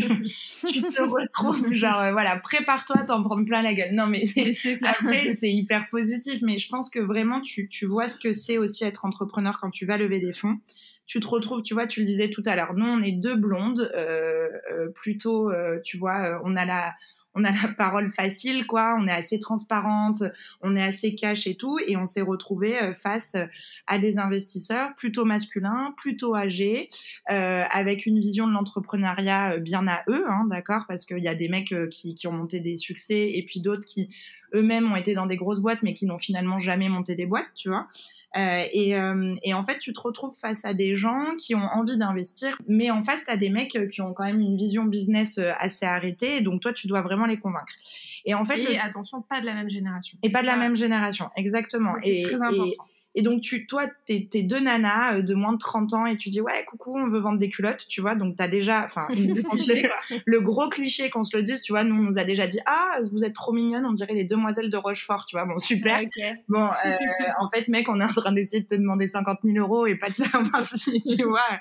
tu 0.66 0.81
te 0.81 1.02
retrouves, 1.02 1.70
genre, 1.72 2.00
euh, 2.00 2.12
voilà, 2.12 2.37
prépare-toi 2.37 3.00
à 3.00 3.05
t'en 3.05 3.22
prendre 3.22 3.44
plein 3.44 3.61
la 3.61 3.74
gueule. 3.74 3.94
Non, 3.94 4.07
mais 4.07 4.22
après, 4.85 5.33
c'est 5.33 5.52
hyper 5.52 5.90
positif. 5.90 6.40
Mais 6.40 6.57
je 6.57 6.70
pense 6.70 6.88
que 6.88 7.00
vraiment, 7.00 7.42
tu, 7.42 7.68
tu 7.68 7.85
vois 7.85 8.09
ce 8.09 8.18
que 8.18 8.33
c'est 8.33 8.57
aussi 8.57 8.85
être 8.85 9.05
entrepreneur 9.05 9.59
quand 9.61 9.70
tu 9.70 9.85
vas 9.85 9.98
lever 9.98 10.20
des 10.20 10.33
fonds 10.33 10.59
tu 11.07 11.21
te 11.21 11.29
retrouves, 11.29 11.62
tu 11.62 11.75
vois, 11.75 11.87
tu 11.87 12.01
le 12.01 12.07
disais 12.07 12.31
tout 12.31 12.43
à 12.47 12.57
l'heure, 12.57 12.75
nous 12.75 12.87
on 12.87 13.03
est 13.03 13.12
deux 13.12 13.37
blondes, 13.37 13.91
euh, 13.95 14.49
euh, 14.73 14.88
plutôt, 14.95 15.51
euh, 15.51 15.81
tu 15.85 15.99
vois, 15.99 16.41
on 16.45 16.57
a 16.57 16.65
la, 16.65 16.95
on 17.35 17.45
a 17.45 17.51
la 17.51 17.69
parole 17.77 18.12
facile, 18.12 18.67
quoi. 18.67 18.95
On 19.01 19.07
est 19.07 19.12
assez 19.12 19.38
transparente, 19.38 20.23
on 20.61 20.77
est 20.77 20.83
assez 20.83 21.15
cash 21.15 21.47
et 21.47 21.55
tout, 21.55 21.79
et 21.87 21.97
on 21.97 22.05
s'est 22.05 22.21
retrouvé 22.21 22.93
face 22.95 23.37
à 23.87 23.99
des 23.99 24.19
investisseurs 24.19 24.95
plutôt 24.97 25.25
masculins, 25.25 25.95
plutôt 25.97 26.37
âgés, 26.37 26.91
euh, 27.31 27.65
avec 27.71 28.05
une 28.05 28.21
vision 28.21 28.47
de 28.47 28.53
l'entrepreneuriat 28.53 29.57
bien 29.59 29.87
à 29.88 30.03
eux, 30.09 30.25
hein, 30.29 30.47
d'accord, 30.51 30.85
parce 30.87 31.07
qu'il 31.07 31.23
y 31.23 31.29
a 31.29 31.35
des 31.35 31.49
mecs 31.49 31.75
qui, 31.91 32.15
qui 32.15 32.27
ont 32.27 32.33
monté 32.33 32.61
des 32.61 32.77
succès 32.77 33.33
et 33.33 33.45
puis 33.47 33.61
d'autres 33.61 33.87
qui 33.87 34.11
eux-mêmes 34.55 34.91
ont 34.91 34.97
été 34.97 35.15
dans 35.15 35.27
des 35.27 35.37
grosses 35.37 35.61
boîtes 35.61 35.83
mais 35.83 35.95
qui 35.95 36.07
n'ont 36.07 36.19
finalement 36.19 36.59
jamais 36.59 36.88
monté 36.88 37.15
des 37.15 37.27
boîtes, 37.27 37.49
tu 37.55 37.69
vois. 37.69 37.87
Euh, 38.37 38.65
et, 38.73 38.97
euh, 38.97 39.35
et, 39.43 39.53
en 39.53 39.65
fait, 39.65 39.79
tu 39.79 39.93
te 39.93 40.01
retrouves 40.01 40.35
face 40.35 40.65
à 40.65 40.73
des 40.73 40.95
gens 40.97 41.35
qui 41.37 41.55
ont 41.55 41.69
envie 41.75 41.99
d'investir, 41.99 42.57
mais 42.67 42.91
en 42.91 43.03
face, 43.03 43.25
tu 43.25 43.31
as 43.31 43.37
des 43.37 43.51
mecs 43.51 43.77
qui 43.91 44.01
ont 44.01 44.15
quand 44.15 44.25
même 44.25 44.41
une 44.41 44.57
vision 44.57 44.85
business 44.85 45.38
euh, 45.38 45.53
assez 45.59 45.85
arrêtée, 45.85 46.41
donc 46.41 46.62
toi, 46.62 46.73
tu 46.73 46.87
dois 46.87 47.03
vraiment 47.03 47.27
les 47.27 47.38
convaincre. 47.38 47.75
Et 48.25 48.35
en 48.35 48.45
fait, 48.45 48.79
attention, 48.79 49.21
pas 49.21 49.41
de 49.41 49.47
la 49.47 49.55
même 49.55 49.69
génération. 49.69 50.17
Et 50.23 50.31
pas 50.31 50.41
de 50.41 50.47
la 50.47 50.57
même 50.57 50.77
génération, 50.77 51.29
exactement. 51.37 51.95
Et, 52.03 52.23
très 52.23 52.37
important. 52.37 52.85
Et 53.14 53.20
donc, 53.20 53.42
tu, 53.42 53.66
toi, 53.66 53.87
t'es, 54.07 54.27
t'es 54.31 54.42
deux 54.42 54.61
nanas 54.61 55.16
euh, 55.16 55.22
de 55.22 55.35
moins 55.35 55.53
de 55.53 55.59
30 55.59 55.92
ans 55.92 56.07
et 56.07 56.16
tu 56.16 56.31
dis, 56.31 56.40
ouais, 56.40 56.64
coucou, 56.64 56.96
on 56.98 57.09
veut 57.09 57.20
vendre 57.20 57.38
des 57.38 57.51
culottes, 57.51 57.87
tu 57.87 58.01
vois. 58.01 58.14
Donc, 58.14 58.37
t'as 58.37 58.48
déjà, 58.48 58.87
enfin, 58.87 59.07
le 60.27 60.40
gros 60.40 60.70
cliché 60.70 61.11
qu'on 61.11 61.22
se 61.22 61.37
le 61.37 61.42
dise, 61.42 61.61
tu 61.61 61.72
vois, 61.72 61.85
nous, 61.85 61.94
on 61.94 62.03
nous 62.03 62.18
a 62.18 62.25
déjà 62.25 62.46
dit, 62.46 62.59
ah, 62.64 63.01
vous 63.12 63.25
êtes 63.25 63.35
trop 63.35 63.53
mignonne, 63.53 63.85
on 63.85 63.92
dirait 63.92 64.14
les 64.14 64.25
demoiselles 64.25 64.70
de 64.70 64.77
Rochefort, 64.79 65.27
tu 65.27 65.37
vois. 65.37 65.44
Bon, 65.44 65.59
super. 65.59 66.01
Bon, 66.48 66.64
euh, 66.64 66.96
en 67.38 67.51
fait, 67.51 67.68
mec, 67.68 67.88
on 67.90 68.01
est 68.01 68.05
en 68.05 68.09
train 68.09 68.33
d'essayer 68.33 68.62
de 68.62 68.66
te 68.68 68.75
demander 68.75 69.07
50 69.07 69.40
000 69.44 69.59
euros 69.59 69.87
et 69.87 69.96
pas 69.96 70.09
de 70.09 70.14
savoir 70.14 70.66
si, 70.66 71.03
tu 71.03 71.25
vois, 71.25 71.61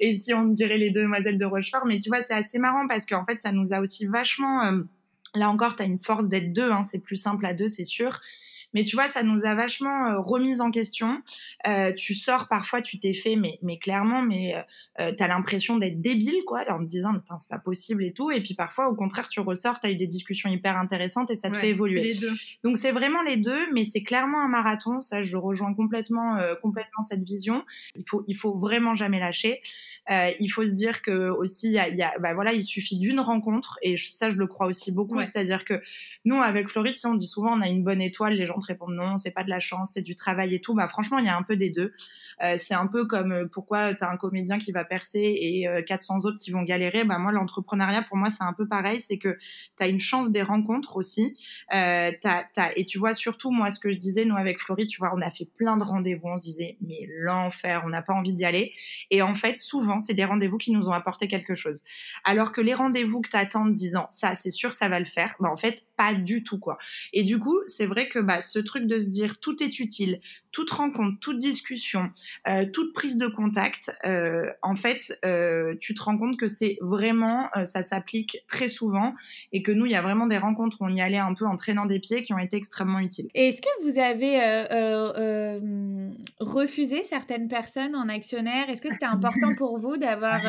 et 0.00 0.16
si 0.16 0.34
on 0.34 0.46
dirait 0.46 0.78
les 0.78 0.90
demoiselles 0.90 1.38
de 1.38 1.44
Rochefort. 1.44 1.86
Mais 1.86 2.00
tu 2.00 2.08
vois, 2.08 2.22
c'est 2.22 2.34
assez 2.34 2.58
marrant 2.58 2.88
parce 2.88 3.06
qu'en 3.06 3.24
fait, 3.24 3.38
ça 3.38 3.52
nous 3.52 3.72
a 3.72 3.80
aussi 3.80 4.06
vachement, 4.06 4.64
euh, 4.64 4.82
là 5.36 5.48
encore, 5.48 5.76
t'as 5.76 5.84
une 5.84 6.00
force 6.00 6.28
d'être 6.28 6.52
deux, 6.52 6.72
hein, 6.72 6.82
c'est 6.82 7.00
plus 7.00 7.16
simple 7.16 7.46
à 7.46 7.54
deux, 7.54 7.68
c'est 7.68 7.84
sûr. 7.84 8.20
Mais 8.74 8.84
tu 8.84 8.96
vois, 8.96 9.08
ça 9.08 9.22
nous 9.22 9.46
a 9.46 9.54
vachement 9.54 10.08
euh, 10.08 10.20
remis 10.20 10.60
en 10.60 10.70
question. 10.70 11.22
Euh, 11.66 11.92
tu 11.94 12.14
sors 12.14 12.48
parfois, 12.48 12.82
tu 12.82 12.98
t'es 12.98 13.14
fait, 13.14 13.36
mais, 13.36 13.58
mais 13.62 13.78
clairement, 13.78 14.22
mais 14.22 14.54
euh, 15.00 15.12
t'as 15.16 15.28
l'impression 15.28 15.76
d'être 15.76 16.00
débile, 16.00 16.42
quoi, 16.44 16.64
en 16.70 16.78
te 16.80 16.84
disant, 16.84 17.14
putain, 17.14 17.38
c'est 17.38 17.48
pas 17.48 17.58
possible 17.58 18.02
et 18.02 18.12
tout. 18.12 18.30
Et 18.30 18.40
puis 18.40 18.54
parfois, 18.54 18.88
au 18.88 18.94
contraire, 18.94 19.28
tu 19.28 19.40
ressors, 19.40 19.78
t'as 19.78 19.90
eu 19.90 19.96
des 19.96 20.06
discussions 20.06 20.50
hyper 20.50 20.76
intéressantes 20.76 21.30
et 21.30 21.34
ça 21.34 21.50
te 21.50 21.56
fait 21.56 21.70
évoluer. 21.70 22.02
Les 22.02 22.14
deux. 22.14 22.32
Donc 22.64 22.78
c'est 22.78 22.90
vraiment 22.90 23.22
les 23.22 23.36
deux, 23.36 23.72
mais 23.72 23.84
c'est 23.84 24.02
clairement 24.02 24.42
un 24.42 24.48
marathon. 24.48 25.00
Ça, 25.02 25.22
je 25.22 25.36
rejoins 25.36 25.72
complètement, 25.74 26.36
euh, 26.36 26.54
complètement 26.56 27.02
cette 27.02 27.22
vision. 27.22 27.64
Il 27.94 28.04
faut, 28.08 28.24
il 28.26 28.36
faut 28.36 28.58
vraiment 28.58 28.94
jamais 28.94 29.20
lâcher. 29.20 29.62
Euh, 30.10 30.30
il 30.40 30.48
faut 30.48 30.64
se 30.64 30.72
dire 30.72 31.02
que 31.02 31.28
aussi, 31.30 31.68
il 31.68 31.72
y 31.72 31.78
a, 31.78 31.88
y 31.88 32.02
a, 32.02 32.18
bah 32.18 32.34
voilà, 32.34 32.52
il 32.52 32.62
suffit 32.62 32.98
d'une 32.98 33.20
rencontre 33.20 33.78
et 33.82 33.96
ça, 33.96 34.30
je 34.30 34.36
le 34.36 34.46
crois 34.46 34.66
aussi 34.66 34.92
beaucoup. 34.92 35.16
Ouais. 35.16 35.24
C'est-à-dire 35.24 35.64
que 35.64 35.82
nous, 36.24 36.40
avec 36.40 36.68
Floride, 36.68 36.96
si 36.96 37.06
on 37.06 37.14
dit 37.14 37.26
souvent, 37.26 37.56
on 37.56 37.60
a 37.60 37.68
une 37.68 37.84
bonne 37.84 38.00
étoile, 38.00 38.34
les 38.34 38.46
gens 38.46 38.58
te 38.58 38.66
répondent 38.66 38.94
non, 38.94 39.18
c'est 39.18 39.30
pas 39.30 39.44
de 39.44 39.50
la 39.50 39.60
chance, 39.60 39.92
c'est 39.94 40.02
du 40.02 40.14
travail 40.14 40.54
et 40.54 40.60
tout. 40.60 40.74
Bah 40.74 40.88
franchement, 40.88 41.18
il 41.18 41.26
y 41.26 41.28
a 41.28 41.36
un 41.36 41.42
peu 41.42 41.56
des 41.56 41.70
deux. 41.70 41.92
Euh, 42.42 42.54
c'est 42.56 42.74
un 42.74 42.86
peu 42.86 43.04
comme 43.04 43.32
euh, 43.32 43.46
pourquoi 43.50 43.94
tu 43.94 44.04
as 44.04 44.10
un 44.10 44.16
comédien 44.16 44.58
qui 44.58 44.70
va 44.70 44.84
percer 44.84 45.36
et 45.40 45.66
euh, 45.66 45.82
400 45.82 46.24
autres 46.24 46.38
qui 46.38 46.50
vont 46.50 46.62
galérer. 46.62 47.04
Bah 47.04 47.18
moi, 47.18 47.32
l'entrepreneuriat 47.32 48.02
pour 48.02 48.16
moi, 48.16 48.30
c'est 48.30 48.44
un 48.44 48.52
peu 48.52 48.66
pareil, 48.66 49.00
c'est 49.00 49.18
que 49.18 49.38
tu 49.76 49.82
as 49.82 49.88
une 49.88 49.98
chance 49.98 50.30
des 50.30 50.42
rencontres 50.42 50.96
aussi. 50.96 51.36
Euh, 51.74 52.12
t'as, 52.20 52.44
t'as, 52.52 52.70
et 52.76 52.84
tu 52.84 52.98
vois 52.98 53.14
surtout 53.14 53.50
moi 53.50 53.70
ce 53.70 53.80
que 53.80 53.90
je 53.90 53.98
disais, 53.98 54.24
nous 54.24 54.36
avec 54.36 54.60
Floride, 54.60 54.88
tu 54.88 54.98
vois, 54.98 55.12
on 55.16 55.20
a 55.20 55.30
fait 55.30 55.46
plein 55.56 55.76
de 55.76 55.82
rendez-vous, 55.82 56.28
on 56.28 56.38
se 56.38 56.44
disait 56.44 56.76
mais 56.80 57.08
l'enfer, 57.08 57.82
on 57.84 57.88
n'a 57.88 58.02
pas 58.02 58.12
envie 58.12 58.32
d'y 58.32 58.44
aller. 58.44 58.72
Et 59.10 59.22
en 59.22 59.34
fait, 59.34 59.58
souvent, 59.58 59.97
c'est 59.98 60.14
des 60.14 60.24
rendez-vous 60.24 60.58
qui 60.58 60.72
nous 60.72 60.88
ont 60.88 60.92
apporté 60.92 61.28
quelque 61.28 61.54
chose. 61.54 61.84
Alors 62.24 62.52
que 62.52 62.60
les 62.60 62.74
rendez-vous 62.74 63.20
que 63.20 63.30
tu 63.30 63.36
attends 63.36 63.62
en 63.62 63.66
disant 63.66 64.06
ça, 64.08 64.34
c'est 64.34 64.50
sûr, 64.50 64.72
ça 64.72 64.88
va 64.88 64.98
le 64.98 65.04
faire, 65.04 65.36
bah 65.40 65.50
en 65.50 65.56
fait, 65.56 65.84
pas 65.96 66.14
du 66.14 66.44
tout 66.44 66.58
quoi. 66.58 66.78
Et 67.12 67.22
du 67.22 67.38
coup, 67.38 67.58
c'est 67.66 67.86
vrai 67.86 68.08
que 68.08 68.18
bah 68.18 68.40
ce 68.40 68.58
truc 68.58 68.86
de 68.86 68.98
se 68.98 69.08
dire 69.08 69.38
tout 69.40 69.62
est 69.62 69.78
utile, 69.80 70.20
toute 70.52 70.70
rencontre, 70.70 71.18
toute 71.20 71.38
discussion, 71.38 72.10
euh, 72.48 72.64
toute 72.72 72.92
prise 72.92 73.16
de 73.16 73.26
contact, 73.26 73.96
euh, 74.04 74.50
en 74.62 74.76
fait, 74.76 75.18
euh, 75.24 75.74
tu 75.80 75.94
te 75.94 76.02
rends 76.02 76.18
compte 76.18 76.36
que 76.36 76.48
c'est 76.48 76.78
vraiment, 76.80 77.48
ça 77.64 77.82
s'applique 77.82 78.44
très 78.48 78.68
souvent 78.68 79.14
et 79.52 79.62
que 79.62 79.72
nous, 79.72 79.86
il 79.86 79.92
y 79.92 79.96
a 79.96 80.02
vraiment 80.02 80.26
des 80.26 80.38
rencontres 80.38 80.78
où 80.80 80.86
on 80.86 80.94
y 80.94 81.00
allait 81.00 81.18
un 81.18 81.34
peu 81.34 81.46
en 81.46 81.56
traînant 81.56 81.86
des 81.86 82.00
pieds 82.00 82.22
qui 82.22 82.32
ont 82.32 82.38
été 82.38 82.56
extrêmement 82.56 82.98
utiles. 82.98 83.28
Est-ce 83.34 83.60
que 83.60 83.84
vous 83.84 83.98
avez 83.98 84.38
refusé 86.40 87.02
certaines 87.02 87.48
personnes 87.48 87.94
en 87.94 88.08
actionnaire? 88.08 88.68
Est-ce 88.68 88.82
que 88.82 88.90
c'était 88.90 89.06
important 89.06 89.54
pour 89.54 89.77
vous 89.78 89.96
d'avoir, 89.96 90.40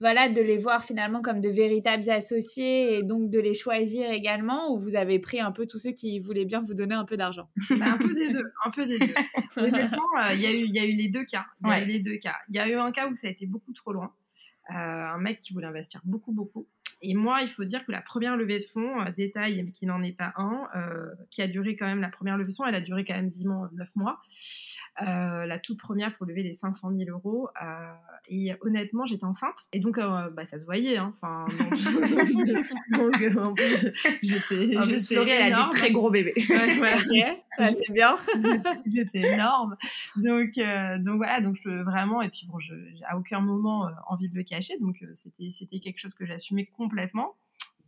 voilà, 0.00 0.28
de 0.28 0.40
les 0.40 0.56
voir 0.56 0.84
finalement 0.84 1.20
comme 1.20 1.40
de 1.40 1.48
véritables 1.48 2.08
associés 2.08 2.96
et 2.96 3.02
donc 3.02 3.30
de 3.30 3.38
les 3.38 3.54
choisir 3.54 4.10
également 4.10 4.72
ou 4.72 4.78
vous 4.78 4.96
avez 4.96 5.18
pris 5.18 5.40
un 5.40 5.52
peu 5.52 5.66
tous 5.66 5.78
ceux 5.78 5.92
qui 5.92 6.18
voulaient 6.20 6.44
bien 6.44 6.60
vous 6.62 6.74
donner 6.74 6.94
un 6.94 7.04
peu 7.04 7.16
d'argent? 7.16 7.48
Bah, 7.70 7.86
Un 7.92 7.98
peu 7.98 8.14
des 8.14 8.32
deux, 8.32 8.52
un 8.64 8.70
peu 8.70 8.86
des 8.86 8.98
deux. 8.98 9.14
Honnêtement, 9.56 10.02
il 10.32 10.40
y, 10.40 10.46
a 10.46 10.52
eu, 10.52 10.66
y 10.66 10.78
a 10.78 10.86
eu 10.86 10.94
les 10.94 11.08
deux 11.08 11.24
cas. 11.24 11.46
Il 11.62 11.68
y 11.68 11.72
a 11.72 11.82
eu 11.82 11.86
les 11.86 12.00
deux 12.00 12.16
cas. 12.16 12.36
Il 12.48 12.56
y 12.56 12.58
a 12.58 12.68
eu 12.68 12.74
un 12.74 12.92
cas 12.92 13.08
où 13.08 13.16
ça 13.16 13.28
a 13.28 13.30
été 13.30 13.46
beaucoup 13.46 13.72
trop 13.72 13.92
loin. 13.92 14.12
Euh, 14.70 14.74
un 14.74 15.18
mec 15.18 15.40
qui 15.40 15.52
voulait 15.52 15.66
investir 15.66 16.00
beaucoup, 16.04 16.32
beaucoup. 16.32 16.66
Et 17.02 17.14
moi, 17.14 17.42
il 17.42 17.48
faut 17.48 17.64
dire 17.64 17.84
que 17.86 17.92
la 17.92 18.02
première 18.02 18.36
levée 18.36 18.58
de 18.58 18.64
fonds, 18.64 19.00
euh, 19.00 19.10
détail, 19.10 19.62
mais 19.62 19.72
qui 19.72 19.86
n'en 19.86 20.02
est 20.02 20.12
pas 20.12 20.32
un, 20.36 20.68
euh, 20.76 21.06
qui 21.30 21.40
a 21.40 21.48
duré 21.48 21.74
quand 21.74 21.86
même, 21.86 22.00
la 22.00 22.10
première 22.10 22.36
levée 22.36 22.50
de 22.50 22.54
fonds, 22.54 22.66
elle 22.66 22.74
a 22.74 22.80
duré 22.80 23.04
quand 23.04 23.14
même 23.14 23.24
quasiment 23.24 23.68
neuf 23.72 23.88
mois. 23.96 24.20
Euh, 25.02 25.46
la 25.46 25.58
toute 25.58 25.78
première 25.78 26.14
pour 26.16 26.26
lever 26.26 26.42
les 26.42 26.52
500 26.52 26.90
000 26.94 27.10
euros. 27.10 27.48
Euh, 27.62 27.92
et 28.28 28.52
honnêtement, 28.60 29.06
j'étais 29.06 29.24
enceinte. 29.24 29.54
Et 29.72 29.80
donc, 29.80 29.96
euh, 29.96 30.28
bah, 30.30 30.46
ça 30.46 30.58
se 30.58 30.64
voyait. 30.64 30.98
Hein. 30.98 31.14
Enfin, 31.22 31.46
donc, 32.90 33.12
plus, 33.56 33.92
j'étais. 34.22 34.76
En 34.76 34.82
plus, 34.82 35.12
elle 35.12 35.52
a 35.54 35.64
des 35.64 35.70
très 35.70 35.90
gros 35.90 36.10
bébés. 36.10 36.34
Ouais, 36.50 36.78
ouais. 36.80 36.94
okay. 37.58 37.72
c'est 37.72 37.92
bien. 37.92 38.18
j'étais 38.86 39.20
énorme. 39.20 39.76
Donc, 40.16 40.50
donc 40.98 41.16
voilà. 41.16 41.40
Donc 41.40 41.56
je, 41.64 41.70
vraiment. 41.82 42.20
Et 42.20 42.28
puis 42.28 42.46
bon, 42.46 42.58
je, 42.58 42.74
j'ai 42.94 43.04
à 43.04 43.16
aucun 43.16 43.40
moment 43.40 43.88
envie 44.08 44.28
de 44.28 44.34
le 44.34 44.42
cacher. 44.42 44.78
Donc 44.80 45.02
c'était, 45.14 45.50
c'était 45.50 45.80
quelque 45.80 45.98
chose 45.98 46.14
que 46.14 46.26
j'assumais 46.26 46.66
complètement. 46.66 47.36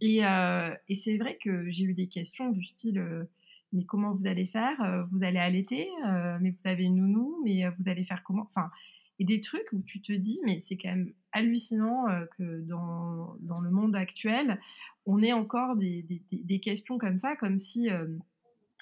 Et, 0.00 0.20
et 0.20 0.94
c'est 0.94 1.18
vrai 1.18 1.36
que 1.42 1.70
j'ai 1.70 1.84
eu 1.84 1.94
des 1.94 2.08
questions 2.08 2.50
du 2.50 2.64
style 2.64 3.26
mais 3.72 3.84
comment 3.84 4.14
vous 4.14 4.26
allez 4.26 4.46
faire? 4.46 4.80
Euh, 4.82 5.04
Vous 5.10 5.22
allez 5.22 5.38
allaiter, 5.38 5.88
euh, 6.06 6.38
mais 6.40 6.50
vous 6.50 6.68
avez 6.68 6.84
une 6.84 6.96
nounou, 6.96 7.40
mais 7.44 7.64
euh, 7.64 7.70
vous 7.78 7.88
allez 7.88 8.04
faire 8.04 8.22
comment? 8.22 8.48
Enfin, 8.54 8.70
et 9.18 9.24
des 9.24 9.40
trucs 9.40 9.72
où 9.72 9.82
tu 9.82 10.00
te 10.00 10.12
dis, 10.12 10.40
mais 10.44 10.58
c'est 10.58 10.76
quand 10.76 10.88
même 10.88 11.12
hallucinant 11.32 12.06
que 12.36 12.60
dans, 12.62 13.36
dans 13.40 13.60
le 13.60 13.70
monde 13.70 13.94
actuel, 13.94 14.58
on 15.06 15.22
ait 15.22 15.32
encore 15.34 15.76
des, 15.76 16.60
questions 16.60 16.98
comme 16.98 17.18
ça, 17.18 17.36
comme 17.36 17.58
si 17.58 17.88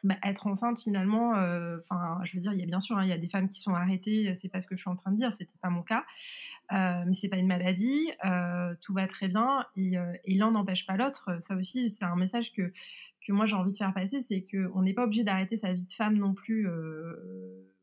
bah, 0.04 0.16
être 0.22 0.46
enceinte 0.46 0.78
finalement, 0.78 1.30
enfin, 1.30 2.18
je 2.24 2.34
veux 2.34 2.40
dire, 2.40 2.52
il 2.52 2.60
y 2.60 2.62
a 2.62 2.66
bien 2.66 2.80
sûr, 2.80 2.96
hein, 2.96 3.04
il 3.04 3.08
y 3.08 3.12
a 3.12 3.18
des 3.18 3.28
femmes 3.28 3.48
qui 3.48 3.60
sont 3.60 3.74
arrêtées, 3.74 4.34
c'est 4.34 4.48
pas 4.48 4.60
ce 4.60 4.66
que 4.66 4.76
je 4.76 4.80
suis 4.80 4.90
en 4.90 4.96
train 4.96 5.10
de 5.10 5.16
dire, 5.16 5.32
c'était 5.32 5.58
pas 5.60 5.70
mon 5.70 5.82
cas, 5.82 6.04
euh, 6.72 7.04
mais 7.06 7.12
c'est 7.12 7.28
pas 7.28 7.36
une 7.36 7.46
maladie, 7.46 8.10
euh, 8.24 8.74
tout 8.80 8.94
va 8.94 9.06
très 9.06 9.28
bien 9.28 9.66
et, 9.76 9.94
et 10.24 10.34
l'un 10.34 10.50
n'empêche 10.52 10.86
pas 10.86 10.96
l'autre. 10.96 11.30
Ça 11.40 11.56
aussi, 11.56 11.90
c'est 11.90 12.04
un 12.04 12.16
message 12.16 12.52
que 12.52 12.72
que 13.26 13.32
moi 13.32 13.44
j'ai 13.44 13.54
envie 13.54 13.72
de 13.72 13.76
faire 13.76 13.92
passer, 13.92 14.22
c'est 14.22 14.42
que 14.42 14.70
on 14.74 14.82
n'est 14.82 14.94
pas 14.94 15.04
obligé 15.04 15.24
d'arrêter 15.24 15.56
sa 15.58 15.72
vie 15.72 15.84
de 15.84 15.92
femme 15.92 16.16
non 16.16 16.34
plus. 16.34 16.66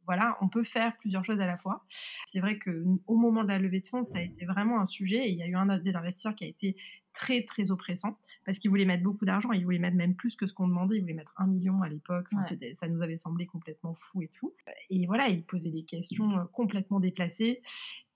voilà, 0.06 0.38
on 0.42 0.50
peut 0.50 0.64
faire 0.64 0.96
plusieurs 0.98 1.26
choses 1.26 1.40
à 1.40 1.46
la 1.46 1.58
fois. 1.58 1.86
C'est 2.26 2.40
vrai 2.40 2.58
que 2.58 2.84
au 3.06 3.18
moment 3.18 3.44
de 3.44 3.50
la 3.50 3.60
levée 3.60 3.82
de 3.82 3.88
fonds, 3.88 4.04
ça 4.04 4.20
a 4.20 4.22
été 4.22 4.46
vraiment 4.46 4.80
un 4.80 4.86
sujet 4.86 5.28
et 5.28 5.32
il 5.32 5.38
y 5.38 5.44
a 5.44 5.48
eu 5.48 5.56
un 5.56 5.78
des 5.78 5.96
investisseurs 5.96 6.36
qui 6.36 6.46
a 6.46 6.48
été 6.48 6.76
très 7.14 7.44
très 7.44 7.72
oppressant 7.72 8.18
parce 8.48 8.60
qu'il 8.60 8.70
voulait 8.70 8.86
mettre 8.86 9.04
beaucoup 9.04 9.26
d'argent, 9.26 9.52
il 9.52 9.66
voulait 9.66 9.78
mettre 9.78 9.98
même 9.98 10.16
plus 10.16 10.38
que 10.38 10.46
ce 10.48 10.54
qu'on 10.54 10.70
demandait, 10.70 10.96
il 10.96 11.02
voulait 11.02 11.14
mettre 11.14 11.34
un 11.36 11.48
million 11.48 11.82
à 11.82 11.90
l'époque, 11.90 12.28
enfin, 12.34 12.56
ouais. 12.56 12.74
ça 12.76 12.88
nous 12.88 13.02
avait 13.02 13.18
semblé 13.18 13.46
complètement 13.46 13.94
fou 13.94 14.22
et 14.22 14.30
tout. 14.30 14.54
Et 14.90 15.06
voilà, 15.06 15.28
il 15.28 15.44
posait 15.44 15.70
des 15.70 15.84
questions 15.84 16.48
complètement 16.54 17.02
déplacées 17.02 17.62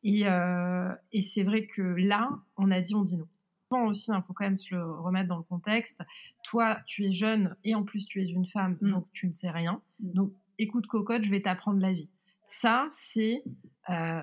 et, 0.04 0.26
euh, 0.28 0.89
et 1.12 1.20
c'est 1.20 1.44
vrai 1.44 1.67
que 1.67 1.82
là, 1.82 2.30
on 2.56 2.72
a 2.72 2.80
dit 2.80 2.96
on 2.96 3.04
dit 3.04 3.17
non 3.72 3.88
aussi, 3.88 4.12
il 4.12 4.13
hein, 4.13 4.24
faut 4.26 4.34
quand 4.34 4.46
même 4.46 4.58
se 4.58 4.74
le 4.74 4.84
remettre 4.84 5.28
dans 5.28 5.38
le 5.38 5.44
contexte. 5.44 6.02
Toi, 6.44 6.80
tu 6.86 7.06
es 7.06 7.12
jeune 7.12 7.56
et 7.65 7.76
en 7.76 7.84
plus 7.84 8.06
tu 8.06 8.22
es 8.22 8.26
une 8.30 8.46
femme, 8.46 8.78
mm. 8.80 8.89
donc 8.89 9.12
tu 9.12 9.28
ne 9.28 9.34
sais 9.34 9.50
rien. 9.50 9.82
Mm. 10.00 10.13
Donc, 10.13 10.34
écoute, 10.60 10.88
cocotte, 10.88 11.24
je 11.24 11.32
vais 11.32 11.41
t'apprendre 11.41 11.82
la 11.82 11.91
vie. 11.91 12.10
Ça, 12.46 12.88
c'est 12.91 13.44
euh, 13.89 14.22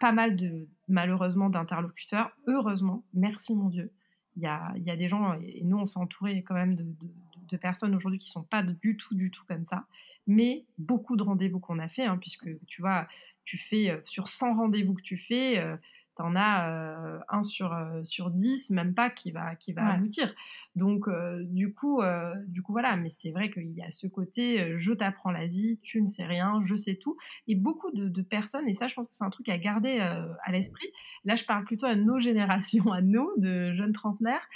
pas 0.00 0.12
mal 0.12 0.36
de, 0.36 0.68
malheureusement, 0.88 1.50
d'interlocuteurs. 1.50 2.30
Heureusement, 2.46 3.04
merci 3.12 3.54
mon 3.54 3.68
Dieu. 3.68 3.92
Il 4.36 4.42
y 4.42 4.46
a, 4.46 4.72
y 4.76 4.90
a, 4.90 4.96
des 4.96 5.08
gens, 5.08 5.34
et 5.34 5.62
nous, 5.64 5.78
on 5.78 5.84
s'est 5.84 5.98
entouré 5.98 6.42
quand 6.42 6.54
même 6.54 6.76
de, 6.76 7.56
personnes 7.56 7.94
aujourd'hui 7.96 8.20
qui 8.20 8.30
sont 8.30 8.44
pas 8.44 8.62
du 8.62 8.96
tout, 8.96 9.16
du 9.16 9.32
tout 9.32 9.42
comme 9.48 9.66
ça. 9.66 9.84
Mais 10.28 10.64
beaucoup 10.78 11.16
de 11.16 11.22
rendez-vous 11.24 11.58
qu'on 11.58 11.80
a 11.80 11.88
fait, 11.88 12.04
hein, 12.04 12.16
puisque 12.16 12.48
tu 12.66 12.80
vois, 12.80 13.08
tu 13.44 13.58
fais 13.58 13.90
euh, 13.90 14.00
sur 14.04 14.28
100 14.28 14.54
rendez-vous 14.54 14.94
que 14.94 15.02
tu 15.02 15.16
fais, 15.16 15.58
euh, 15.58 15.76
t'en 16.20 16.36
as 16.36 16.68
euh, 16.68 17.18
un 17.30 17.42
sur 17.42 17.72
euh, 17.72 18.04
sur 18.04 18.30
10 18.30 18.70
même 18.70 18.92
pas 18.92 19.08
qui 19.08 19.30
va 19.30 19.56
qui 19.56 19.72
va 19.72 19.86
ouais. 19.86 19.94
aboutir. 19.94 20.34
Donc 20.76 21.08
euh, 21.08 21.42
du 21.44 21.72
coup 21.72 22.02
du 22.46 22.62
coup 22.62 22.72
voilà. 22.72 22.96
Mais 22.96 23.08
c'est 23.08 23.30
vrai 23.30 23.50
qu'il 23.50 23.72
y 23.72 23.82
a 23.82 23.90
ce 23.90 24.06
côté 24.06 24.76
je 24.76 24.92
t'apprends 24.92 25.30
la 25.30 25.46
vie 25.46 25.78
tu 25.82 26.02
ne 26.02 26.06
sais 26.06 26.26
rien 26.26 26.60
je 26.62 26.76
sais 26.76 26.96
tout. 26.96 27.16
Et 27.48 27.54
beaucoup 27.54 27.90
de, 27.92 28.08
de 28.08 28.22
personnes 28.22 28.68
et 28.68 28.74
ça 28.74 28.86
je 28.86 28.94
pense 28.94 29.06
que 29.06 29.14
c'est 29.14 29.24
un 29.24 29.30
truc 29.30 29.48
à 29.48 29.56
garder 29.56 29.98
à 29.98 30.52
l'esprit. 30.52 30.88
Là 31.24 31.36
je 31.36 31.44
parle 31.44 31.64
plutôt 31.64 31.86
à 31.86 31.94
nos 31.94 32.18
générations 32.20 32.92
à 32.92 33.00
nous 33.00 33.30
de 33.38 33.72
jeunes 33.72 33.92
trentenaires. 33.92 34.46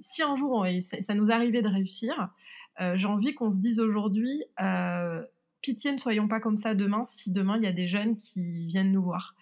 Si 0.00 0.22
un 0.22 0.34
jour 0.34 0.50
on, 0.52 0.80
ça, 0.80 1.00
ça, 1.00 1.14
nous 1.14 1.30
arrivait 1.30 1.62
de 1.62 1.68
réussir 1.68 2.30
j'ai 2.94 3.06
envie 3.06 3.34
qu'on 3.34 3.50
se 3.50 3.58
dise 3.58 3.78
aujourd'hui 3.80 4.42
pitié, 5.60 5.92
ne 5.92 5.98
soyons 5.98 6.28
pas 6.28 6.40
comme 6.40 6.56
ça 6.56 6.74
demain 6.74 7.04
si 7.04 7.32
demain 7.32 7.56
il 7.56 7.64
y 7.64 7.66
a 7.66 7.72
des 7.72 7.88
jeunes 7.88 8.16
qui 8.16 8.66
viennent 8.66 8.92
nous 8.92 9.02
voir. 9.02 9.34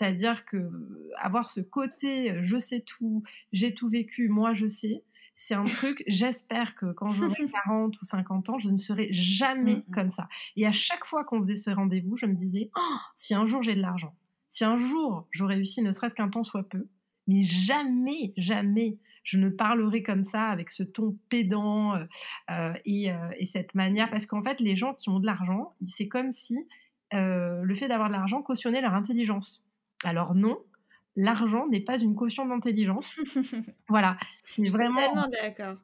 C'est-à-dire 0.00 0.46
que 0.46 0.70
avoir 1.18 1.50
ce 1.50 1.60
côté 1.60 2.34
je 2.40 2.58
sais 2.58 2.80
tout, 2.80 3.22
j'ai 3.52 3.74
tout 3.74 3.86
vécu, 3.86 4.30
moi 4.30 4.54
je 4.54 4.66
sais, 4.66 5.04
c'est 5.34 5.52
un 5.52 5.64
truc, 5.64 6.02
j'espère 6.06 6.74
que 6.74 6.90
quand 6.92 7.10
j'aurai 7.10 7.34
40 7.66 8.00
ou 8.00 8.04
50 8.06 8.48
ans, 8.48 8.58
je 8.58 8.70
ne 8.70 8.78
serai 8.78 9.12
jamais 9.12 9.76
mmh. 9.76 9.92
comme 9.92 10.08
ça. 10.08 10.26
Et 10.56 10.66
à 10.66 10.72
chaque 10.72 11.04
fois 11.04 11.24
qu'on 11.24 11.40
faisait 11.40 11.56
ces 11.56 11.74
rendez-vous, 11.74 12.16
je 12.16 12.24
me 12.24 12.34
disais, 12.34 12.70
oh, 12.78 12.96
si 13.14 13.34
un 13.34 13.44
jour 13.44 13.62
j'ai 13.62 13.74
de 13.74 13.82
l'argent, 13.82 14.14
si 14.48 14.64
un 14.64 14.76
jour 14.76 15.28
je 15.30 15.44
réussis 15.44 15.82
ne 15.82 15.92
serait-ce 15.92 16.14
qu'un 16.14 16.30
temps 16.30 16.44
soit 16.44 16.66
peu, 16.66 16.88
mais 17.26 17.42
jamais, 17.42 18.32
jamais 18.38 18.96
je 19.22 19.36
ne 19.36 19.50
parlerai 19.50 20.02
comme 20.02 20.22
ça 20.22 20.44
avec 20.46 20.70
ce 20.70 20.82
ton 20.82 21.18
pédant 21.28 21.94
euh, 21.94 22.72
et, 22.86 23.12
euh, 23.12 23.28
et, 23.38 23.44
cette 23.44 23.74
manière 23.74 24.08
parce 24.08 24.24
qu'en 24.24 24.42
fait 24.42 24.60
les 24.60 24.76
gens 24.76 24.94
qui 24.94 25.10
ont 25.10 25.20
de 25.20 25.26
l'argent 25.26 25.74
c'est 25.84 26.08
comme 26.08 26.32
si 26.32 26.56
le 27.12 27.74
fait 27.74 27.88
d'avoir 27.88 28.08
de 28.08 28.14
l'argent 28.14 28.40
cautionnait 28.40 28.80
leur 28.80 28.94
intelligence. 28.94 29.69
Alors 30.04 30.34
non, 30.34 30.58
l'argent 31.16 31.66
n'est 31.68 31.80
pas 31.80 31.98
une 31.98 32.14
caution 32.14 32.46
d'intelligence. 32.46 33.18
voilà, 33.88 34.16
c'est 34.40 34.68
vraiment. 34.68 35.00
Totalement 35.00 35.28
d'accord. 35.28 35.76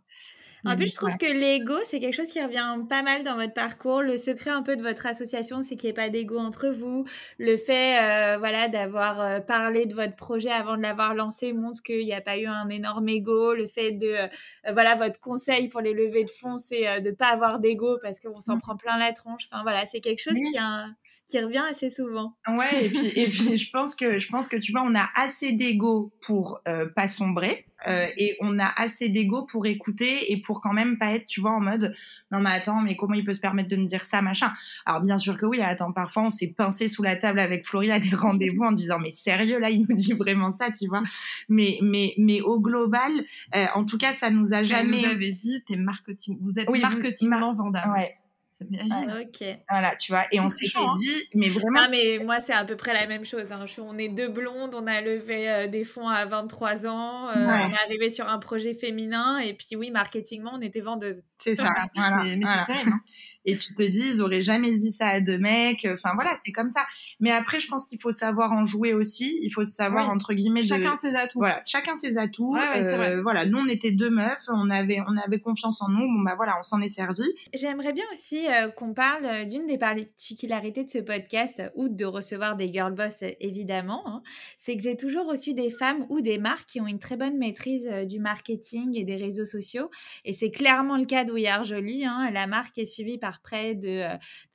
En 0.66 0.74
plus, 0.74 0.88
je 0.88 0.96
trouve 0.96 1.16
que 1.16 1.26
l'ego, 1.26 1.74
c'est 1.84 2.00
quelque 2.00 2.14
chose 2.14 2.28
qui 2.28 2.42
revient 2.42 2.78
pas 2.88 3.02
mal 3.02 3.22
dans 3.22 3.36
votre 3.36 3.52
parcours. 3.52 4.02
Le 4.02 4.16
secret 4.16 4.50
un 4.50 4.62
peu 4.62 4.74
de 4.74 4.82
votre 4.82 5.06
association, 5.06 5.62
c'est 5.62 5.76
qu'il 5.76 5.88
n'y 5.88 5.90
ait 5.92 5.94
pas 5.94 6.08
d'ego 6.08 6.38
entre 6.38 6.68
vous. 6.68 7.04
Le 7.38 7.56
fait, 7.56 8.02
euh, 8.02 8.38
voilà, 8.38 8.66
d'avoir 8.66 9.20
euh, 9.20 9.38
parlé 9.38 9.86
de 9.86 9.94
votre 9.94 10.16
projet 10.16 10.50
avant 10.50 10.76
de 10.76 10.82
l'avoir 10.82 11.14
lancé 11.14 11.52
montre 11.52 11.82
qu'il 11.82 12.04
n'y 12.04 12.12
a 12.12 12.20
pas 12.20 12.36
eu 12.38 12.46
un 12.46 12.68
énorme 12.68 13.08
ego. 13.08 13.54
Le 13.54 13.66
fait 13.66 13.92
de, 13.92 14.08
euh, 14.08 14.72
voilà, 14.72 14.96
votre 14.96 15.20
conseil 15.20 15.68
pour 15.68 15.82
les 15.82 15.92
levées 15.92 16.24
de 16.24 16.30
fonds, 16.30 16.58
c'est 16.58 17.00
de 17.00 17.10
ne 17.10 17.14
pas 17.14 17.28
avoir 17.28 17.60
d'ego 17.60 17.98
parce 18.02 18.18
qu'on 18.18 18.40
s'en 18.40 18.56
mmh. 18.56 18.60
prend 18.60 18.76
plein 18.76 18.98
la 18.98 19.12
tronche. 19.12 19.48
Enfin, 19.52 19.62
voilà, 19.62 19.86
c'est 19.86 20.00
quelque 20.00 20.20
chose 20.20 20.38
qui, 20.50 20.58
a, 20.58 20.86
qui 21.28 21.40
revient 21.40 21.64
assez 21.70 21.90
souvent. 21.90 22.36
Ouais, 22.48 22.86
et 22.86 22.88
puis, 22.88 23.06
et 23.08 23.28
puis 23.28 23.56
je 23.56 23.70
pense 23.70 23.94
que, 23.94 24.18
je 24.18 24.28
pense 24.28 24.48
que 24.48 24.56
tu 24.56 24.72
vois, 24.72 24.82
on 24.82 24.94
a 24.94 25.08
assez 25.14 25.52
d'ego 25.52 26.12
pour 26.20 26.60
pas 26.94 27.08
sombrer. 27.08 27.66
Euh, 27.86 28.08
et 28.16 28.36
on 28.40 28.58
a 28.58 28.72
assez 28.76 29.10
d'ego 29.10 29.44
pour 29.44 29.66
écouter 29.66 30.32
et 30.32 30.40
pour 30.40 30.60
quand 30.60 30.72
même 30.72 30.98
pas 30.98 31.12
être, 31.14 31.26
tu 31.26 31.40
vois, 31.40 31.52
en 31.52 31.60
mode 31.60 31.94
non 32.32 32.40
mais 32.40 32.50
attends, 32.50 32.80
mais 32.80 32.96
comment 32.96 33.14
il 33.14 33.24
peut 33.24 33.34
se 33.34 33.40
permettre 33.40 33.68
de 33.68 33.76
me 33.76 33.84
dire 33.84 34.04
ça, 34.04 34.22
machin. 34.22 34.52
Alors 34.86 35.02
bien 35.02 35.18
sûr 35.18 35.36
que 35.36 35.46
oui, 35.46 35.60
attends, 35.60 35.92
parfois 35.92 36.24
on 36.24 36.30
s'est 36.30 36.52
pincé 36.56 36.88
sous 36.88 37.02
la 37.02 37.16
table 37.16 37.38
avec 37.38 37.66
Florie 37.66 37.92
à 37.92 38.00
des 38.00 38.10
rendez-vous 38.14 38.64
en 38.64 38.72
disant 38.72 38.98
mais 38.98 39.10
sérieux 39.10 39.60
là, 39.60 39.70
il 39.70 39.86
nous 39.88 39.94
dit 39.94 40.14
vraiment 40.14 40.50
ça, 40.50 40.72
tu 40.72 40.88
vois. 40.88 41.02
Mais 41.48 41.78
mais 41.82 42.14
mais 42.18 42.40
au 42.40 42.60
global, 42.60 43.12
euh, 43.54 43.66
en 43.74 43.84
tout 43.84 43.98
cas, 43.98 44.12
ça 44.12 44.30
nous 44.30 44.54
a 44.54 44.64
jamais. 44.64 45.00
Vous 45.00 45.06
avez 45.06 45.32
dit, 45.32 45.62
t'es 45.66 45.76
marketing, 45.76 46.38
vous 46.40 46.58
êtes 46.58 46.68
marketingement 46.68 47.54
vendable. 47.54 47.92
Ouais. 47.92 48.16
Ok. 48.62 49.46
Voilà, 49.70 49.94
tu 49.96 50.12
vois. 50.12 50.24
Et 50.32 50.40
on 50.40 50.48
s'était 50.48 50.78
hein. 50.78 50.92
dit, 50.98 51.28
mais 51.34 51.48
vraiment. 51.48 51.82
Non, 51.82 51.88
mais 51.90 52.18
moi, 52.22 52.40
c'est 52.40 52.52
à 52.52 52.64
peu 52.64 52.76
près 52.76 52.94
la 52.94 53.06
même 53.06 53.24
chose. 53.24 53.52
Hein. 53.52 53.64
on 53.78 53.98
est 53.98 54.08
deux 54.08 54.28
blondes, 54.28 54.74
on 54.74 54.86
a 54.86 55.00
levé 55.00 55.48
euh, 55.48 55.66
des 55.66 55.84
fonds 55.84 56.08
à 56.08 56.24
23 56.24 56.86
ans, 56.86 57.28
euh, 57.28 57.34
on 57.34 57.70
est 57.70 57.84
arrivé 57.84 58.10
sur 58.10 58.28
un 58.28 58.38
projet 58.38 58.74
féminin, 58.74 59.38
et 59.38 59.54
puis 59.54 59.76
oui, 59.76 59.90
marketingement, 59.90 60.52
on 60.54 60.60
était 60.60 60.80
vendeuse. 60.80 61.22
C'est 61.38 61.54
ça. 61.54 61.72
voilà. 61.94 62.22
Mais 62.24 62.40
c'est 62.44 62.64
terrible. 62.72 62.90
Hein. 62.92 63.00
Et 63.46 63.56
tu 63.56 63.74
te 63.74 63.82
dis, 63.82 64.02
ils 64.14 64.22
auraient 64.22 64.42
jamais 64.42 64.76
dit 64.76 64.92
ça 64.92 65.08
à 65.08 65.20
deux 65.20 65.38
mecs. 65.38 65.86
Enfin, 65.90 66.10
voilà, 66.14 66.32
c'est 66.44 66.52
comme 66.52 66.70
ça. 66.70 66.84
Mais 67.20 67.30
après, 67.30 67.58
je 67.58 67.68
pense 67.68 67.86
qu'il 67.86 68.00
faut 68.00 68.10
savoir 68.10 68.52
en 68.52 68.64
jouer 68.64 68.92
aussi. 68.92 69.38
Il 69.42 69.50
faut 69.50 69.64
savoir, 69.64 70.10
entre 70.10 70.34
guillemets, 70.34 70.64
chacun 70.64 70.96
ses 70.96 71.14
atouts. 71.14 71.38
Voilà, 71.38 71.60
chacun 71.66 71.94
ses 71.94 72.18
atouts. 72.18 72.56
Euh, 72.56 73.22
voilà, 73.22 73.46
nous, 73.46 73.58
on 73.58 73.68
était 73.68 73.92
deux 73.92 74.10
meufs, 74.10 74.44
on 74.48 74.68
avait, 74.70 75.00
on 75.06 75.16
avait 75.16 75.38
confiance 75.38 75.80
en 75.80 75.88
nous. 75.88 76.06
Bon, 76.06 76.22
bah 76.22 76.34
voilà, 76.36 76.58
on 76.58 76.62
s'en 76.62 76.80
est 76.80 76.88
servi. 76.88 77.24
J'aimerais 77.54 77.92
bien 77.92 78.04
aussi 78.12 78.46
euh, 78.48 78.68
qu'on 78.70 78.92
parle 78.92 79.24
euh, 79.24 79.44
d'une 79.44 79.66
des 79.66 79.78
particularités 79.78 80.84
de 80.84 80.88
ce 80.88 80.98
podcast, 80.98 81.62
ou 81.74 81.88
de 81.88 82.04
recevoir 82.04 82.56
des 82.56 82.72
girl 82.72 82.94
boss 82.94 83.22
euh, 83.22 83.30
évidemment, 83.40 84.02
hein. 84.06 84.22
c'est 84.58 84.76
que 84.76 84.82
j'ai 84.82 84.96
toujours 84.96 85.26
reçu 85.26 85.54
des 85.54 85.70
femmes 85.70 86.06
ou 86.08 86.20
des 86.20 86.38
marques 86.38 86.68
qui 86.68 86.80
ont 86.80 86.86
une 86.86 86.98
très 86.98 87.16
bonne 87.16 87.36
maîtrise 87.36 87.88
du 88.08 88.18
marketing 88.18 88.96
et 88.96 89.04
des 89.04 89.16
réseaux 89.16 89.44
sociaux. 89.44 89.90
Et 90.24 90.32
c'est 90.32 90.50
clairement 90.50 90.96
le 90.96 91.04
cas 91.04 91.24
d'Ouillard 91.24 91.64
Jolie. 91.64 92.04
Hein. 92.04 92.30
La 92.32 92.46
marque 92.46 92.78
est 92.78 92.86
suivie 92.86 93.18
par 93.18 93.35
près 93.40 93.74
de, 93.74 94.06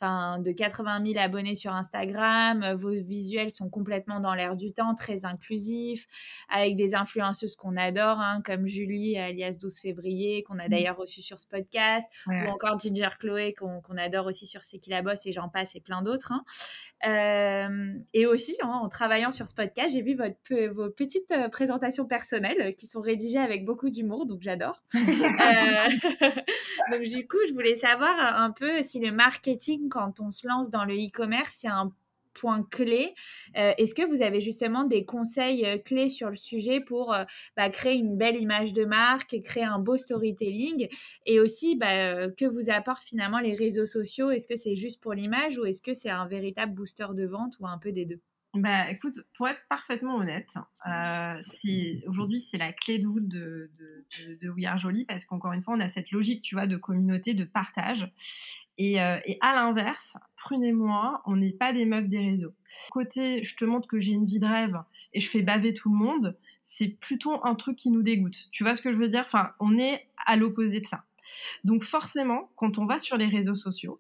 de 0.02 0.52
80 0.52 1.06
000 1.06 1.20
abonnés 1.20 1.56
sur 1.56 1.74
Instagram. 1.74 2.74
Vos 2.74 2.92
visuels 2.92 3.52
sont 3.52 3.70
complètement 3.70 4.20
dans 4.20 4.34
l'air 4.34 4.56
du 4.56 4.74
temps, 4.74 4.96
très 4.96 5.26
inclusifs, 5.26 6.06
avec 6.50 6.76
des 6.76 6.96
influenceuses 6.96 7.56
qu'on 7.56 7.78
adore, 7.78 8.20
hein, 8.20 8.42
comme 8.44 8.66
Julie 8.66 9.18
alias 9.18 9.58
12 9.60 9.80
février, 9.80 10.44
qu'on 10.44 10.60
a 10.60 10.68
mmh. 10.68 10.70
d'ailleurs 10.70 10.98
reçu 10.98 11.22
sur 11.22 11.40
ce 11.40 11.48
podcast, 11.48 12.08
ou 12.28 12.50
encore 12.50 12.80
Ginger 12.80 13.10
Chloé, 13.20 13.54
qu'on 13.54 13.98
adore 13.98 14.26
aussi 14.26 14.46
sur 14.46 14.64
C'est 14.64 14.80
qui 14.80 14.90
la 14.90 15.02
bosse 15.02 15.26
et 15.26 15.32
j'en 15.32 15.50
passe 15.50 15.76
et 15.76 15.82
plein 15.82 16.02
d'autres. 16.02 16.32
Hein. 16.32 16.44
Euh, 17.08 17.94
et 18.14 18.26
aussi, 18.26 18.56
hein, 18.62 18.70
en 18.70 18.90
travaillant 18.90 19.32
sur 19.32 19.48
ce 19.48 19.54
podcast, 19.54 19.90
j'ai 19.92 20.02
vu 20.02 20.16
votre, 20.16 20.68
vos 20.74 20.90
petites 20.90 21.32
euh, 21.32 21.50
présentations 21.50 22.06
personnelles 22.06 22.76
qui 22.76 22.88
sont 22.88 23.02
rédigées 23.02 23.40
avec 23.40 23.66
beaucoup 23.66 23.90
d'humour, 23.90 24.26
donc 24.26 24.42
j'adore. 24.42 24.84
Euh, 25.42 25.90
donc 26.92 27.02
du 27.02 27.28
coup, 27.28 27.38
je 27.48 27.54
voulais 27.54 27.76
savoir 27.76 28.42
un 28.42 28.52
peu 28.52 28.71
si 28.82 29.00
le 29.00 29.12
marketing, 29.12 29.90
quand 29.90 30.20
on 30.20 30.32
se 30.32 30.48
lance 30.48 30.70
dans 30.70 30.86
le 30.86 30.96
e-commerce, 30.96 31.56
c'est 31.60 31.68
un 31.68 31.92
points 32.34 32.64
clés. 32.64 33.14
Euh, 33.58 33.74
est-ce 33.78 33.94
que 33.94 34.06
vous 34.08 34.22
avez 34.22 34.42
justement 34.42 34.84
des 34.84 35.06
conseils 35.06 35.66
euh, 35.66 35.78
clés 35.78 36.10
sur 36.10 36.30
le 36.30 36.36
sujet 36.36 36.80
pour 36.80 37.14
euh, 37.14 37.24
bah, 37.58 37.70
créer 37.70 37.96
une 37.96 38.18
belle 38.18 38.42
image 38.42 38.74
de 38.74 38.86
marque, 38.86 39.36
créer 39.44 39.64
un 39.64 39.80
beau 39.80 39.98
storytelling 39.98 40.88
et 41.26 41.40
aussi 41.40 41.76
bah, 41.76 42.30
que 42.30 42.46
vous 42.46 42.70
apportent 42.70 43.04
finalement 43.04 43.40
les 43.40 43.56
réseaux 43.56 43.86
sociaux? 43.86 44.32
Est-ce 44.32 44.48
que 44.48 44.56
c'est 44.56 44.76
juste 44.76 45.02
pour 45.02 45.14
l'image 45.14 45.58
ou 45.58 45.66
est-ce 45.66 45.82
que 45.82 45.94
c'est 45.94 46.10
un 46.10 46.28
véritable 46.28 46.74
booster 46.74 47.08
de 47.14 47.26
vente 47.26 47.56
ou 47.60 47.68
un 47.68 47.78
peu 47.78 47.92
des 47.92 48.06
deux? 48.06 48.20
Bah, 48.54 48.92
écoute, 48.92 49.20
pour 49.34 49.48
être 49.48 49.62
parfaitement 49.70 50.18
honnête, 50.18 50.54
si 51.42 52.04
aujourd'hui 52.08 52.40
c'est 52.40 52.58
la 52.58 52.74
clé 52.74 53.00
de 53.00 53.08
voûte 53.08 53.28
de, 53.28 53.72
de, 53.80 54.36
de, 54.42 54.50
We 54.50 54.66
Are 54.66 54.78
Jolie 54.78 55.06
parce 55.06 55.26
qu'encore 55.26 55.54
une 55.54 55.64
fois 55.64 55.76
on 55.76 55.80
a 55.80 55.88
cette 55.88 56.12
logique, 56.12 56.42
tu 56.42 56.56
vois, 56.56 56.68
de 56.68 56.78
communauté, 56.78 57.34
de 57.34 57.46
partage. 57.46 58.12
Euh, 58.80 59.20
et, 59.26 59.38
à 59.42 59.54
l'inverse, 59.54 60.18
Prune 60.38 60.64
et 60.64 60.72
moi, 60.72 61.22
on 61.26 61.36
n'est 61.36 61.52
pas 61.52 61.74
des 61.74 61.86
meufs 61.86 62.08
des 62.08 62.20
réseaux. 62.20 62.54
Côté, 62.90 63.44
je 63.44 63.56
te 63.56 63.66
montre 63.66 63.88
que 63.88 64.00
j'ai 64.00 64.14
une 64.14 64.26
vie 64.26 64.40
de 64.40 64.46
rêve 64.46 64.78
et 65.14 65.20
je 65.20 65.30
fais 65.30 65.42
baver 65.42 65.74
tout 65.74 65.92
le 65.92 65.98
monde, 65.98 66.38
c'est 66.64 66.88
plutôt 66.88 67.46
un 67.46 67.56
truc 67.56 67.76
qui 67.76 67.92
nous 67.92 68.02
dégoûte. 68.02 68.50
Tu 68.52 68.64
vois 68.64 68.74
ce 68.74 68.82
que 68.82 68.92
je 68.92 68.98
veux 68.98 69.10
dire? 69.10 69.24
Enfin, 69.26 69.52
on 69.60 69.78
est 69.78 70.08
à 70.26 70.36
l'opposé 70.36 70.80
de 70.80 70.88
ça. 70.88 71.04
Donc 71.64 71.84
forcément, 71.84 72.50
quand 72.56 72.78
on 72.78 72.86
va 72.86 72.98
sur 72.98 73.18
les 73.18 73.28
réseaux 73.28 73.56
sociaux, 73.56 74.00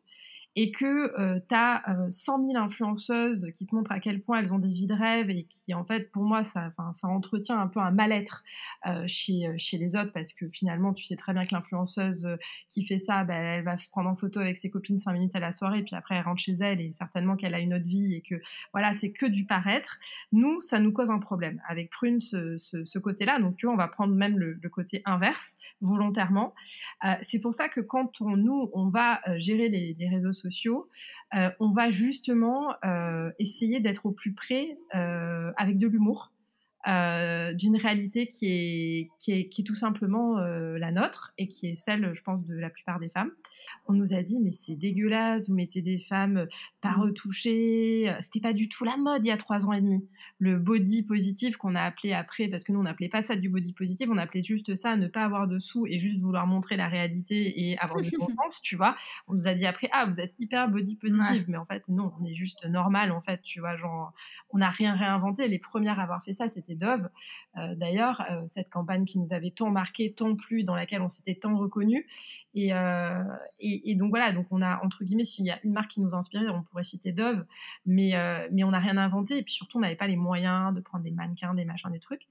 et 0.55 0.71
que 0.71 1.19
euh, 1.19 1.39
tu 1.47 1.55
as 1.55 1.83
100 2.09 2.45
000 2.45 2.57
influenceuses 2.57 3.47
qui 3.55 3.65
te 3.65 3.75
montrent 3.75 3.91
à 3.91 3.99
quel 3.99 4.21
point 4.21 4.39
elles 4.39 4.53
ont 4.53 4.59
des 4.59 4.73
vies 4.73 4.87
de 4.87 4.93
rêve 4.93 5.29
et 5.29 5.45
qui, 5.45 5.73
en 5.73 5.85
fait, 5.85 6.11
pour 6.11 6.23
moi, 6.23 6.43
ça, 6.43 6.73
ça 6.93 7.07
entretient 7.07 7.59
un 7.59 7.67
peu 7.67 7.79
un 7.79 7.91
mal-être 7.91 8.43
euh, 8.87 9.03
chez, 9.07 9.47
euh, 9.47 9.53
chez 9.57 9.77
les 9.77 9.95
autres 9.95 10.11
parce 10.11 10.33
que 10.33 10.47
finalement, 10.49 10.93
tu 10.93 11.03
sais 11.03 11.15
très 11.15 11.33
bien 11.33 11.43
que 11.43 11.53
l'influenceuse 11.53 12.25
euh, 12.25 12.37
qui 12.67 12.85
fait 12.85 12.97
ça, 12.97 13.23
bah, 13.23 13.35
elle 13.35 13.63
va 13.63 13.77
se 13.77 13.89
prendre 13.89 14.09
en 14.09 14.15
photo 14.15 14.39
avec 14.39 14.57
ses 14.57 14.69
copines 14.69 14.99
5 14.99 15.13
minutes 15.13 15.35
à 15.35 15.39
la 15.39 15.51
soirée, 15.51 15.83
puis 15.83 15.95
après, 15.95 16.15
elle 16.15 16.23
rentre 16.23 16.41
chez 16.41 16.57
elle 16.59 16.81
et 16.81 16.91
certainement 16.91 17.35
qu'elle 17.35 17.53
a 17.53 17.59
une 17.59 17.73
autre 17.73 17.85
vie 17.85 18.15
et 18.15 18.21
que, 18.21 18.35
voilà, 18.73 18.93
c'est 18.93 19.11
que 19.11 19.25
du 19.25 19.45
paraître. 19.45 19.99
Nous, 20.31 20.61
ça 20.61 20.79
nous 20.79 20.91
cause 20.91 21.11
un 21.11 21.19
problème 21.19 21.61
avec 21.67 21.89
Prune, 21.89 22.19
ce, 22.19 22.57
ce, 22.57 22.83
ce 22.85 22.99
côté-là. 22.99 23.39
Donc, 23.39 23.55
tu 23.57 23.65
vois, 23.65 23.75
on 23.75 23.77
va 23.77 23.87
prendre 23.87 24.13
même 24.13 24.37
le, 24.37 24.53
le 24.61 24.69
côté 24.69 25.01
inverse 25.05 25.57
volontairement. 25.81 26.53
Euh, 27.05 27.13
c'est 27.21 27.39
pour 27.39 27.53
ça 27.53 27.69
que 27.69 27.81
quand 27.81 28.21
on, 28.21 28.37
nous, 28.37 28.69
on 28.73 28.89
va 28.89 29.21
gérer 29.37 29.69
les, 29.69 29.95
les 29.97 30.09
réseaux 30.09 30.33
sociaux, 30.33 30.40
euh, 31.33 31.49
on 31.59 31.71
va 31.71 31.89
justement 31.89 32.75
euh, 32.83 33.31
essayer 33.39 33.79
d'être 33.79 34.05
au 34.05 34.11
plus 34.11 34.33
près 34.33 34.77
euh, 34.95 35.51
avec 35.57 35.77
de 35.77 35.87
l'humour. 35.87 36.31
D'une 36.85 37.77
réalité 37.77 38.27
qui 38.27 38.47
est, 38.47 39.09
qui 39.19 39.31
est, 39.33 39.49
qui 39.49 39.61
est 39.61 39.63
tout 39.63 39.75
simplement 39.75 40.37
la 40.39 40.91
nôtre 40.91 41.33
et 41.37 41.47
qui 41.47 41.67
est 41.67 41.75
celle, 41.75 42.13
je 42.13 42.21
pense, 42.21 42.45
de 42.45 42.55
la 42.55 42.69
plupart 42.69 42.99
des 42.99 43.09
femmes. 43.09 43.31
On 43.87 43.93
nous 43.93 44.13
a 44.13 44.21
dit, 44.23 44.39
mais 44.39 44.51
c'est 44.51 44.75
dégueulasse, 44.75 45.49
vous 45.49 45.55
mettez 45.55 45.81
des 45.81 45.99
femmes 45.99 46.47
pas 46.81 46.91
mmh. 46.91 47.01
retouchées. 47.01 48.15
C'était 48.19 48.39
pas 48.39 48.53
du 48.53 48.67
tout 48.67 48.83
la 48.83 48.97
mode 48.97 49.23
il 49.23 49.29
y 49.29 49.31
a 49.31 49.37
trois 49.37 49.65
ans 49.65 49.73
et 49.73 49.81
demi 49.81 50.03
le 50.41 50.57
body 50.57 51.03
positif 51.03 51.55
qu'on 51.55 51.75
a 51.75 51.81
appelé 51.83 52.13
après, 52.13 52.47
parce 52.47 52.63
que 52.63 52.71
nous 52.71 52.79
on 52.79 52.83
n'appelait 52.83 53.09
pas 53.09 53.21
ça 53.21 53.35
du 53.35 53.47
body 53.47 53.73
positif, 53.73 54.09
on 54.11 54.17
appelait 54.17 54.41
juste 54.41 54.75
ça 54.75 54.95
ne 54.95 55.07
pas 55.07 55.23
avoir 55.23 55.47
de 55.47 55.59
sous 55.59 55.85
et 55.85 55.99
juste 55.99 56.19
vouloir 56.19 56.47
montrer 56.47 56.77
la 56.77 56.87
réalité 56.87 57.61
et 57.61 57.77
avoir 57.77 58.01
du 58.01 58.09
bon 58.17 58.27
sens, 58.43 58.59
tu 58.63 58.75
vois. 58.75 58.95
On 59.27 59.35
nous 59.35 59.47
a 59.47 59.53
dit 59.53 59.67
après, 59.67 59.87
ah 59.93 60.07
vous 60.07 60.19
êtes 60.19 60.33
hyper 60.39 60.67
body 60.67 60.95
positive, 60.95 61.45
mais 61.47 61.57
en 61.57 61.65
fait 61.65 61.87
non, 61.89 62.11
on 62.19 62.25
est 62.25 62.33
juste 62.33 62.65
normal 62.65 63.11
en 63.11 63.21
fait, 63.21 63.39
tu 63.43 63.59
vois, 63.59 63.77
genre 63.77 64.13
on 64.49 64.57
n'a 64.57 64.71
rien 64.71 64.95
réinventé. 64.95 65.47
Les 65.47 65.59
premières 65.59 65.99
à 65.99 66.03
avoir 66.03 66.23
fait 66.25 66.33
ça, 66.33 66.47
c'était 66.47 66.70
Dove. 66.75 67.09
Euh, 67.57 67.75
d'ailleurs, 67.75 68.23
euh, 68.31 68.41
cette 68.47 68.69
campagne 68.69 69.05
qui 69.05 69.19
nous 69.19 69.31
avait 69.31 69.51
tant 69.51 69.69
marqué, 69.69 70.11
tant 70.13 70.35
plu, 70.35 70.63
dans 70.63 70.75
laquelle 70.75 71.01
on 71.01 71.09
s'était 71.09 71.35
tant 71.35 71.55
reconnu. 71.55 72.07
Et, 72.53 72.73
euh, 72.73 73.23
et, 73.59 73.91
et, 73.91 73.95
donc 73.95 74.09
voilà, 74.09 74.33
donc 74.33 74.47
on 74.51 74.61
a 74.61 74.83
entre 74.83 75.05
guillemets, 75.05 75.23
s'il 75.23 75.45
y 75.45 75.51
a 75.51 75.59
une 75.63 75.71
marque 75.71 75.91
qui 75.91 76.01
nous 76.01 76.13
a 76.13 76.17
inspiré, 76.17 76.49
on 76.49 76.63
pourrait 76.63 76.83
citer 76.83 77.13
Dove, 77.13 77.45
mais 77.85 78.11
mais 78.51 78.63
on 78.63 78.71
n'a 78.71 78.79
rien 78.79 78.97
inventé 78.97 79.37
et 79.37 79.43
puis 79.43 79.53
surtout 79.53 79.77
on 79.77 79.81
n'avait 79.81 79.95
pas 79.95 80.07
les 80.07 80.17
moyens 80.17 80.31
moyen 80.31 80.71
de 80.71 80.79
prendre 80.79 81.03
des 81.03 81.11
mannequins, 81.11 81.53
des 81.53 81.65
machins, 81.65 81.91
des 81.91 81.99
trucs. 81.99 82.25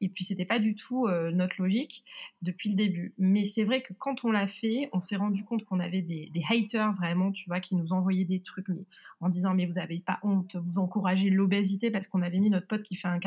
Et 0.00 0.08
puis 0.08 0.24
c'était 0.24 0.44
pas 0.44 0.58
du 0.58 0.74
tout 0.74 1.06
euh, 1.06 1.30
notre 1.30 1.62
logique 1.62 2.04
depuis 2.42 2.70
le 2.70 2.74
début. 2.74 3.14
Mais 3.18 3.44
c'est 3.44 3.62
vrai 3.62 3.82
que 3.82 3.92
quand 3.92 4.24
on 4.24 4.30
l'a 4.32 4.48
fait, 4.48 4.90
on 4.92 5.00
s'est 5.00 5.16
rendu 5.16 5.44
compte 5.44 5.64
qu'on 5.64 5.78
avait 5.78 6.02
des, 6.02 6.30
haters 6.50 6.92
vraiment, 6.94 7.30
tu 7.30 7.48
vois, 7.48 7.60
qui 7.60 7.76
nous 7.76 7.92
envoyaient 7.92 8.24
des 8.24 8.42
trucs 8.42 8.68
mais, 8.68 8.84
en 9.20 9.28
disant 9.28 9.54
mais 9.54 9.64
vous 9.64 9.78
avez 9.78 10.00
pas 10.00 10.18
honte, 10.22 10.56
vous 10.56 10.78
encouragez 10.78 11.30
l'obésité 11.30 11.90
parce 11.90 12.08
qu'on 12.08 12.22
avait 12.22 12.38
mis 12.38 12.50
notre 12.50 12.66
pote 12.66 12.82
qui 12.82 12.96
fait 12.96 13.08
un 13.08 13.18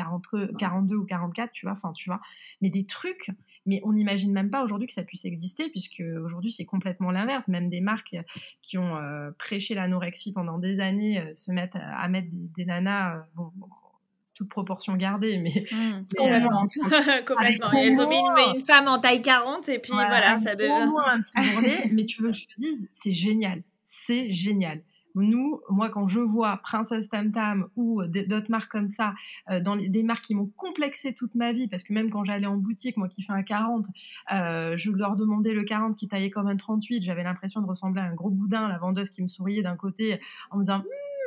42 0.58 0.96
ou 0.96 1.04
44, 1.04 1.52
tu 1.52 1.66
vois, 1.66 1.72
enfin 1.72 1.92
tu 1.92 2.08
vois, 2.08 2.20
mais 2.60 2.70
des 2.70 2.84
trucs 2.84 3.30
mais 3.66 3.80
on 3.84 3.92
n'imagine 3.92 4.32
même 4.32 4.50
pas 4.50 4.64
aujourd'hui 4.64 4.86
que 4.86 4.92
ça 4.92 5.02
puisse 5.02 5.24
exister, 5.24 5.68
puisque 5.70 6.02
aujourd'hui 6.24 6.50
c'est 6.50 6.64
complètement 6.64 7.10
l'inverse. 7.10 7.46
Même 7.48 7.68
des 7.68 7.80
marques 7.80 8.16
qui 8.62 8.78
ont 8.78 8.96
euh, 8.96 9.30
prêché 9.38 9.74
l'anorexie 9.74 10.32
pendant 10.32 10.58
des 10.58 10.80
années 10.80 11.20
euh, 11.20 11.34
se 11.34 11.52
mettent 11.52 11.76
à, 11.76 12.08
mettre 12.08 12.28
des, 12.32 12.64
nanas, 12.64 13.22
bon, 13.34 13.52
toute 14.34 14.48
proportion 14.48 14.96
gardée, 14.96 15.38
mais, 15.38 15.66
mmh, 15.70 16.06
complètement. 16.16 16.66
complètement. 17.26 17.72
Elles 17.72 18.00
ont 18.00 18.08
mis 18.08 18.16
une, 18.56 18.62
femme 18.62 18.88
en 18.88 18.98
taille 18.98 19.22
40 19.22 19.68
et 19.68 19.78
puis 19.78 19.92
voilà, 19.92 20.40
ça 20.40 20.56
devient. 20.56 20.90
Un 21.06 21.20
petit 21.20 21.32
bourrelet, 21.54 21.90
mais 21.92 22.06
tu 22.06 22.22
veux 22.22 22.30
que 22.30 22.36
je 22.36 22.46
te 22.46 22.58
dise, 22.58 22.88
c'est 22.92 23.12
génial. 23.12 23.62
C'est 23.84 24.30
génial. 24.30 24.82
Nous, 25.14 25.60
moi, 25.68 25.88
quand 25.90 26.06
je 26.06 26.20
vois 26.20 26.58
Princesse 26.58 27.08
Tam 27.08 27.32
Tam 27.32 27.68
ou 27.76 28.02
d'autres 28.04 28.50
marques 28.50 28.70
comme 28.70 28.88
ça, 28.88 29.14
euh, 29.50 29.60
dans 29.60 29.76
des 29.76 30.02
marques 30.02 30.24
qui 30.24 30.34
m'ont 30.34 30.50
complexé 30.56 31.14
toute 31.14 31.34
ma 31.34 31.52
vie, 31.52 31.68
parce 31.68 31.82
que 31.82 31.92
même 31.92 32.10
quand 32.10 32.24
j'allais 32.24 32.46
en 32.46 32.56
boutique, 32.56 32.96
moi 32.96 33.08
qui 33.08 33.22
fais 33.22 33.32
un 33.32 33.42
40, 33.42 33.86
euh, 34.32 34.76
je 34.76 34.90
leur 34.90 35.16
demandais 35.16 35.52
le 35.52 35.64
40 35.64 35.96
qui 35.96 36.08
taillait 36.08 36.30
comme 36.30 36.46
un 36.46 36.56
38, 36.56 37.02
j'avais 37.02 37.24
l'impression 37.24 37.60
de 37.60 37.66
ressembler 37.66 38.00
à 38.02 38.04
un 38.04 38.14
gros 38.14 38.30
boudin, 38.30 38.68
la 38.68 38.78
vendeuse 38.78 39.10
qui 39.10 39.22
me 39.22 39.28
souriait 39.28 39.62
d'un 39.62 39.76
côté 39.76 40.20
en 40.50 40.58
me 40.58 40.62
disant 40.62 40.82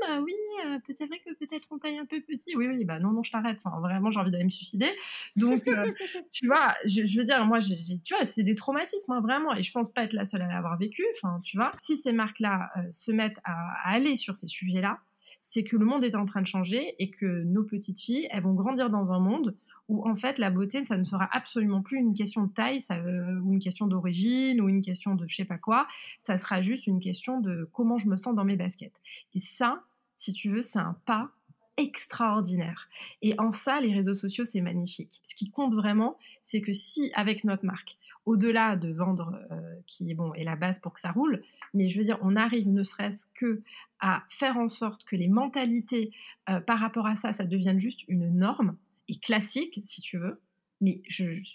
hum, 0.07 0.17
ah 0.17 0.21
oui, 0.21 0.33
euh, 0.65 0.79
c'est 0.95 1.05
vrai 1.05 1.19
que 1.19 1.33
peut-être 1.33 1.67
on 1.71 1.77
taille 1.77 1.97
un 1.97 2.05
peu 2.05 2.21
petit. 2.21 2.55
Oui, 2.55 2.67
oui, 2.67 2.83
bah 2.85 2.99
non, 2.99 3.11
non, 3.11 3.23
je 3.23 3.31
t'arrête. 3.31 3.57
Enfin, 3.63 3.79
vraiment, 3.79 4.09
j'ai 4.09 4.19
envie 4.19 4.31
d'aller 4.31 4.43
me 4.43 4.49
suicider. 4.49 4.89
Donc, 5.35 5.67
euh, 5.67 5.91
tu 6.31 6.47
vois, 6.47 6.75
je, 6.85 7.05
je, 7.05 7.19
veux 7.19 7.25
dire, 7.25 7.45
moi, 7.45 7.59
tu 7.59 8.13
vois, 8.15 8.25
c'est 8.25 8.43
des 8.43 8.55
traumatismes, 8.55 9.11
hein, 9.11 9.21
vraiment. 9.21 9.53
Et 9.55 9.63
je 9.63 9.71
pense 9.71 9.91
pas 9.91 10.03
être 10.03 10.13
la 10.13 10.25
seule 10.25 10.41
à 10.41 10.47
l'avoir 10.47 10.77
vécu. 10.77 11.03
Enfin, 11.15 11.39
tu 11.43 11.57
vois, 11.57 11.71
si 11.77 11.95
ces 11.95 12.11
marques-là 12.11 12.69
euh, 12.77 12.81
se 12.91 13.11
mettent 13.11 13.39
à, 13.43 13.53
à 13.83 13.93
aller 13.93 14.15
sur 14.15 14.35
ces 14.35 14.47
sujets-là, 14.47 14.99
c'est 15.41 15.63
que 15.63 15.75
le 15.75 15.85
monde 15.85 16.03
est 16.03 16.15
en 16.15 16.25
train 16.25 16.41
de 16.41 16.47
changer 16.47 16.95
et 16.99 17.09
que 17.09 17.43
nos 17.43 17.63
petites 17.63 17.99
filles, 17.99 18.27
elles 18.31 18.43
vont 18.43 18.53
grandir 18.53 18.89
dans 18.89 19.11
un 19.11 19.19
monde 19.19 19.55
où 19.89 20.07
en 20.07 20.15
fait 20.15 20.39
la 20.39 20.49
beauté, 20.49 20.83
ça 20.85 20.97
ne 20.97 21.03
sera 21.03 21.27
absolument 21.31 21.81
plus 21.81 21.97
une 21.97 22.13
question 22.13 22.43
de 22.43 22.51
taille 22.53 22.79
ça, 22.79 22.95
euh, 22.95 23.39
ou 23.41 23.53
une 23.53 23.59
question 23.59 23.87
d'origine 23.87 24.61
ou 24.61 24.69
une 24.69 24.81
question 24.81 25.15
de 25.15 25.27
je 25.27 25.35
sais 25.35 25.45
pas 25.45 25.57
quoi, 25.57 25.87
ça 26.19 26.37
sera 26.37 26.61
juste 26.61 26.87
une 26.87 26.99
question 26.99 27.41
de 27.41 27.69
comment 27.73 27.97
je 27.97 28.07
me 28.07 28.15
sens 28.15 28.35
dans 28.35 28.45
mes 28.45 28.55
baskets. 28.55 28.93
Et 29.33 29.39
ça, 29.39 29.83
si 30.23 30.31
tu 30.31 30.49
veux, 30.49 30.61
c'est 30.61 30.79
un 30.79 30.95
pas 31.05 31.31
extraordinaire. 31.75 32.87
Et 33.21 33.37
en 33.39 33.51
ça, 33.51 33.81
les 33.81 33.93
réseaux 33.93 34.13
sociaux, 34.13 34.45
c'est 34.45 34.61
magnifique. 34.61 35.19
Ce 35.21 35.35
qui 35.35 35.51
compte 35.51 35.73
vraiment, 35.73 36.17
c'est 36.41 36.61
que 36.61 36.71
si 36.71 37.11
avec 37.13 37.43
notre 37.43 37.65
marque, 37.65 37.97
au-delà 38.25 38.77
de 38.77 38.93
vendre, 38.93 39.37
euh, 39.51 39.75
qui 39.85 40.09
est 40.09 40.13
bon 40.13 40.33
est 40.33 40.45
la 40.45 40.55
base 40.55 40.79
pour 40.79 40.93
que 40.93 41.01
ça 41.01 41.11
roule, 41.11 41.43
mais 41.73 41.89
je 41.89 41.99
veux 41.99 42.05
dire, 42.05 42.19
on 42.21 42.37
arrive 42.37 42.69
ne 42.69 42.83
serait-ce 42.83 43.25
que 43.35 43.61
à 43.99 44.23
faire 44.29 44.57
en 44.57 44.69
sorte 44.69 45.03
que 45.03 45.17
les 45.17 45.27
mentalités 45.27 46.13
euh, 46.49 46.61
par 46.61 46.79
rapport 46.79 47.05
à 47.05 47.15
ça, 47.15 47.33
ça 47.33 47.43
devienne 47.43 47.79
juste 47.79 48.05
une 48.07 48.29
norme 48.29 48.77
et 49.09 49.19
classique, 49.19 49.81
si 49.83 49.99
tu 49.99 50.17
veux. 50.17 50.39
Mais 50.79 51.01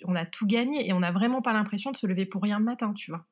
on 0.05 0.15
a 0.15 0.27
tout 0.27 0.47
gagné 0.47 0.87
et 0.87 0.93
on 0.93 1.01
n'a 1.01 1.13
vraiment 1.13 1.41
pas 1.41 1.55
l'impression 1.55 1.91
de 1.91 1.97
se 1.97 2.07
lever 2.07 2.27
pour 2.27 2.43
rien 2.43 2.59
le 2.59 2.67
matin, 2.67 2.93
tu 2.93 3.13
vois. 3.13 3.25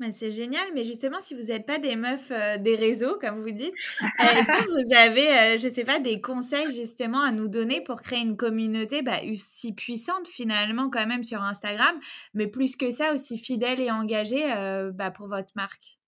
Mais 0.00 0.12
c'est 0.12 0.30
génial, 0.30 0.64
mais 0.74 0.84
justement, 0.84 1.20
si 1.20 1.34
vous 1.34 1.46
n'êtes 1.48 1.66
pas 1.66 1.78
des 1.78 1.96
meufs 1.96 2.30
euh, 2.30 2.56
des 2.56 2.76
réseaux, 2.76 3.18
comme 3.18 3.40
vous 3.42 3.50
dites, 3.50 3.74
euh, 4.20 4.24
est-ce 4.24 4.52
que 4.52 4.68
vous 4.70 4.94
avez, 4.96 5.28
euh, 5.28 5.58
je 5.58 5.68
sais 5.68 5.82
pas, 5.84 5.98
des 5.98 6.20
conseils 6.20 6.72
justement 6.72 7.20
à 7.22 7.32
nous 7.32 7.48
donner 7.48 7.80
pour 7.80 8.00
créer 8.00 8.20
une 8.20 8.36
communauté 8.36 9.02
bah, 9.02 9.18
aussi 9.30 9.72
puissante 9.72 10.28
finalement 10.28 10.88
quand 10.88 11.06
même 11.06 11.24
sur 11.24 11.42
Instagram, 11.42 11.98
mais 12.32 12.46
plus 12.46 12.76
que 12.76 12.90
ça, 12.90 13.12
aussi 13.12 13.38
fidèle 13.38 13.80
et 13.80 13.90
engagée 13.90 14.44
bah, 14.94 15.10
pour 15.10 15.26
votre 15.28 15.52
marque? 15.56 15.98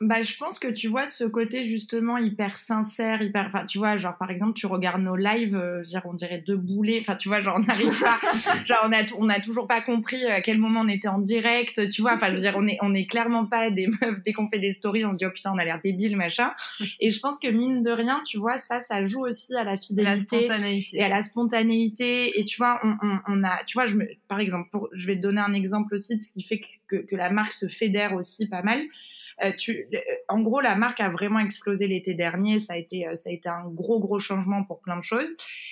Bah, 0.00 0.22
je 0.22 0.36
pense 0.36 0.58
que 0.58 0.68
tu 0.68 0.88
vois 0.88 1.06
ce 1.06 1.24
côté 1.24 1.64
justement 1.64 2.18
hyper 2.18 2.56
sincère, 2.56 3.20
hyper, 3.20 3.46
enfin, 3.48 3.64
tu 3.64 3.78
vois, 3.78 3.96
genre 3.98 4.16
par 4.16 4.30
exemple, 4.30 4.52
tu 4.52 4.66
regardes 4.66 5.02
nos 5.02 5.16
lives, 5.16 5.56
euh, 5.56 5.82
dire, 5.82 6.02
on 6.04 6.14
dirait 6.14 6.38
deux 6.38 6.56
boulets, 6.56 6.98
enfin, 7.00 7.16
tu 7.16 7.28
vois, 7.28 7.42
genre 7.42 7.56
on 7.58 7.66
n'arrive 7.66 7.98
pas, 7.98 8.20
genre 8.64 8.78
on 8.84 8.92
a, 8.92 9.02
on 9.18 9.28
a 9.28 9.40
toujours 9.40 9.66
pas 9.66 9.80
compris 9.80 10.24
à 10.26 10.40
quel 10.40 10.58
moment 10.58 10.82
on 10.82 10.88
était 10.88 11.08
en 11.08 11.18
direct, 11.18 11.90
tu 11.90 12.02
vois, 12.02 12.14
enfin, 12.14 12.28
je 12.28 12.34
veux 12.34 12.40
dire, 12.40 12.54
on 12.56 12.66
est, 12.68 12.78
on 12.80 12.94
est 12.94 13.06
clairement 13.06 13.46
pas 13.46 13.70
des 13.70 13.86
meufs 14.02 14.22
dès 14.24 14.32
qu'on 14.32 14.48
fait 14.48 14.60
des 14.60 14.72
stories, 14.72 15.04
on 15.04 15.12
se 15.12 15.18
dit 15.18 15.26
oh 15.26 15.30
putain, 15.30 15.52
on 15.52 15.58
a 15.58 15.64
l'air 15.64 15.80
débile, 15.82 16.16
machin. 16.16 16.52
Et 17.00 17.10
je 17.10 17.18
pense 17.18 17.38
que 17.38 17.48
mine 17.48 17.82
de 17.82 17.90
rien, 17.90 18.20
tu 18.24 18.38
vois, 18.38 18.56
ça, 18.56 18.78
ça 18.78 19.04
joue 19.04 19.26
aussi 19.26 19.56
à 19.56 19.64
la 19.64 19.76
fidélité 19.76 20.48
et 20.92 21.02
à 21.02 21.08
la 21.08 21.22
spontanéité. 21.22 22.38
Et 22.38 22.44
tu 22.44 22.58
vois, 22.58 22.80
on, 22.84 22.94
on, 23.02 23.18
on 23.26 23.44
a, 23.44 23.64
tu 23.64 23.74
vois, 23.74 23.86
je 23.86 23.96
me, 23.96 24.06
par 24.28 24.38
exemple, 24.38 24.68
pour, 24.70 24.88
je 24.92 25.06
vais 25.06 25.16
te 25.16 25.22
donner 25.22 25.40
un 25.40 25.54
exemple 25.54 25.94
aussi 25.94 26.16
de 26.16 26.22
ce 26.22 26.30
qui 26.30 26.42
fait 26.42 26.60
que, 26.60 26.66
que, 26.86 26.96
que 27.06 27.16
la 27.16 27.30
marque 27.30 27.52
se 27.52 27.66
fédère 27.66 28.14
aussi 28.14 28.48
pas 28.48 28.62
mal. 28.62 28.80
Euh, 29.44 29.52
tu, 29.56 29.86
en 30.28 30.40
gros, 30.40 30.60
la 30.60 30.74
marque 30.76 31.00
a 31.00 31.10
vraiment 31.10 31.38
explosé 31.38 31.86
l'été 31.86 32.14
dernier. 32.14 32.58
Ça 32.58 32.74
a 32.74 32.76
été, 32.76 33.06
euh, 33.06 33.14
ça 33.14 33.30
a 33.30 33.32
été 33.32 33.48
un 33.48 33.68
gros, 33.68 34.00
gros 34.00 34.18
changement 34.18 34.64
pour 34.64 34.80
plein 34.80 34.96
de 34.96 35.04
choses. 35.04 35.28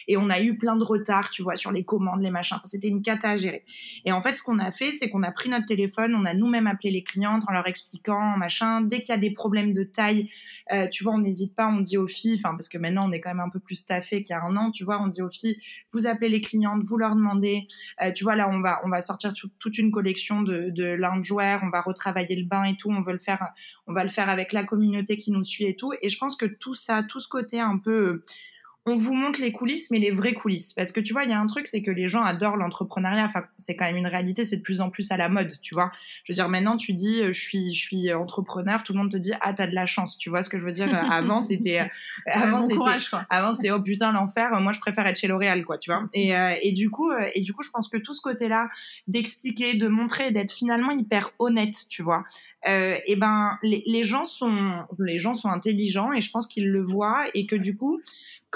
Et 0.08 0.16
on 0.16 0.30
a 0.30 0.40
eu 0.40 0.56
plein 0.56 0.76
de 0.76 0.84
retard, 0.84 1.30
tu 1.30 1.42
vois, 1.42 1.56
sur 1.56 1.72
les 1.72 1.84
commandes, 1.84 2.22
les 2.22 2.30
machins. 2.30 2.56
Enfin, 2.56 2.66
c'était 2.66 2.88
une 2.88 3.02
cata 3.02 3.30
à 3.30 3.36
gérer. 3.36 3.64
Et 4.04 4.12
en 4.12 4.22
fait, 4.22 4.36
ce 4.36 4.42
qu'on 4.42 4.58
a 4.58 4.70
fait, 4.70 4.92
c'est 4.92 5.10
qu'on 5.10 5.22
a 5.22 5.32
pris 5.32 5.48
notre 5.48 5.66
téléphone, 5.66 6.14
on 6.14 6.24
a 6.24 6.34
nous-mêmes 6.34 6.66
appelé 6.66 6.90
les 6.90 7.02
clientes 7.02 7.42
en 7.48 7.52
leur 7.52 7.66
expliquant, 7.66 8.36
machin. 8.36 8.82
Dès 8.82 9.00
qu'il 9.00 9.08
y 9.08 9.12
a 9.12 9.18
des 9.18 9.32
problèmes 9.32 9.72
de 9.72 9.82
taille, 9.82 10.30
euh, 10.72 10.88
tu 10.88 11.04
vois, 11.04 11.14
on 11.14 11.18
n'hésite 11.18 11.54
pas, 11.54 11.68
on 11.68 11.80
dit 11.80 11.96
aux 11.96 12.08
filles, 12.08 12.40
enfin, 12.42 12.54
parce 12.54 12.68
que 12.68 12.78
maintenant, 12.78 13.08
on 13.08 13.12
est 13.12 13.20
quand 13.20 13.30
même 13.30 13.40
un 13.40 13.50
peu 13.50 13.60
plus 13.60 13.76
staffé 13.76 14.22
qu'il 14.22 14.34
y 14.34 14.38
a 14.38 14.42
un 14.42 14.56
an, 14.56 14.70
tu 14.70 14.84
vois, 14.84 15.00
on 15.00 15.06
dit 15.06 15.22
aux 15.22 15.30
filles, 15.30 15.58
vous 15.92 16.06
appelez 16.06 16.28
les 16.28 16.40
clientes, 16.40 16.82
vous 16.84 16.96
leur 16.96 17.14
demandez. 17.14 17.66
Euh, 18.02 18.12
tu 18.12 18.24
vois, 18.24 18.36
là, 18.36 18.48
on 18.48 18.60
va, 18.60 18.80
on 18.84 18.88
va 18.88 19.00
sortir 19.00 19.32
toute 19.58 19.78
une 19.78 19.90
collection 19.90 20.42
de, 20.42 20.70
de 20.70 20.84
loungewear, 20.84 21.60
on 21.62 21.70
va 21.70 21.82
retravailler 21.82 22.36
le 22.36 22.46
bain 22.46 22.64
et 22.64 22.76
tout, 22.76 22.90
on 22.90 23.02
veut 23.02 23.12
le 23.12 23.18
faire 23.18 23.46
on 23.86 23.92
va 23.92 24.02
le 24.02 24.10
faire 24.10 24.28
avec 24.28 24.52
la 24.52 24.64
communauté 24.64 25.16
qui 25.16 25.32
nous 25.32 25.44
suit 25.44 25.64
et 25.64 25.76
tout. 25.76 25.92
Et 26.02 26.08
je 26.08 26.18
pense 26.18 26.36
que 26.36 26.46
tout 26.46 26.74
ça, 26.74 27.02
tout 27.02 27.20
ce 27.20 27.28
côté 27.28 27.60
un 27.60 27.78
peu 27.78 28.22
on 28.88 28.96
vous 28.96 29.14
montre 29.14 29.40
les 29.40 29.50
coulisses, 29.50 29.90
mais 29.90 29.98
les 29.98 30.12
vraies 30.12 30.32
coulisses. 30.32 30.72
Parce 30.72 30.92
que 30.92 31.00
tu 31.00 31.12
vois, 31.12 31.24
il 31.24 31.30
y 31.30 31.32
a 31.32 31.40
un 31.40 31.46
truc, 31.46 31.66
c'est 31.66 31.82
que 31.82 31.90
les 31.90 32.06
gens 32.06 32.22
adorent 32.22 32.56
l'entrepreneuriat. 32.56 33.24
Enfin, 33.24 33.44
c'est 33.58 33.74
quand 33.74 33.84
même 33.84 33.96
une 33.96 34.06
réalité, 34.06 34.44
c'est 34.44 34.58
de 34.58 34.62
plus 34.62 34.80
en 34.80 34.90
plus 34.90 35.10
à 35.10 35.16
la 35.16 35.28
mode, 35.28 35.58
tu 35.60 35.74
vois. 35.74 35.90
Je 36.22 36.32
veux 36.32 36.34
dire, 36.36 36.48
maintenant, 36.48 36.76
tu 36.76 36.92
dis, 36.92 37.20
euh, 37.20 37.32
je 37.32 37.40
suis, 37.40 37.74
je 37.74 37.80
suis 37.80 38.14
entrepreneur, 38.14 38.84
tout 38.84 38.92
le 38.92 39.00
monde 39.00 39.10
te 39.10 39.16
dit, 39.16 39.32
ah, 39.40 39.52
t'as 39.52 39.66
de 39.66 39.74
la 39.74 39.86
chance. 39.86 40.16
Tu 40.16 40.30
vois 40.30 40.42
ce 40.42 40.48
que 40.48 40.60
je 40.60 40.64
veux 40.64 40.72
dire 40.72 40.88
Avant, 41.10 41.40
c'était, 41.40 41.80
euh, 41.80 41.84
avant, 42.26 42.62
c'était, 42.62 42.76
avant, 43.28 43.52
c'était, 43.54 43.72
oh 43.72 43.82
putain, 43.82 44.12
l'enfer. 44.12 44.60
Moi, 44.60 44.70
je 44.70 44.78
préfère 44.78 45.04
être 45.06 45.18
chez 45.18 45.26
L'Oréal, 45.26 45.64
quoi, 45.64 45.78
tu 45.78 45.90
vois. 45.90 46.08
Et, 46.14 46.36
euh, 46.36 46.54
et 46.62 46.70
du 46.70 46.88
coup, 46.88 47.10
et 47.34 47.40
du 47.40 47.52
coup, 47.52 47.64
je 47.64 47.70
pense 47.70 47.88
que 47.88 47.96
tout 47.96 48.14
ce 48.14 48.20
côté-là, 48.20 48.68
d'expliquer, 49.08 49.74
de 49.74 49.88
montrer, 49.88 50.30
d'être 50.30 50.52
finalement 50.52 50.92
hyper 50.92 51.30
honnête, 51.40 51.74
tu 51.88 52.04
vois. 52.04 52.24
Euh, 52.68 52.96
et 53.06 53.16
ben, 53.16 53.58
les, 53.62 53.82
les 53.86 54.04
gens 54.04 54.24
sont, 54.24 54.84
les 54.98 55.18
gens 55.18 55.34
sont 55.34 55.48
intelligents 55.48 56.12
et 56.12 56.20
je 56.20 56.30
pense 56.30 56.46
qu'ils 56.46 56.68
le 56.68 56.82
voient 56.82 57.26
et 57.34 57.46
que 57.46 57.56
du 57.56 57.76
coup, 57.76 58.00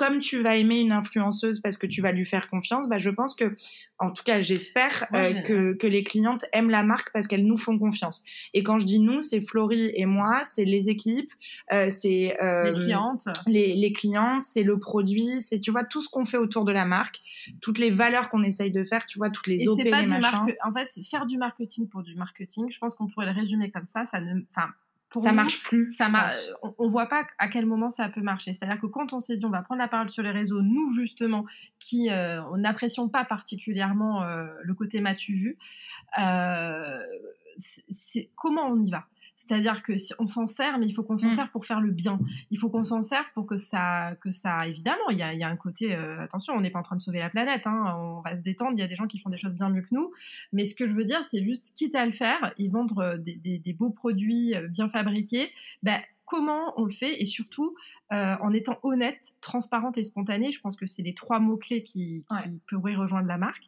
comme 0.00 0.20
tu 0.20 0.42
vas 0.42 0.56
aimer 0.56 0.80
une 0.80 0.92
influenceuse 0.92 1.61
parce 1.61 1.76
que 1.76 1.86
tu 1.86 2.00
vas 2.00 2.12
lui 2.12 2.24
faire 2.24 2.48
confiance, 2.48 2.88
bah, 2.88 2.96
je 2.96 3.11
pense 3.11 3.34
que, 3.34 3.54
en 3.98 4.11
tout 4.11 4.22
cas, 4.22 4.40
j'espère 4.40 5.06
euh, 5.14 5.34
que, 5.42 5.74
que 5.74 5.86
les 5.86 6.04
clientes 6.04 6.46
aiment 6.54 6.70
la 6.70 6.82
marque 6.82 7.12
parce 7.12 7.26
qu'elles 7.26 7.44
nous 7.44 7.58
font 7.58 7.78
confiance. 7.78 8.24
Et 8.54 8.62
quand 8.62 8.78
je 8.78 8.86
dis 8.86 8.98
nous, 8.98 9.20
c'est 9.20 9.42
Florie 9.42 9.90
et 9.94 10.06
moi, 10.06 10.40
c'est 10.44 10.64
les 10.64 10.88
équipes, 10.88 11.30
euh, 11.72 11.90
c'est 11.90 12.40
euh, 12.40 12.70
les 12.70 12.74
clientes, 12.74 13.28
les, 13.46 13.74
les 13.74 13.92
clientes, 13.92 14.42
c'est 14.42 14.62
le 14.62 14.78
produit, 14.78 15.42
c'est 15.42 15.61
tu 15.61 15.70
vois 15.70 15.84
tout 15.84 16.00
ce 16.00 16.08
qu'on 16.08 16.24
fait 16.24 16.38
autour 16.38 16.64
de 16.64 16.72
la 16.72 16.86
marque, 16.86 17.20
toutes 17.61 17.78
les 17.78 17.90
valeurs 17.90 18.30
qu'on 18.30 18.42
essaye 18.42 18.70
de 18.70 18.84
faire, 18.84 19.04
tu 19.04 19.18
vois 19.18 19.28
toutes 19.28 19.48
les 19.48 19.64
et 19.64 19.68
OP, 19.68 19.76
pas 19.90 20.00
les 20.00 20.06
machins. 20.06 20.46
En 20.64 20.72
fait, 20.72 20.86
c'est 20.88 21.02
faire 21.02 21.26
du 21.26 21.36
marketing 21.36 21.88
pour 21.88 22.02
du 22.02 22.14
marketing. 22.14 22.70
Je 22.70 22.78
pense 22.78 22.94
qu'on 22.94 23.06
pourrait 23.06 23.26
le 23.26 23.38
résumer 23.38 23.70
comme 23.70 23.86
ça. 23.86 23.99
Ça 24.07 24.20
ne, 24.20 24.42
enfin 24.51 24.70
ça 25.18 25.32
marche 25.32 25.62
plus. 25.64 25.92
Ça 25.92 26.09
marche. 26.09 26.34
On, 26.78 26.88
voit 26.88 27.07
pas 27.07 27.26
à 27.38 27.48
quel 27.48 27.66
moment 27.66 27.90
ça 27.90 28.09
peut 28.09 28.20
marcher. 28.20 28.53
C'est-à-dire 28.53 28.80
que 28.80 28.86
quand 28.86 29.12
on 29.12 29.18
s'est 29.18 29.36
dit 29.36 29.44
on 29.44 29.51
va 29.51 29.62
prendre 29.62 29.80
la 29.80 29.88
parole 29.88 30.09
sur 30.09 30.22
les 30.22 30.30
réseaux, 30.30 30.62
nous 30.62 30.92
justement, 30.92 31.46
qui 31.80 32.11
euh, 32.11 32.42
on 32.44 32.59
n'apprécions 32.59 33.09
pas 33.09 33.24
particulièrement 33.24 34.22
euh, 34.22 34.46
le 34.62 34.74
côté 34.74 35.01
matu 35.01 35.32
vu, 35.32 35.59
euh, 36.20 36.98
c'est 37.59 38.30
comment 38.36 38.66
on 38.68 38.84
y 38.84 38.90
va? 38.90 39.07
C'est-à-dire 39.51 39.82
que 39.82 39.96
si 39.96 40.12
on 40.20 40.28
s'en 40.28 40.46
sert, 40.46 40.78
mais 40.78 40.86
il 40.86 40.92
faut 40.92 41.03
qu'on 41.03 41.16
s'en 41.16 41.32
mm. 41.32 41.34
serve 41.34 41.51
pour 41.51 41.66
faire 41.66 41.80
le 41.80 41.90
bien. 41.90 42.20
Il 42.53 42.59
faut 42.59 42.70
qu'on 42.70 42.84
s'en 42.84 43.03
serve 43.03 43.26
pour 43.34 43.46
que 43.46 43.57
ça, 43.57 44.14
que 44.20 44.30
ça, 44.30 44.68
évidemment, 44.68 45.11
il 45.11 45.18
y 45.18 45.24
a, 45.24 45.34
y 45.34 45.42
a, 45.42 45.48
un 45.48 45.57
côté, 45.57 45.92
euh, 45.92 46.22
attention, 46.22 46.55
on 46.55 46.61
n'est 46.61 46.70
pas 46.70 46.78
en 46.78 46.84
train 46.84 46.94
de 46.94 47.03
sauver 47.03 47.18
la 47.18 47.30
planète, 47.30 47.66
hein, 47.66 47.96
on 47.98 48.20
va 48.20 48.36
se 48.36 48.42
détendre. 48.42 48.74
Il 48.74 48.78
y 48.78 48.84
a 48.84 48.86
des 48.86 48.94
gens 48.94 49.09
qui 49.09 49.18
font 49.18 49.28
des 49.28 49.36
choses 49.36 49.55
bien 49.55 49.68
mieux 49.68 49.82
que 49.82 49.92
nous, 49.92 50.12
mais 50.53 50.66
ce 50.66 50.76
que 50.76 50.86
je 50.86 50.94
veux 50.94 51.05
dire, 51.05 51.24
c'est 51.24 51.42
juste 51.42 51.72
quitte 51.74 51.96
à 51.96 52.07
le 52.07 52.12
faire, 52.12 52.55
ils 52.59 52.70
vendre 52.70 52.98
euh, 53.01 53.18
des, 53.18 53.34
des, 53.34 53.59
des 53.59 53.72
beaux 53.72 53.90
produits 53.90 54.55
euh, 54.55 54.68
bien 54.68 54.88
fabriqués, 54.88 55.51
ben 55.82 56.01
comment 56.30 56.72
on 56.80 56.84
le 56.84 56.92
fait 56.92 57.20
et 57.20 57.26
surtout 57.26 57.74
euh, 58.12 58.36
en 58.40 58.52
étant 58.52 58.78
honnête, 58.84 59.34
transparente 59.40 59.98
et 59.98 60.04
spontanée. 60.04 60.52
Je 60.52 60.60
pense 60.60 60.76
que 60.76 60.86
c'est 60.86 61.02
les 61.02 61.12
trois 61.12 61.40
mots-clés 61.40 61.82
qui, 61.82 62.24
qui 62.30 62.50
pourraient 62.68 62.94
rejoindre 62.94 63.26
la 63.26 63.36
marque. 63.36 63.64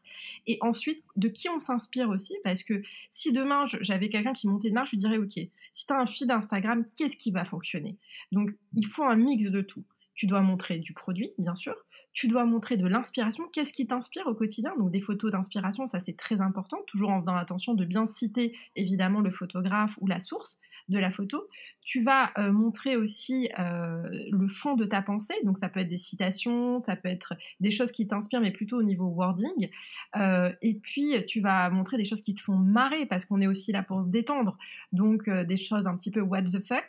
Et 0.47 0.59
ensuite, 0.61 1.03
de 1.17 1.29
qui 1.29 1.49
on 1.49 1.59
s'inspire 1.59 2.09
aussi, 2.09 2.37
parce 2.45 2.63
que 2.63 2.81
si 3.11 3.33
demain 3.33 3.65
j'avais 3.81 4.09
quelqu'un 4.09 4.33
qui 4.33 4.47
montait 4.47 4.71
de 4.71 4.75
marque, 4.75 4.91
je 4.93 4.97
dirais, 4.97 5.19
OK, 5.19 5.41
si 5.73 5.87
tu 5.87 5.93
as 5.93 5.99
un 5.99 6.07
feed 6.07 6.31
Instagram, 6.31 6.85
qu'est-ce 6.97 7.17
qui 7.17 7.33
va 7.33 7.45
fonctionner? 7.45 7.97
Donc, 8.31 8.51
il 8.77 8.87
faut 8.87 9.03
un 9.03 9.17
mix 9.17 9.51
de 9.51 9.61
tout. 9.61 9.85
Tu 10.15 10.27
dois 10.27 10.41
montrer 10.41 10.79
du 10.79 10.93
produit, 10.93 11.33
bien 11.39 11.57
sûr. 11.57 11.75
Tu 12.13 12.29
dois 12.29 12.45
montrer 12.45 12.77
de 12.77 12.87
l'inspiration. 12.87 13.45
Qu'est-ce 13.53 13.73
qui 13.73 13.87
t'inspire 13.87 14.27
au 14.27 14.35
quotidien? 14.35 14.75
Donc 14.79 14.91
des 14.91 15.01
photos 15.01 15.33
d'inspiration, 15.33 15.87
ça 15.87 16.01
c'est 16.01 16.17
très 16.17 16.41
important, 16.41 16.79
toujours 16.87 17.11
en 17.11 17.21
faisant 17.21 17.37
attention 17.37 17.75
de 17.75 17.85
bien 17.85 18.07
citer 18.07 18.57
évidemment 18.77 19.21
le 19.21 19.31
photographe 19.31 19.99
ou 20.01 20.07
la 20.07 20.21
source 20.21 20.59
de 20.89 20.99
la 20.99 21.11
photo. 21.11 21.49
Tu 21.85 22.01
vas 22.03 22.31
euh, 22.39 22.53
montrer 22.53 22.97
aussi 22.97 23.49
euh, 23.59 24.03
le 24.31 24.49
fond 24.49 24.75
de 24.75 24.85
ta 24.85 25.03
pensée, 25.03 25.35
donc 25.45 25.59
ça 25.59 25.69
peut 25.69 25.81
être 25.81 25.89
des 25.89 25.97
citations, 25.97 26.81
ça 26.81 26.97
peut 26.97 27.09
être 27.09 27.35
des 27.61 27.71
choses 27.71 27.91
qui 27.93 28.07
t'inspirent, 28.07 28.41
mais 28.41 28.53
plutôt 28.53 28.79
au 28.79 28.83
niveau 28.83 29.07
wording. 29.07 29.71
Euh, 30.17 30.53
et 30.63 30.75
puis 30.75 31.15
tu 31.27 31.41
vas 31.41 31.71
montrer 31.71 31.97
des 31.97 32.05
choses 32.05 32.21
qui 32.21 32.35
te 32.35 32.43
font 32.43 32.57
marrer, 32.57 33.07
parce 33.07 33.25
qu'on 33.25 33.41
est 33.41 33.47
aussi 33.47 33.73
là 33.73 33.83
pour 33.83 34.03
se 34.05 34.11
détendre, 34.11 34.57
donc 34.93 35.29
des 35.29 35.57
choses 35.57 35.87
un 35.87 35.97
petit 35.97 36.11
peu 36.11 36.21
what 36.21 36.43
the 36.43 36.65
fuck. 36.65 36.87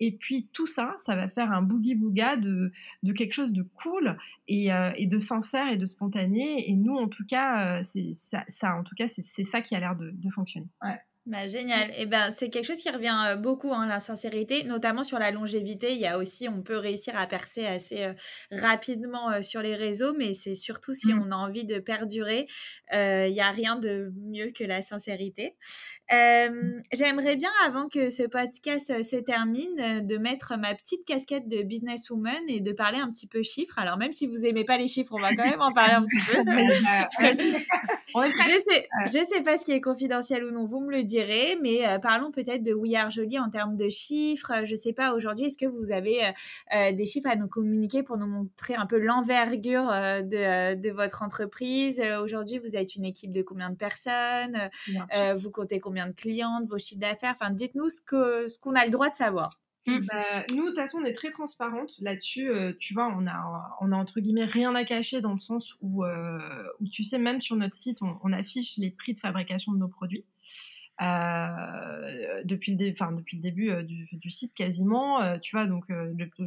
Et 0.00 0.12
puis 0.12 0.48
tout 0.52 0.66
ça, 0.66 0.94
ça 1.04 1.14
va 1.16 1.28
faire 1.28 1.52
un 1.52 1.62
boogie 1.62 1.94
booga 1.94 2.36
de, 2.36 2.72
de 3.02 3.12
quelque 3.12 3.32
chose 3.32 3.52
de 3.52 3.62
cool 3.62 4.16
et, 4.48 4.68
et, 4.96 5.06
de 5.06 5.18
sincère 5.18 5.68
et 5.70 5.76
de 5.76 5.86
spontané. 5.86 6.68
Et 6.68 6.74
nous, 6.74 6.96
en 6.96 7.08
tout 7.08 7.24
cas, 7.26 7.82
c'est 7.84 8.12
ça, 8.12 8.44
ça, 8.48 8.74
en 8.74 8.82
tout 8.82 8.94
cas, 8.94 9.06
c'est 9.06 9.44
ça 9.44 9.60
qui 9.60 9.74
a 9.74 9.80
l'air 9.80 9.96
de, 9.96 10.10
de 10.10 10.30
fonctionner. 10.30 10.68
Ouais. 10.82 10.98
Bah, 11.26 11.48
génial. 11.48 11.90
Et 11.96 12.04
ben, 12.04 12.32
c'est 12.36 12.50
quelque 12.50 12.66
chose 12.66 12.82
qui 12.82 12.90
revient 12.90 13.16
euh, 13.28 13.36
beaucoup, 13.36 13.72
hein, 13.72 13.86
la 13.86 13.98
sincérité, 13.98 14.62
notamment 14.64 15.04
sur 15.04 15.18
la 15.18 15.30
longévité. 15.30 15.94
Il 15.94 15.98
y 15.98 16.06
a 16.06 16.18
aussi, 16.18 16.50
on 16.50 16.60
peut 16.60 16.76
réussir 16.76 17.18
à 17.18 17.26
percer 17.26 17.64
assez 17.64 18.04
euh, 18.04 18.12
rapidement 18.50 19.30
euh, 19.30 19.40
sur 19.40 19.62
les 19.62 19.74
réseaux, 19.74 20.12
mais 20.12 20.34
c'est 20.34 20.54
surtout 20.54 20.92
si 20.92 21.14
Mm. 21.14 21.22
on 21.22 21.32
a 21.32 21.36
envie 21.36 21.64
de 21.64 21.78
perdurer, 21.78 22.46
il 22.92 23.32
n'y 23.32 23.40
a 23.40 23.50
rien 23.50 23.76
de 23.76 24.12
mieux 24.20 24.50
que 24.50 24.64
la 24.64 24.82
sincérité. 24.82 25.56
J'aimerais 26.10 27.36
bien, 27.36 27.50
avant 27.66 27.88
que 27.88 28.10
ce 28.10 28.24
podcast 28.24 29.02
se 29.02 29.16
termine, 29.16 30.06
de 30.06 30.16
mettre 30.18 30.58
ma 30.58 30.74
petite 30.74 31.06
casquette 31.06 31.48
de 31.48 31.62
businesswoman 31.62 32.42
et 32.48 32.60
de 32.60 32.72
parler 32.72 32.98
un 32.98 33.10
petit 33.10 33.26
peu 33.26 33.42
chiffres. 33.42 33.78
Alors, 33.78 33.96
même 33.96 34.12
si 34.12 34.26
vous 34.26 34.44
aimez 34.44 34.64
pas 34.64 34.76
les 34.76 34.88
chiffres, 34.88 35.12
on 35.14 35.20
va 35.20 35.34
quand 35.34 35.44
même 35.44 35.62
en 35.62 35.72
parler 35.72 35.94
un 35.94 36.04
petit 36.04 36.20
peu. 36.26 36.34
je 38.14 38.58
sais, 38.62 38.88
je 39.06 39.24
sais 39.24 39.42
pas 39.42 39.58
ce 39.58 39.64
qui 39.64 39.72
est 39.72 39.80
confidentiel 39.80 40.44
ou 40.44 40.50
non, 40.50 40.66
vous 40.66 40.80
me 40.80 40.90
le 40.90 41.02
mais 41.60 41.86
euh, 41.86 41.98
parlons 41.98 42.30
peut-être 42.30 42.62
de 42.62 42.72
We 42.72 42.94
Are 42.94 43.10
Jolie 43.10 43.38
en 43.38 43.50
termes 43.50 43.76
de 43.76 43.88
chiffres. 43.88 44.64
Je 44.64 44.74
sais 44.74 44.92
pas, 44.92 45.14
aujourd'hui, 45.14 45.46
est-ce 45.46 45.58
que 45.58 45.66
vous 45.66 45.92
avez 45.92 46.24
euh, 46.24 46.30
euh, 46.74 46.92
des 46.92 47.06
chiffres 47.06 47.28
à 47.28 47.36
nous 47.36 47.48
communiquer 47.48 48.02
pour 48.02 48.16
nous 48.16 48.26
montrer 48.26 48.74
un 48.74 48.86
peu 48.86 48.98
l'envergure 48.98 49.90
euh, 49.90 50.22
de, 50.22 50.74
de, 50.74 50.90
votre 50.90 51.22
entreprise? 51.22 52.02
Aujourd'hui, 52.22 52.58
vous 52.58 52.76
êtes 52.76 52.96
une 52.96 53.04
équipe 53.04 53.30
de 53.30 53.42
combien 53.42 53.70
de 53.70 53.76
personnes? 53.76 54.70
Vous 55.36 55.50
comptez 55.50 55.80
combien 55.80 56.06
de 56.06 56.12
clientes, 56.12 56.66
vos 56.68 56.78
chiffres 56.78 57.00
d'affaires? 57.00 57.34
Enfin, 57.40 57.50
dites-nous 57.50 57.88
ce 57.88 58.00
qu'on 58.00 58.48
ce 58.48 58.58
qu'on 58.58 58.74
a 58.74 58.84
le 58.84 58.90
droit 58.90 59.10
de 59.10 59.16
savoir. 59.16 59.60
Bah, 59.86 60.44
nous, 60.50 60.62
de 60.62 60.68
toute 60.68 60.76
façon, 60.76 60.98
on 61.02 61.04
est 61.04 61.12
très 61.12 61.30
transparente 61.30 61.94
là-dessus. 62.00 62.48
Euh, 62.48 62.72
tu 62.78 62.94
vois, 62.94 63.14
on 63.16 63.26
a, 63.26 63.76
on 63.80 63.92
a 63.92 63.96
entre 63.96 64.20
guillemets 64.20 64.46
rien 64.46 64.74
à 64.74 64.84
cacher 64.84 65.20
dans 65.20 65.32
le 65.32 65.38
sens 65.38 65.76
où, 65.82 66.04
euh, 66.04 66.38
où 66.80 66.88
tu 66.88 67.04
sais, 67.04 67.18
même 67.18 67.40
sur 67.40 67.56
notre 67.56 67.74
site, 67.74 68.00
on, 68.00 68.16
on, 68.22 68.32
affiche 68.32 68.78
les 68.78 68.90
prix 68.90 69.14
de 69.14 69.20
fabrication 69.20 69.72
de 69.72 69.78
nos 69.78 69.88
produits. 69.88 70.24
Euh, 71.02 72.42
depuis, 72.44 72.76
le 72.76 72.90
enfin, 72.92 73.10
depuis 73.12 73.36
le 73.36 73.42
début 73.42 73.70
euh, 73.70 73.82
du, 73.82 74.30
site 74.30 74.54
quasiment, 74.54 75.20
euh, 75.20 75.38
tu 75.38 75.56
vois, 75.56 75.66
donc 75.66 75.86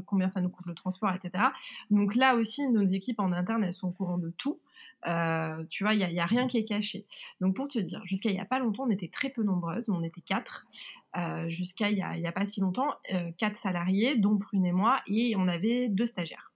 combien 0.05 0.27
ça 0.27 0.39
nous 0.39 0.49
coûte 0.49 0.65
le 0.67 0.73
transport, 0.73 1.11
etc. 1.13 1.45
Donc 1.91 2.15
là 2.15 2.35
aussi, 2.35 2.69
nos 2.69 2.85
équipes 2.85 3.19
en 3.19 3.31
interne, 3.33 3.63
elles 3.63 3.73
sont 3.73 3.89
au 3.89 3.91
courant 3.91 4.17
de 4.17 4.29
tout. 4.29 4.59
Tu 5.03 5.83
vois, 5.83 5.93
il 5.93 6.07
n'y 6.07 6.19
a, 6.19 6.25
rien 6.25 6.47
qui 6.47 6.57
est 6.57 6.63
caché. 6.63 7.05
Donc 7.41 7.55
pour 7.55 7.67
te 7.67 7.79
dire, 7.79 8.01
jusqu'à 8.05 8.29
il 8.29 8.33
n'y 8.33 8.41
a 8.41 8.45
pas 8.45 8.59
longtemps, 8.59 8.85
on 8.85 8.89
était 8.89 9.09
très 9.09 9.29
peu 9.29 9.43
nombreuses, 9.43 9.89
on 9.89 10.03
était 10.03 10.21
quatre. 10.21 10.67
Jusqu'à 11.47 11.89
il 11.89 11.95
n'y 11.95 12.27
a, 12.27 12.31
pas 12.31 12.45
si 12.45 12.61
longtemps, 12.61 12.93
quatre 13.37 13.55
salariés, 13.55 14.17
dont 14.17 14.37
Prune 14.37 14.65
et 14.65 14.71
moi, 14.71 15.01
et 15.07 15.35
on 15.37 15.47
avait 15.47 15.87
deux 15.89 16.07
stagiaires. 16.07 16.51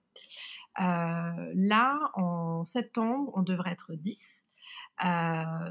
Là, 0.78 1.98
en 2.14 2.64
septembre, 2.64 3.32
on 3.34 3.42
devrait 3.42 3.72
être 3.72 3.94
10, 3.94 4.41
euh, 4.41 4.41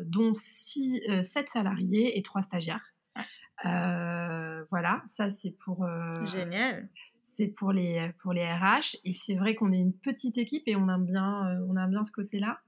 dont 0.05 0.34
six, 0.34 1.01
euh, 1.09 1.23
7 1.23 1.49
salariés 1.49 2.17
et 2.17 2.23
trois 2.23 2.41
stagiaires. 2.41 2.93
Euh, 3.65 4.63
voilà, 4.71 5.03
ça 5.07 5.29
c'est 5.29 5.55
pour... 5.63 5.84
euh, 5.84 6.25
Génial 6.25 6.89
c'est 7.34 7.47
pour 7.47 7.71
les 7.71 8.11
pour 8.21 8.34
les 8.34 8.45
RH 8.45 8.97
et 9.05 9.13
c'est 9.13 9.36
vrai 9.36 9.55
qu'on 9.55 9.71
est 9.71 9.79
une 9.79 9.93
petite 9.93 10.38
équipe 10.38 10.63
et 10.67 10.75
on 10.75 10.89
aime 10.89 11.05
bien 11.05 11.47
euh, 11.47 11.65
on 11.69 11.77
aime 11.77 11.89
bien 11.89 12.03
ce 12.03 12.11
côté-là. 12.11 12.59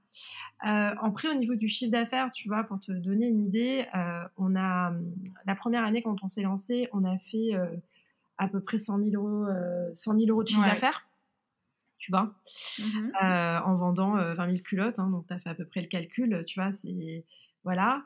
Euh, 0.66 0.94
après 1.02 1.28
au 1.28 1.34
niveau 1.34 1.54
du 1.54 1.68
chiffre 1.68 1.92
d'affaires, 1.92 2.30
tu 2.30 2.48
vois, 2.48 2.64
pour 2.64 2.80
te 2.80 2.92
donner 2.92 3.26
une 3.26 3.44
idée, 3.44 3.84
euh, 3.94 4.24
on 4.36 4.56
a 4.56 4.92
la 5.46 5.54
première 5.54 5.84
année 5.84 6.02
quand 6.02 6.22
on 6.22 6.28
s'est 6.28 6.42
lancé, 6.42 6.88
on 6.92 7.04
a 7.04 7.18
fait 7.18 7.54
euh, 7.54 7.66
à 8.38 8.48
peu 8.48 8.60
près 8.60 8.78
100 8.78 8.98
000 9.10 9.22
euros 9.22 9.46
100 9.92 10.18
000 10.18 10.30
euros 10.30 10.42
de 10.42 10.48
chiffre 10.48 10.62
ouais. 10.62 10.70
d'affaires, 10.70 11.06
tu 12.04 12.10
vois, 12.10 12.34
mm 12.78 12.82
-hmm. 12.82 13.62
en 13.64 13.74
vendant 13.76 14.12
20 14.16 14.46
000 14.46 14.58
culottes. 14.58 14.98
Hein, 14.98 15.08
donc 15.10 15.26
tu 15.26 15.32
as 15.32 15.38
fait 15.38 15.48
à 15.48 15.54
peu 15.54 15.64
près 15.64 15.80
le 15.80 15.88
calcul, 15.88 16.44
tu 16.46 16.60
vois, 16.60 16.70
c'est 16.70 17.24
voilà. 17.64 18.04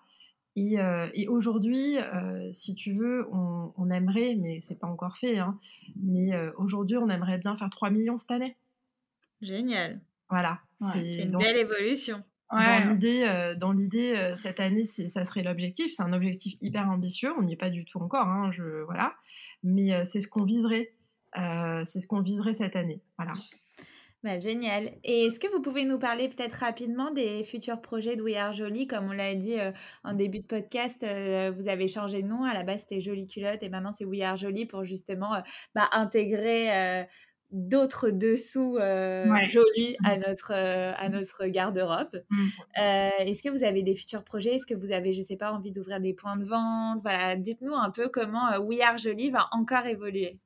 Et, 0.57 0.80
euh, 0.80 1.09
et 1.14 1.28
aujourd'hui, 1.28 1.99
euh, 1.99 2.49
si 2.53 2.74
tu 2.74 2.92
veux, 2.92 3.28
on, 3.32 3.72
on 3.76 3.90
aimerait, 3.90 4.36
mais 4.36 4.61
c'est 4.61 4.78
pas 4.78 4.86
encore 4.86 5.16
fait, 5.16 5.38
hein, 5.38 5.59
mais 5.96 6.32
euh, 6.32 6.53
aujourd'hui, 6.57 6.96
on 6.96 7.09
aimerait 7.09 7.38
bien 7.38 7.55
faire 7.55 7.70
3 7.70 7.90
millions 7.90 8.18
cette 8.18 8.30
année. 8.30 8.57
Génial. 9.40 10.01
Voilà. 10.30 10.61
Ouais, 10.80 10.88
c'est 10.92 11.22
une 11.22 11.32
donc, 11.32 11.42
belle 11.42 11.57
évolution. 11.57 12.22
Ouais. 12.51 12.64
Dans 12.64 12.90
l'idée, 12.90 13.24
euh, 13.28 13.55
dans 13.55 13.72
l'idée, 13.72 14.34
cette 14.36 14.61
année, 14.61 14.84
ça 14.84 15.24
serait 15.24 15.42
l'objectif. 15.42 15.92
C'est 15.94 16.03
un 16.03 16.12
objectif 16.12 16.57
hyper 16.61 16.88
ambitieux. 16.88 17.32
On 17.38 17.42
n'y 17.42 17.53
est 17.53 17.62
pas 17.64 17.70
du 17.70 17.84
tout 17.84 17.99
encore, 17.99 18.26
hein, 18.26 18.51
je, 18.51 18.84
voilà. 18.84 19.14
Mais 19.62 19.92
euh, 19.92 20.05
c'est 20.09 20.20
ce 20.20 20.28
qu'on 20.28 20.44
viserait. 20.44 20.92
Euh, 21.36 21.82
c'est 21.84 22.01
ce 22.01 22.07
qu'on 22.07 22.22
viserait 22.22 22.55
cette 22.55 22.74
année. 22.74 23.01
Voilà. 23.18 23.32
Bah, 24.24 24.40
génial. 24.40 24.90
Et 25.04 25.26
est-ce 25.26 25.38
que 25.38 25.46
vous 25.46 25.62
pouvez 25.62 25.84
nous 25.84 25.98
parler 25.98 26.28
peut-être 26.28 26.54
rapidement 26.54 27.12
des 27.12 27.44
futurs 27.44 27.80
projets 27.80 28.16
de 28.16 28.22
We 28.22 28.34
Are 28.34 28.52
Jolie 28.52 28.88
Comme 28.88 29.04
on 29.04 29.12
l'a 29.12 29.36
dit 29.36 29.60
euh, 29.60 29.70
en 30.02 30.12
début 30.12 30.40
de 30.40 30.44
podcast, 30.44 31.04
euh, 31.04 31.52
vous 31.56 31.68
avez 31.68 31.86
changé 31.86 32.22
de 32.22 32.26
nom. 32.26 32.42
À 32.42 32.52
la 32.52 32.64
base, 32.64 32.80
c'était 32.80 33.00
Jolie 33.00 33.28
Culotte 33.28 33.62
et 33.62 33.68
maintenant, 33.68 33.92
c'est 33.92 34.04
We 34.04 34.22
Are 34.22 34.36
Jolie 34.36 34.66
pour 34.66 34.82
justement 34.82 35.36
euh, 35.36 35.40
bah, 35.76 35.88
intégrer 35.92 37.06
d'autres 37.50 38.10
dessous 38.10 38.74
ouais. 38.76 39.48
jolis 39.48 39.96
à 40.04 40.16
notre, 40.16 40.52
à 40.52 41.08
notre 41.08 41.46
garde-robe. 41.46 42.22
Mmh. 42.28 42.48
Est-ce 43.20 43.42
que 43.42 43.50
vous 43.50 43.62
avez 43.62 43.84
des 43.84 43.94
futurs 43.94 44.24
projets? 44.24 44.56
Est-ce 44.56 44.66
que 44.66 44.74
vous 44.74 44.90
avez, 44.90 45.12
je 45.12 45.22
sais 45.22 45.36
pas, 45.36 45.52
envie 45.52 45.70
d'ouvrir 45.70 46.00
des 46.00 46.12
points 46.12 46.36
de 46.36 46.44
vente? 46.44 46.98
Voilà, 47.02 47.36
dites-nous 47.36 47.74
un 47.74 47.90
peu 47.90 48.08
comment 48.08 48.58
We 48.58 48.80
Are 48.80 48.98
Jolie 48.98 49.30
va 49.30 49.48
encore 49.52 49.86
évoluer. 49.86 50.40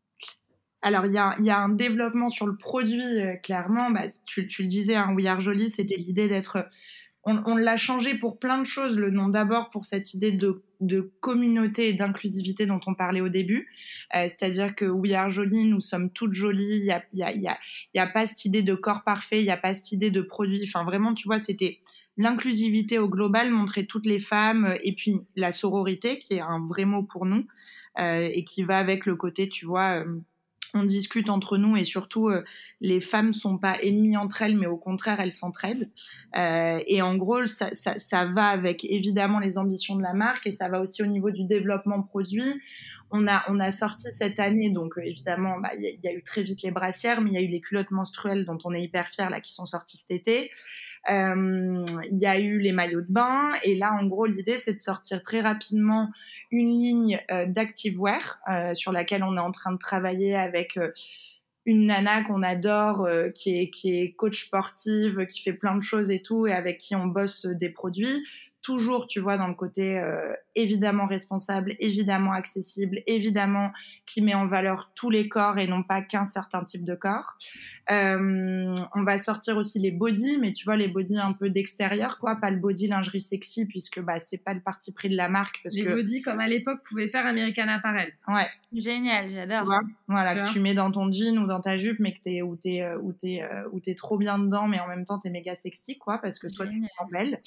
Alors, 0.83 1.07
il 1.07 1.13
y 1.13 1.19
a, 1.19 1.37
y 1.39 1.51
a, 1.51 1.59
un 1.59 1.69
développement 1.69 2.29
sur 2.29 2.47
le 2.47 2.57
produit, 2.57 3.21
euh, 3.21 3.37
clairement. 3.37 3.91
Bah, 3.91 4.09
tu, 4.27 4.49
tu, 4.49 4.63
le 4.63 4.69
disais, 4.69 4.97
hein, 4.97 5.15
We 5.15 5.27
Are 5.27 5.41
Jolie, 5.41 5.71
c'était 5.71 5.97
l'idée 5.97 6.29
d'être... 6.29 6.69
On, 7.25 7.41
on 7.47 7.55
l'a 7.55 7.77
changé 7.77 8.19
pour 8.19 8.41
plein 8.41 8.59
de 8.59 8.67
choses. 8.67 8.99
Le 8.99 9.11
nom 9.11 9.29
d'abord 9.29 9.71
pour 9.71 9.85
cette 9.85 10.13
idée 10.13 10.33
de, 10.33 10.65
de 10.81 11.13
communauté 11.21 11.89
et 11.89 11.93
d'inclusivité 11.93 12.67
dont 12.67 12.81
on 12.89 12.97
parlait 12.97 13.21
au 13.21 13.29
début. 13.29 13.69
Euh, 14.17 14.27
C'est-à-dire 14.27 14.75
que 14.75 14.87
We 14.87 15.13
Are 15.13 15.31
Jolie, 15.31 15.67
nous 15.67 15.81
sommes 15.81 16.11
toutes 16.11 16.33
jolies. 16.33 16.79
Il 16.79 16.83
n'y 16.83 16.91
a, 16.91 17.05
y 17.13 17.23
a, 17.23 17.33
y 17.33 17.47
a, 17.47 17.59
y 17.95 17.99
a 18.01 18.07
pas 18.09 18.27
cette 18.27 18.45
idée 18.45 18.65
de 18.65 18.75
corps 18.75 19.05
parfait, 19.05 19.39
il 19.39 19.45
n'y 19.45 19.53
a 19.53 19.57
pas 19.57 19.73
cette 19.73 19.93
idée 19.93 20.11
de 20.11 20.21
produit. 20.21 20.65
Enfin, 20.67 20.85
vraiment, 20.85 21.15
tu 21.15 21.29
vois, 21.29 21.39
c'était 21.39 21.79
l'inclusivité 22.17 22.99
au 22.99 23.09
global, 23.09 23.53
montrer 23.53 23.87
toutes 23.87 24.05
les 24.05 24.19
femmes, 24.19 24.75
et 24.83 24.93
puis 24.95 25.15
la 25.37 25.53
sororité, 25.53 26.19
qui 26.19 26.35
est 26.35 26.41
un 26.41 26.67
vrai 26.67 26.85
mot 26.85 27.05
pour 27.05 27.25
nous, 27.25 27.47
euh, 28.01 28.29
et 28.33 28.43
qui 28.45 28.65
va 28.65 28.79
avec 28.79 29.07
le 29.07 29.15
côté, 29.15 29.49
tu 29.49 29.65
vois... 29.65 30.01
Euh, 30.01 30.21
on 30.75 30.85
discute 30.85 31.29
entre 31.29 31.59
nous 31.59 31.77
et 31.77 31.85
surtout 31.85 32.29
euh, 32.29 32.45
les 32.81 33.01
femmes 33.01 33.33
sont 33.33 33.59
pas 33.59 33.79
ennemies 33.81 34.17
entre 34.17 34.43
elles 34.43 34.57
mais 34.57 34.67
au 34.67 34.77
contraire 34.77 35.21
elles 35.21 35.33
s'entraident. 35.33 35.91
Euh, 36.37 36.81
et 36.87 37.03
en 37.03 37.17
gros 37.17 37.47
ça, 37.47 37.73
ça, 37.73 37.99
ça, 37.99 38.25
va 38.27 38.47
avec 38.47 38.85
évidemment 38.85 39.39
les 39.39 39.59
ambitions 39.59 39.97
de 39.97 40.03
la 40.03 40.15
marque 40.15 40.47
et 40.47 40.53
ça 40.53 40.69
va 40.69 40.81
aussi 40.81 41.03
au 41.03 41.07
niveau 41.07 41.31
du 41.31 41.45
développement 41.45 42.03
produit. 42.03 42.61
On 43.11 43.29
a 43.29 43.45
on 43.49 43.61
a 43.61 43.71
sorti 43.71 44.11
cette 44.11 44.41
année 44.41 44.71
donc 44.71 44.97
euh, 44.97 45.03
évidemment 45.03 45.57
il 45.59 45.63
bah, 45.63 45.75
y, 45.75 45.99
y, 46.03 46.09
a 46.09 46.15
eu 46.15 46.23
très 46.23 46.43
vite 46.43 46.63
les 46.63 46.71
brassières 46.71 47.21
mais 47.21 47.31
il 47.31 47.35
y 47.35 47.39
a 47.39 47.43
eu 47.43 47.49
les 47.49 47.61
culottes 47.61 47.91
menstruelles 47.91 48.47
dont 48.47 48.59
on 48.65 48.73
est 48.73 48.83
hyper 48.83 49.09
fiers 49.11 49.29
là 49.31 49.41
qui 49.41 49.53
sont 49.53 49.67
sorties 49.67 49.99
cet 49.99 50.11
été 50.11 50.51
il 51.09 51.15
euh, 51.15 51.85
y 52.13 52.27
a 52.27 52.39
eu 52.39 52.59
les 52.59 52.71
maillots 52.71 53.01
de 53.01 53.11
bain 53.13 53.53
et 53.65 53.75
là 53.75 53.93
en 54.01 54.07
gros 54.07 54.27
l'idée 54.27 54.57
c'est 54.59 54.73
de 54.73 54.79
sortir 54.79 55.21
très 55.21 55.41
rapidement 55.41 56.11
une 56.53 56.69
ligne 56.69 57.21
euh, 57.31 57.47
d'activewear 57.47 58.39
euh, 58.49 58.75
sur 58.75 58.93
laquelle 58.93 59.25
on 59.25 59.37
est 59.37 59.41
en 59.41 59.51
train 59.51 59.73
de 59.73 59.79
travailler 59.79 60.37
avec 60.37 60.79
une 61.67 61.87
nana 61.87 62.23
qu'on 62.23 62.43
adore 62.43 63.09
qui 63.35 63.73
est 63.85 64.13
coach 64.15 64.47
sportive 64.47 65.27
qui 65.27 65.43
fait 65.43 65.53
plein 65.53 65.75
de 65.75 65.83
choses 65.83 66.11
et 66.11 66.23
tout 66.23 66.47
et 66.47 66.53
avec 66.53 66.79
qui 66.79 66.95
on 66.95 67.07
bosse 67.07 67.47
des 67.47 67.71
produits 67.71 68.25
toujours, 68.63 69.09
tu 69.09 69.19
vois, 69.19 69.37
dans 69.39 69.49
le 69.49 69.55
côté 69.55 70.01
évidemment 70.55 71.07
responsable, 71.07 71.75
évidemment 71.81 72.31
accessible, 72.31 73.03
évidemment 73.09 73.73
qui 74.07 74.23
met 74.23 74.37
en 74.37 74.47
valeur 74.47 74.93
tous 74.95 75.11
les 75.11 75.29
corps 75.29 75.59
et 75.59 75.67
non 75.67 75.83
pas 75.83 76.01
qu'un 76.01 76.23
certain 76.23 76.63
type 76.63 76.85
de 76.85 76.95
corps. 76.95 77.37
Euh, 77.91 78.75
on 78.95 79.03
va 79.03 79.19
sortir 79.19 79.57
aussi 79.57 79.79
les 79.79 79.91
bodys, 79.91 80.39
mais 80.39 80.53
tu 80.53 80.65
vois, 80.65 80.77
les 80.77 80.89
bodys 80.89 81.19
un 81.19 81.33
peu 81.33 81.51
d'extérieur, 81.51 82.19
quoi, 82.19 82.37
pas 82.37 82.51
le 82.51 82.59
body 82.59 82.87
lingerie 82.87 83.21
sexy, 83.21 83.67
puisque 83.67 84.01
bah 84.01 84.21
c'est 84.21 84.43
pas 84.43 84.55
le 84.55 84.61
parti 84.61 84.93
pris 84.93 85.09
de 85.09 85.17
la 85.17 85.29
marque. 85.29 85.61
Parce 85.63 85.75
les 85.75 85.85
que... 85.85 85.95
bodys, 85.95 86.23
comme 86.23 86.41
à 86.41 86.47
l'époque, 86.47 86.81
pouvaient 86.89 87.09
faire 87.09 87.27
American 87.27 87.69
Apparel. 87.69 88.13
Ouais. 88.29 88.47
Génial, 88.73 89.31
j'adore. 89.31 89.69
Voilà, 90.09 90.37
tu 90.37 90.43
que 90.43 90.53
tu 90.55 90.61
mets 90.61 90.75
dans 90.75 90.91
ton 90.91 91.11
jean 91.11 91.39
ou 91.39 91.47
dans 91.47 91.61
ta 91.61 91.77
jupe, 91.77 91.99
mais 91.99 92.13
que 92.13 92.21
t'es 92.21 92.43
ou 92.43 92.57
t'es 92.57 92.85
ou 93.03 93.13
t'es 93.13 93.43
ou 93.73 93.81
t'es 93.81 93.95
trop 93.95 94.17
bien 94.17 94.39
dedans, 94.39 94.69
mais 94.69 94.81
en 94.81 94.87
même 94.87 95.05
temps 95.05 95.19
t'es 95.19 95.31
méga 95.31 95.55
sexy, 95.55 95.99
quoi, 95.99 96.19
parce 96.19 96.39
que 96.39 96.47
toi 96.47 96.67
Génial. 96.67 96.89
tu 96.89 96.97
sens 96.97 97.11
belle. 97.11 97.41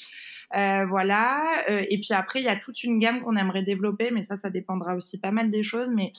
Euh, 0.55 0.85
voilà. 0.85 1.43
Euh, 1.69 1.83
et 1.89 1.99
puis 1.99 2.13
après, 2.13 2.39
il 2.39 2.45
y 2.45 2.49
a 2.49 2.55
toute 2.55 2.83
une 2.83 2.99
gamme 2.99 3.21
qu'on 3.21 3.35
aimerait 3.35 3.63
développer, 3.63 4.11
mais 4.11 4.21
ça, 4.21 4.35
ça 4.35 4.49
dépendra 4.49 4.95
aussi 4.95 5.19
pas 5.19 5.31
mal 5.31 5.49
des 5.49 5.63
choses. 5.63 5.89
Mais 5.89 6.13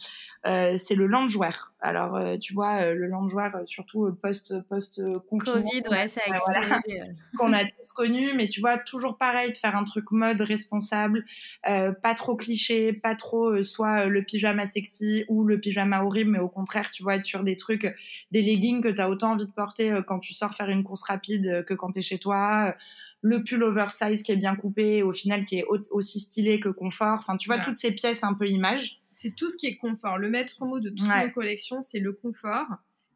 euh, 0.47 0.77
c'est 0.79 0.95
le 0.95 1.07
loungewear. 1.07 1.73
Alors, 1.81 2.19
tu 2.41 2.55
vois, 2.55 2.93
le 2.93 3.07
loungewear, 3.07 3.63
surtout 3.67 4.11
post 4.23 4.55
post 4.69 5.01
Covid, 5.29 5.83
ouais, 5.91 6.09
ça 6.09 6.23
a 6.27 6.31
explosé. 6.31 7.03
qu'on 7.39 7.53
a 7.53 7.65
tous 7.65 7.93
connu, 7.95 8.33
mais 8.35 8.49
tu 8.49 8.61
vois, 8.61 8.79
toujours 8.79 9.19
pareil, 9.19 9.53
de 9.53 9.59
faire 9.59 9.77
un 9.77 9.85
truc 9.85 10.11
mode 10.11 10.41
responsable, 10.41 11.25
pas 11.63 12.15
trop 12.17 12.35
cliché, 12.35 12.93
pas 12.95 13.15
trop 13.15 13.63
soit 13.63 14.07
le 14.07 14.23
pyjama 14.23 14.65
sexy 14.65 15.25
ou 15.29 15.45
le 15.45 15.61
pyjama 15.61 16.03
horrible, 16.03 16.31
mais 16.31 16.39
au 16.39 16.49
contraire, 16.49 16.91
tu 16.91 17.03
vois, 17.03 17.17
être 17.17 17.25
sur 17.25 17.45
des 17.45 17.57
trucs, 17.57 17.95
des 18.33 18.43
leggings 18.43 18.83
que 18.83 18.89
tu 18.89 19.01
as 19.01 19.11
autant 19.11 19.33
envie 19.33 19.47
de 19.47 19.53
porter 19.53 20.01
quand 20.07 20.19
tu 20.19 20.33
sors 20.33 20.55
faire 20.55 20.71
une 20.71 20.83
course 20.83 21.03
rapide 21.03 21.65
que 21.67 21.75
quand 21.75 21.93
tu 21.93 21.99
es 21.99 22.03
chez 22.03 22.19
toi 22.19 22.75
le 23.27 23.43
pull 23.43 23.63
oversize 23.65 24.23
qui 24.23 24.33
est 24.33 24.37
bien 24.37 24.55
coupé, 24.55 25.03
au 25.03 25.13
final 25.13 25.45
qui 25.45 25.59
est 25.59 25.65
aussi 25.91 26.21
stylé 26.21 26.61
que 26.61 26.69
confort. 26.69 27.19
Enfin, 27.19 27.37
tu 27.37 27.49
vois, 27.49 27.59
toutes 27.59 27.75
ces 27.75 27.93
pièces 27.93 28.23
un 28.23 28.35
peu 28.35 28.47
image. 28.49 29.01
C'est 29.17 29.35
tout 29.35 29.51
ce 29.51 29.57
qui 29.57 29.67
est 29.67 29.77
confort. 29.77 30.19
Le 30.19 30.31
maître 30.31 30.65
mot 30.65 30.81
de 30.81 30.91
toutes 30.91 31.09
nos 31.09 31.31
collections, 31.31 31.83
c'est 31.83 32.01
le 32.01 32.13
confort 32.13 32.67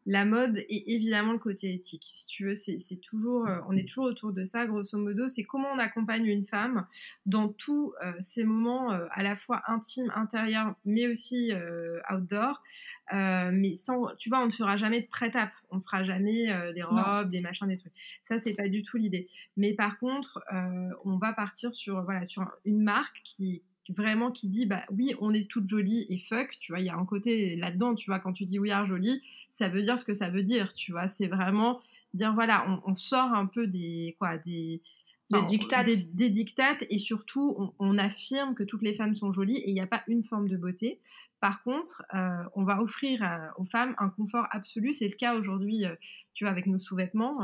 la 0.05 0.25
mode 0.25 0.57
et 0.57 0.93
évidemment 0.95 1.33
le 1.33 1.39
côté 1.39 1.73
éthique. 1.73 2.05
Si 2.07 2.25
tu 2.27 2.45
veux, 2.45 2.55
c'est 2.55 3.01
toujours, 3.01 3.47
euh, 3.47 3.59
on 3.67 3.77
est 3.77 3.87
toujours 3.87 4.05
autour 4.05 4.33
de 4.33 4.45
ça, 4.45 4.65
grosso 4.65 4.97
modo. 4.97 5.27
C'est 5.27 5.43
comment 5.43 5.69
on 5.73 5.79
accompagne 5.79 6.25
une 6.25 6.45
femme 6.45 6.87
dans 7.25 7.49
tous 7.49 7.93
euh, 8.03 8.13
ces 8.19 8.43
moments 8.43 8.91
euh, 8.93 9.05
à 9.11 9.21
la 9.21 9.35
fois 9.35 9.61
intimes, 9.67 10.11
intérieurs, 10.15 10.75
mais 10.85 11.07
aussi 11.07 11.51
outdoor. 12.11 12.61
mais 13.11 13.75
sans, 13.75 14.15
tu 14.17 14.29
vois, 14.29 14.41
on 14.41 14.47
ne 14.47 14.51
fera 14.51 14.77
jamais 14.77 15.01
de 15.01 15.07
prêt-à, 15.07 15.51
on 15.69 15.77
ne 15.77 15.81
fera 15.81 16.03
jamais 16.03 16.47
des 16.73 16.83
robes, 16.83 17.29
des 17.29 17.41
machins, 17.41 17.67
des 17.67 17.77
trucs. 17.77 17.93
Ça, 18.23 18.39
c'est 18.39 18.53
pas 18.53 18.69
du 18.69 18.81
tout 18.81 18.97
l'idée. 18.97 19.27
Mais 19.57 19.73
par 19.73 19.99
contre, 19.99 20.43
on 21.05 21.17
va 21.17 21.33
partir 21.33 21.73
sur, 21.73 22.03
voilà, 22.03 22.25
sur 22.25 22.49
une 22.65 22.81
marque 22.81 23.21
qui, 23.23 23.61
vraiment 23.89 24.31
qui 24.31 24.47
dit 24.47 24.65
bah 24.65 24.83
oui 24.91 25.15
on 25.19 25.33
est 25.33 25.49
toute 25.49 25.67
jolie 25.67 26.05
et 26.09 26.17
fuck 26.17 26.57
tu 26.59 26.71
vois 26.71 26.79
il 26.79 26.85
y 26.85 26.89
a 26.89 26.95
un 26.95 27.05
côté 27.05 27.55
là-dedans 27.55 27.95
tu 27.95 28.09
vois 28.09 28.19
quand 28.19 28.33
tu 28.33 28.45
dis 28.45 28.59
we 28.59 28.71
are 28.71 28.85
jolie 28.85 29.21
ça 29.51 29.67
veut 29.67 29.81
dire 29.81 29.97
ce 29.97 30.05
que 30.05 30.13
ça 30.13 30.29
veut 30.29 30.43
dire 30.43 30.73
tu 30.73 30.91
vois 30.91 31.07
c'est 31.07 31.27
vraiment 31.27 31.81
dire 32.13 32.33
voilà 32.33 32.81
on, 32.85 32.95
sort 32.95 33.33
un 33.33 33.45
peu 33.45 33.67
des 33.67 34.15
quoi 34.19 34.37
des 34.37 34.81
des 35.31 35.41
dictates. 35.43 35.87
Des, 36.13 36.29
dictates 36.29 36.83
et 36.89 36.97
surtout 36.97 37.55
on, 37.57 37.73
on, 37.79 37.97
affirme 37.97 38.55
que 38.55 38.63
toutes 38.63 38.81
les 38.81 38.95
femmes 38.95 39.15
sont 39.15 39.31
jolies 39.31 39.57
et 39.57 39.69
il 39.69 39.73
n'y 39.73 39.81
a 39.81 39.87
pas 39.87 40.03
une 40.07 40.23
forme 40.23 40.47
de 40.47 40.57
beauté 40.57 40.99
par 41.41 41.63
contre, 41.63 42.03
euh, 42.13 42.43
on 42.53 42.63
va 42.63 42.81
offrir 42.83 43.23
euh, 43.23 43.47
aux 43.57 43.65
femmes 43.65 43.95
un 43.97 44.09
confort 44.09 44.45
absolu. 44.51 44.93
C'est 44.93 45.07
le 45.07 45.15
cas 45.15 45.35
aujourd'hui, 45.35 45.85
euh, 45.85 45.95
tu 46.35 46.43
vois, 46.43 46.51
avec 46.51 46.67
nos 46.67 46.77
sous-vêtements. 46.77 47.39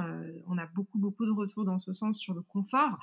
on 0.45 0.57
a 0.57 0.65
beaucoup, 0.67 0.99
beaucoup 0.99 1.25
de 1.25 1.31
retours 1.31 1.65
dans 1.65 1.79
ce 1.79 1.91
sens 1.91 2.17
sur 2.17 2.33
le 2.33 2.41
confort, 2.41 2.97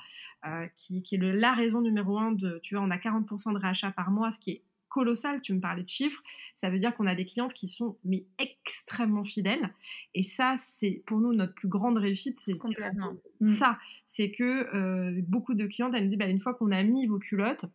qui, 0.75 1.03
est 1.11 1.17
la 1.17 1.53
raison 1.53 1.81
numéro 1.81 2.17
un 2.17 2.31
de, 2.31 2.59
tu 2.63 2.73
vois, 2.73 2.83
on 2.83 2.89
a 2.89 2.97
40% 2.97 3.53
de 3.53 3.59
rachats 3.59 3.91
par 3.91 4.09
mois, 4.09 4.31
ce 4.31 4.39
qui 4.39 4.51
est 4.51 4.61
colossal. 4.95 5.41
Tu 5.41 5.53
me 5.53 5.59
parlais 5.59 5.83
de 5.83 5.89
chiffres. 5.89 6.23
Ça 6.55 6.69
veut 6.69 6.79
dire 6.79 6.95
qu'on 6.95 7.05
a 7.05 7.15
des 7.15 7.25
clientes 7.25 7.53
qui 7.53 7.67
sont 7.67 7.97
mais 8.05 8.25
extrêmement 8.39 9.25
fidèles. 9.25 9.73
Et 10.13 10.23
ça, 10.23 10.55
c'est 10.77 11.03
pour 11.05 11.19
nous 11.19 11.33
notre 11.33 11.53
plus 11.53 11.67
grande 11.67 11.97
réussite. 11.97 12.39
C'est 12.39 12.55
ça. 13.59 13.77
C'est 14.05 14.31
que 14.31 15.21
beaucoup 15.21 15.53
de 15.53 15.67
clientes, 15.67 15.93
elles 15.93 16.05
me 16.05 16.09
disent, 16.09 16.17
bah, 16.17 16.27
une 16.27 16.39
fois 16.39 16.53
qu'on 16.53 16.71
a 16.71 16.81
mis 16.81 17.05
vos 17.07 17.19
culottes, 17.19 17.65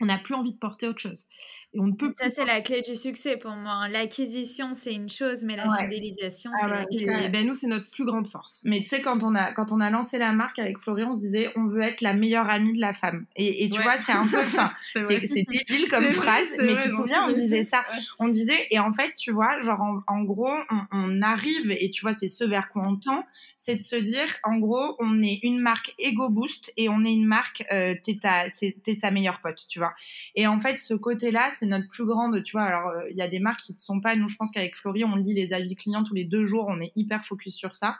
on 0.00 0.06
n'a 0.06 0.18
plus 0.18 0.34
envie 0.34 0.52
de 0.52 0.58
porter 0.58 0.88
autre 0.88 1.00
chose. 1.00 1.26
Et 1.74 1.80
on 1.80 1.88
ne 1.88 1.92
peut 1.92 2.12
ça, 2.18 2.30
c'est 2.30 2.44
la 2.44 2.60
clé 2.60 2.80
du 2.80 2.94
succès 2.94 3.36
pour 3.36 3.50
moi. 3.52 3.72
Hein. 3.72 3.88
L'acquisition, 3.88 4.74
c'est 4.74 4.94
une 4.94 5.08
chose, 5.08 5.44
mais 5.44 5.56
la 5.56 5.66
fidélisation, 5.76 6.50
ah 6.54 6.60
c'est 6.62 6.70
la 6.70 6.84
clé. 6.84 7.28
ben, 7.28 7.46
nous, 7.46 7.54
c'est 7.54 7.66
notre 7.66 7.90
plus 7.90 8.04
grande 8.04 8.26
force. 8.28 8.62
Mais 8.64 8.78
tu 8.78 8.84
sais, 8.84 9.02
quand 9.02 9.22
on, 9.22 9.34
a, 9.34 9.52
quand 9.52 9.72
on 9.72 9.80
a 9.80 9.90
lancé 9.90 10.16
la 10.18 10.32
marque 10.32 10.58
avec 10.58 10.78
Florian, 10.78 11.10
on 11.10 11.14
se 11.14 11.20
disait, 11.20 11.50
on 11.56 11.66
veut 11.66 11.82
être 11.82 12.00
la 12.00 12.14
meilleure 12.14 12.48
amie 12.48 12.72
de 12.72 12.80
la 12.80 12.94
femme. 12.94 13.26
Et, 13.36 13.64
et 13.64 13.68
tu 13.68 13.82
vois, 13.82 13.96
c'est 13.98 14.12
un 14.12 14.26
peu, 14.26 14.40
enfin, 14.40 14.72
c'est 15.00 15.20
débile 15.20 15.88
comme 15.90 16.10
phrase, 16.12 16.56
mais 16.58 16.76
tu 16.76 16.88
te 16.88 16.94
souviens, 16.94 17.26
on 17.28 17.32
disait 17.32 17.62
ça. 17.62 17.84
On 18.18 18.28
disait, 18.28 18.66
et 18.70 18.78
en 18.78 18.92
fait, 18.92 19.12
tu 19.12 19.32
vois, 19.32 19.60
genre, 19.60 20.02
en, 20.06 20.22
gros, 20.22 20.54
on, 20.92 21.22
arrive, 21.22 21.70
et 21.78 21.90
tu 21.90 22.02
vois, 22.02 22.12
c'est 22.12 22.28
ce 22.28 22.44
vers 22.44 22.70
quoi 22.70 22.84
on 22.86 22.96
tend, 22.96 23.24
c'est 23.56 23.76
de 23.76 23.82
se 23.82 23.96
dire, 23.96 24.34
en 24.44 24.56
gros, 24.56 24.96
on 24.98 25.22
est 25.22 25.40
une 25.42 25.58
marque 25.58 25.94
Ego 25.98 26.28
Boost 26.28 26.72
et 26.76 26.88
on 26.88 27.04
est 27.04 27.12
une 27.12 27.26
marque, 27.26 27.64
euh, 27.72 27.94
t'es 28.02 28.94
sa 28.94 29.10
meilleure 29.10 29.40
pote, 29.40 29.66
tu 29.68 29.78
vois. 29.78 29.85
Et 30.34 30.46
en 30.46 30.60
fait, 30.60 30.76
ce 30.76 30.94
côté-là, 30.94 31.50
c'est 31.54 31.66
notre 31.66 31.88
plus 31.88 32.04
grande, 32.04 32.42
tu 32.42 32.52
vois. 32.52 32.64
Alors, 32.64 32.88
euh, 32.88 33.02
il 33.10 33.16
y 33.16 33.22
a 33.22 33.28
des 33.28 33.38
marques 33.38 33.60
qui 33.60 33.72
ne 33.72 33.78
sont 33.78 34.00
pas. 34.00 34.16
Nous, 34.16 34.28
je 34.28 34.36
pense 34.36 34.50
qu'avec 34.50 34.76
Florie, 34.76 35.04
on 35.04 35.16
lit 35.16 35.34
les 35.34 35.52
avis 35.52 35.74
clients 35.76 36.04
tous 36.04 36.14
les 36.14 36.24
deux 36.24 36.46
jours. 36.46 36.66
On 36.68 36.80
est 36.80 36.92
hyper 36.96 37.24
focus 37.24 37.54
sur 37.54 37.74
ça. 37.74 37.98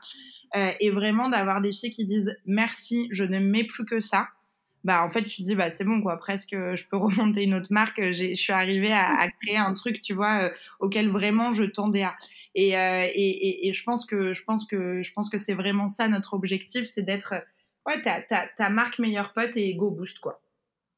Euh, 0.56 0.72
et 0.80 0.90
vraiment, 0.90 1.28
d'avoir 1.28 1.60
des 1.60 1.72
filles 1.72 1.90
qui 1.90 2.04
disent 2.04 2.36
merci, 2.46 3.08
je 3.10 3.24
ne 3.24 3.38
mets 3.38 3.64
plus 3.64 3.84
que 3.84 4.00
ça. 4.00 4.28
Bah, 4.84 5.02
en 5.02 5.10
fait, 5.10 5.24
tu 5.24 5.38
te 5.38 5.42
dis, 5.42 5.56
bah, 5.56 5.68
c'est 5.68 5.84
bon, 5.84 6.00
quoi. 6.00 6.16
Presque, 6.16 6.52
je 6.52 6.88
peux 6.88 6.96
remonter 6.96 7.42
une 7.42 7.54
autre 7.54 7.72
marque. 7.72 8.00
Je 8.12 8.34
suis 8.34 8.52
arrivée 8.52 8.92
à, 8.92 9.28
créer 9.42 9.56
un 9.56 9.74
truc, 9.74 10.00
tu 10.00 10.14
vois, 10.14 10.42
euh, 10.42 10.50
auquel 10.80 11.08
vraiment 11.08 11.52
je 11.52 11.64
tendais 11.64 12.02
à. 12.02 12.14
Et, 12.54 12.70
et, 12.70 13.68
et, 13.68 13.72
je 13.72 13.84
pense 13.84 14.06
que, 14.06 14.32
je 14.32 14.42
pense 14.44 14.66
que, 14.66 15.02
je 15.02 15.12
pense 15.12 15.28
que 15.28 15.38
c'est 15.38 15.54
vraiment 15.54 15.88
ça 15.88 16.08
notre 16.08 16.34
objectif, 16.34 16.84
c'est 16.84 17.02
d'être, 17.02 17.34
ouais, 17.86 18.00
ta, 18.00 18.22
ta, 18.22 18.46
ta 18.48 18.70
marque 18.70 18.98
meilleure 18.98 19.32
pote 19.32 19.56
et 19.56 19.74
go 19.74 19.90
boost, 19.90 20.20
quoi. 20.20 20.40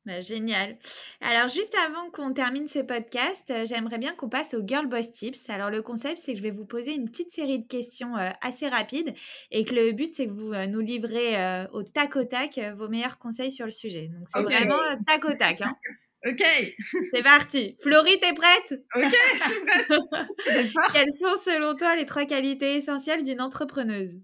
Bah, 0.07 0.21
génial. 0.21 0.79
Alors, 1.21 1.49
juste 1.49 1.75
avant 1.87 2.11
qu'on 2.11 2.33
termine 2.33 2.67
ce 2.67 2.79
podcast, 2.79 3.51
euh, 3.51 3.67
j'aimerais 3.67 3.99
bien 3.99 4.15
qu'on 4.15 4.29
passe 4.29 4.55
au 4.55 4.67
Girl 4.67 4.87
Boss 4.87 5.11
Tips. 5.11 5.51
Alors, 5.51 5.71
le 5.71 5.83
concept, 5.83 6.19
c'est 6.19 6.33
que 6.33 6.39
je 6.39 6.43
vais 6.43 6.51
vous 6.51 6.65
poser 6.65 6.95
une 6.95 7.11
petite 7.11 7.31
série 7.31 7.59
de 7.59 7.67
questions 7.67 8.17
euh, 8.17 8.31
assez 8.41 8.69
rapides 8.69 9.13
et 9.51 9.65
que 9.65 9.75
le 9.75 9.93
but, 9.93 10.11
c'est 10.13 10.27
que 10.27 10.33
vous 10.33 10.53
euh, 10.53 10.67
nous 10.67 10.81
livrez 10.81 11.37
au 11.73 11.83
tac 11.83 12.17
au 12.17 12.25
tac 12.25 12.59
vos 12.77 12.89
meilleurs 12.89 13.19
conseils 13.19 13.53
sur 13.53 13.67
le 13.67 13.71
sujet. 13.71 14.09
Donc, 14.09 14.29
c'est 14.33 14.43
vraiment 14.43 14.79
tac 15.07 15.25
au 15.25 15.35
tac. 15.35 15.61
Hein. 15.61 15.77
Ok. 16.27 16.43
C'est 17.15 17.23
parti. 17.23 17.77
Florie, 17.81 18.19
t'es 18.19 18.33
prête? 18.33 18.75
Ok, 18.97 19.05
je 19.05 19.41
suis 19.41 19.61
prête. 19.65 19.87
Quelles 20.93 21.13
sont, 21.13 21.37
selon 21.45 21.77
toi, 21.77 21.95
les 21.95 22.07
trois 22.07 22.25
qualités 22.25 22.75
essentielles 22.75 23.23
d'une 23.23 23.41
entrepreneuse? 23.41 24.21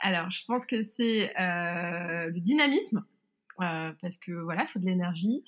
Alors, 0.00 0.28
je 0.32 0.44
pense 0.48 0.66
que 0.66 0.82
c'est 0.82 1.32
le 1.38 2.40
dynamisme 2.40 3.04
parce 4.00 4.16
que 4.16 4.32
voilà, 4.32 4.62
il 4.62 4.66
faut 4.66 4.78
de 4.78 4.86
l'énergie. 4.86 5.44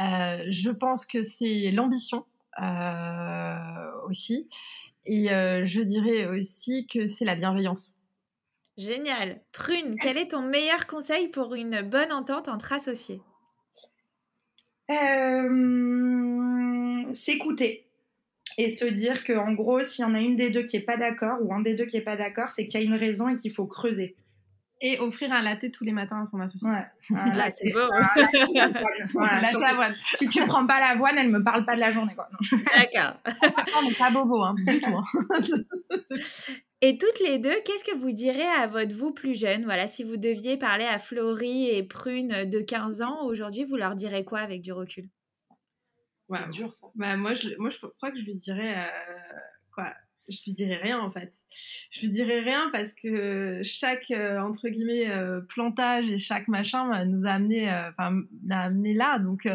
Euh, 0.00 0.44
je 0.48 0.70
pense 0.70 1.06
que 1.06 1.22
c'est 1.22 1.70
l'ambition 1.70 2.26
euh, 2.60 3.90
aussi. 4.06 4.48
Et 5.04 5.28
je 5.28 5.80
dirais 5.82 6.26
aussi 6.26 6.86
que 6.86 7.06
c'est 7.06 7.24
la 7.24 7.36
bienveillance. 7.36 7.96
Génial. 8.76 9.40
Prune, 9.52 9.96
quel 10.00 10.18
est 10.18 10.32
ton 10.32 10.42
meilleur 10.42 10.86
conseil 10.86 11.28
pour 11.28 11.54
une 11.54 11.82
bonne 11.82 12.12
entente 12.12 12.48
entre 12.48 12.72
associés? 12.72 13.20
S'écouter 17.12 17.86
et 18.58 18.68
se 18.68 18.84
dire 18.84 19.22
que 19.24 19.32
en 19.34 19.52
gros, 19.52 19.82
s'il 19.82 20.04
y 20.04 20.08
en 20.08 20.14
a 20.14 20.20
une 20.20 20.36
des 20.36 20.50
deux 20.50 20.62
qui 20.62 20.76
est 20.76 20.80
pas 20.80 20.96
d'accord 20.96 21.38
ou 21.42 21.52
un 21.54 21.60
des 21.60 21.74
deux 21.74 21.86
qui 21.86 21.96
est 21.96 22.02
pas 22.02 22.16
d'accord, 22.16 22.50
c'est 22.50 22.66
qu'il 22.66 22.80
y 22.80 22.82
a 22.82 22.86
une 22.86 22.94
raison 22.94 23.28
et 23.28 23.36
qu'il 23.36 23.52
faut 23.52 23.66
creuser 23.66 24.16
et 24.80 24.98
offrir 24.98 25.32
un 25.32 25.42
latte 25.42 25.70
tous 25.72 25.84
les 25.84 25.92
matins 25.92 26.22
à 26.22 26.26
son 26.26 26.40
associé. 26.40 26.68
Ouais. 26.68 26.86
là, 27.10 27.50
c'est 27.50 27.72
beau. 27.72 27.88
voilà, 29.14 29.94
si 30.14 30.28
tu 30.28 30.44
prends 30.46 30.66
pas 30.66 30.80
l'avoine, 30.80 31.16
elle 31.18 31.30
me 31.30 31.42
parle 31.42 31.64
pas 31.64 31.74
de 31.74 31.80
la 31.80 31.92
journée. 31.92 32.14
D'accord. 32.74 33.16
pas 33.98 34.10
bobo, 34.10 34.42
hein, 34.42 34.54
du 34.58 34.80
tout. 34.80 34.96
Hein. 34.96 35.02
Et 36.82 36.98
toutes 36.98 37.20
les 37.20 37.38
deux, 37.38 37.54
qu'est-ce 37.64 37.84
que 37.84 37.96
vous 37.96 38.12
direz 38.12 38.46
à 38.60 38.66
votre 38.66 38.94
vous 38.94 39.12
plus 39.12 39.38
jeune? 39.38 39.64
Voilà, 39.64 39.88
si 39.88 40.04
vous 40.04 40.18
deviez 40.18 40.58
parler 40.58 40.84
à 40.84 40.98
Florie 40.98 41.70
et 41.70 41.82
Prune 41.82 42.44
de 42.44 42.60
15 42.60 43.00
ans, 43.02 43.24
aujourd'hui, 43.24 43.64
vous 43.64 43.76
leur 43.76 43.94
direz 43.96 44.24
quoi 44.24 44.40
avec 44.40 44.60
du 44.60 44.72
recul? 44.72 45.08
Ouais, 46.28 46.40
C'est 46.46 46.52
dur, 46.52 46.76
ça. 46.76 46.88
Bah, 46.96 47.16
moi, 47.16 47.32
je, 47.32 47.48
moi, 47.58 47.70
je 47.70 47.78
crois 47.78 48.10
que 48.10 48.18
je 48.18 48.24
lui 48.24 48.36
dirais... 48.36 48.76
Euh, 48.76 49.38
quoi 49.72 49.92
je 50.28 50.38
lui 50.44 50.52
dirais 50.52 50.76
rien 50.76 51.00
en 51.00 51.10
fait. 51.10 51.32
Je 51.90 52.00
lui 52.00 52.10
dirais 52.10 52.40
rien 52.40 52.70
parce 52.72 52.92
que 52.92 53.60
chaque 53.62 54.10
euh, 54.10 54.40
entre 54.40 54.68
guillemets 54.68 55.10
euh, 55.10 55.40
plantage 55.40 56.08
et 56.10 56.18
chaque 56.18 56.48
machin 56.48 56.88
bah, 56.90 57.04
nous 57.04 57.26
a 57.26 57.32
amené, 57.32 57.70
euh, 57.70 57.90
enfin 57.90 58.22
a 58.50 58.64
amené 58.64 58.94
là. 58.94 59.18
Donc 59.18 59.48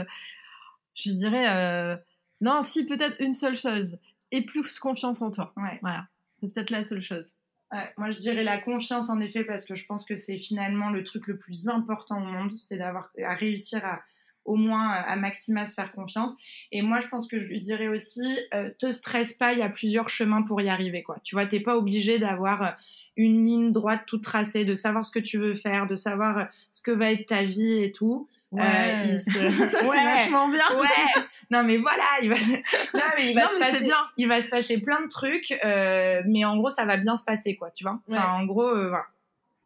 je 0.95 1.09
lui 1.09 1.17
dirais 1.17 1.97
non, 2.41 2.63
si 2.63 2.86
peut-être 2.86 3.17
une 3.19 3.34
seule 3.34 3.55
chose 3.55 3.97
et 4.32 4.45
plus 4.45 4.80
confiance 4.80 5.22
en 5.22 5.32
toi. 5.32 5.53
Ouais. 5.57 5.78
Voilà, 5.82 6.07
c'est 6.39 6.53
peut-être 6.53 6.72
la 6.72 6.84
seule 6.84 7.01
chose. 7.01 7.36
Ouais, 7.72 7.93
moi 7.97 8.11
je 8.11 8.19
dirais 8.19 8.43
la 8.43 8.57
confiance 8.57 9.09
en 9.09 9.22
effet 9.22 9.45
parce 9.45 9.65
que 9.65 9.76
je 9.76 9.86
pense 9.86 10.05
que 10.05 10.15
c'est 10.15 10.38
finalement 10.38 10.89
le 10.89 11.03
truc 11.03 11.28
le 11.28 11.38
plus 11.38 11.69
important 11.69 12.22
au 12.22 12.26
monde, 12.26 12.57
c'est 12.57 12.78
d'avoir 12.78 13.09
à 13.24 13.34
réussir 13.36 13.86
à 13.86 14.01
au 14.46 14.56
moins 14.56 14.92
euh, 14.92 15.02
à 15.06 15.16
Maxima 15.16 15.66
se 15.66 15.74
faire 15.74 15.92
confiance. 15.92 16.34
Et 16.72 16.82
moi, 16.82 17.00
je 17.00 17.08
pense 17.08 17.28
que 17.28 17.39
je 17.39 17.46
lui 17.46 17.60
dirais 17.60 17.88
aussi, 17.88 18.39
euh, 18.54 18.70
te 18.80 18.92
stresse 18.92 19.34
pas, 19.34 19.54
il 19.54 19.60
y 19.60 19.64
a 19.64 19.70
plusieurs 19.70 20.10
chemins 20.10 20.42
pour 20.42 20.62
y 20.62 20.70
arriver, 20.70 21.04
quoi. 21.04 21.18
Tu 21.24 21.36
vois, 21.36 21.46
t'es 21.46 21.60
pas 21.60 21.78
obligé 21.78 22.20
d'avoir 22.20 22.62
euh, 22.64 22.72
une 23.18 23.46
ligne 23.46 23.72
droite 23.72 24.02
toute 24.08 24.24
tracée, 24.24 24.66
de 24.66 24.76
savoir 24.76 25.06
ce 25.06 25.12
que 25.12 25.20
tu 25.20 25.38
veux 25.38 25.56
faire, 25.56 25.88
de 25.88 25.96
savoir 25.96 26.48
ce 26.72 26.82
que 26.82 26.92
va 26.92 27.12
être 27.12 27.28
ta 27.28 27.44
vie 27.44 27.84
et 27.84 27.92
tout. 27.92 28.28
Ouais, 28.52 29.08
il 29.08 29.20
se... 29.20 29.30
ouais, 29.88 30.04
vachement 30.04 30.50
bien. 30.50 30.66
Ouais. 30.72 31.24
Non 31.52 31.64
mais 31.64 31.78
voilà, 31.78 32.04
il 32.22 32.30
va, 32.30 32.36
non, 32.94 33.06
mais 33.18 33.32
il 33.32 33.36
va 33.36 33.48
se 33.48 33.60
passer, 33.60 33.84
bien. 33.84 33.98
il 34.18 34.28
va 34.28 34.42
se 34.42 34.50
passer 34.50 34.80
plein 34.80 35.02
de 35.02 35.08
trucs, 35.08 35.54
euh, 35.66 36.22
mais 36.26 36.46
en 36.46 36.58
gros 36.58 36.70
ça 36.70 36.86
va 36.86 36.98
bien 36.98 37.18
se 37.18 37.24
passer 37.26 37.56
quoi, 37.56 37.72
tu 37.72 37.84
vois. 37.84 38.00
Enfin, 38.10 38.32
en 38.34 38.46
gros, 38.46 38.70
voilà. 38.70 39.06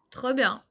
Trop 0.09 0.34
bien. 0.34 0.63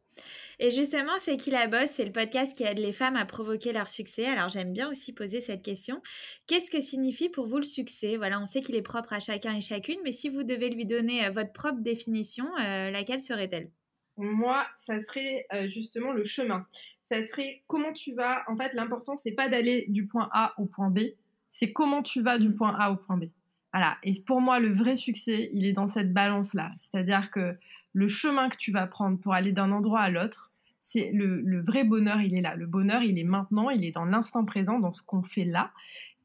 Et 0.59 0.71
justement, 0.71 1.13
c'est 1.19 1.37
qui 1.37 1.51
la 1.51 1.67
bosse? 1.67 1.91
C'est 1.91 2.05
le 2.05 2.13
podcast 2.13 2.57
qui 2.57 2.65
aide 2.65 2.79
les 2.79 2.93
femmes 2.93 3.17
à 3.17 3.25
provoquer 3.25 3.73
leur 3.73 3.89
succès. 3.89 4.27
Alors 4.27 4.49
j'aime 4.49 4.73
bien 4.73 4.91
aussi 4.91 5.13
poser 5.13 5.41
cette 5.41 5.63
question. 5.63 6.01
Qu'est-ce 6.47 6.71
que 6.71 6.81
signifie 6.81 7.29
pour 7.29 7.47
vous 7.47 7.59
le 7.59 7.65
succès? 7.65 8.17
Voilà, 8.17 8.41
on 8.41 8.47
sait 8.47 8.61
qu'il 8.61 8.77
est 8.77 8.83
propre 8.83 9.13
à 9.13 9.21
chacun 9.21 9.55
et 9.57 9.61
chacune, 9.61 9.99
mais 10.05 10.13
si 10.13 10.29
vous 10.29 10.43
devez 10.43 10.71
lui 10.71 10.87
donner 10.87 11.27
euh, 11.27 11.31
votre 11.31 11.53
propre 11.53 11.81
définition, 11.81 12.47
euh, 12.61 12.91
laquelle 12.91 13.21
serait-elle? 13.21 13.71
Moi, 14.17 14.65
ça 14.77 15.01
serait 15.01 15.47
euh, 15.53 15.69
justement 15.69 16.13
le 16.13 16.23
chemin. 16.23 16.67
Ça 17.09 17.25
serait 17.27 17.63
comment 17.67 17.93
tu 17.93 18.15
vas. 18.15 18.43
En 18.49 18.57
fait, 18.57 18.73
l'important, 18.75 19.17
c'est 19.17 19.33
pas 19.33 19.49
d'aller 19.49 19.87
du 19.89 20.07
point 20.07 20.29
A 20.33 20.55
au 20.59 20.67
point 20.67 20.91
B, 20.91 21.01
c'est 21.49 21.73
comment 21.73 22.03
tu 22.03 22.23
vas 22.23 22.39
du 22.39 22.53
point 22.53 22.75
A 22.79 22.93
au 22.93 22.97
point 22.97 23.17
B. 23.17 23.25
Voilà. 23.73 23.97
Et 24.05 24.13
pour 24.25 24.41
moi, 24.41 24.61
le 24.61 24.73
vrai 24.73 24.95
succès, 24.95 25.51
il 25.53 25.67
est 25.67 25.73
dans 25.73 25.89
cette 25.89 26.13
balance-là. 26.13 26.71
C'est-à-dire 26.77 27.31
que 27.33 27.57
le 27.95 28.09
chemin 28.09 28.49
que 28.51 28.57
tu 28.57 28.73
vas 28.73 28.87
prendre 28.87 29.19
pour 29.19 29.33
aller 29.33 29.53
d'un 29.53 29.71
endroit 29.71 30.01
à 30.01 30.11
l'autre, 30.11 30.51
c'est 30.79 31.11
le, 31.13 31.63
vrai 31.63 31.85
bonheur, 31.85 32.21
il 32.21 32.37
est 32.37 32.43
là. 32.43 32.55
Le 32.57 32.67
bonheur, 32.67 33.03
il 33.03 33.19
est 33.19 33.25
maintenant, 33.25 33.71
il 33.71 33.85
est 33.85 33.93
dans 33.93 34.05
l'instant 34.05 34.45
présent, 34.45 34.79
dans 34.79 34.93
ce 34.93 35.03
qu'on 35.03 35.23
fait 35.23 35.45
là 35.45 35.71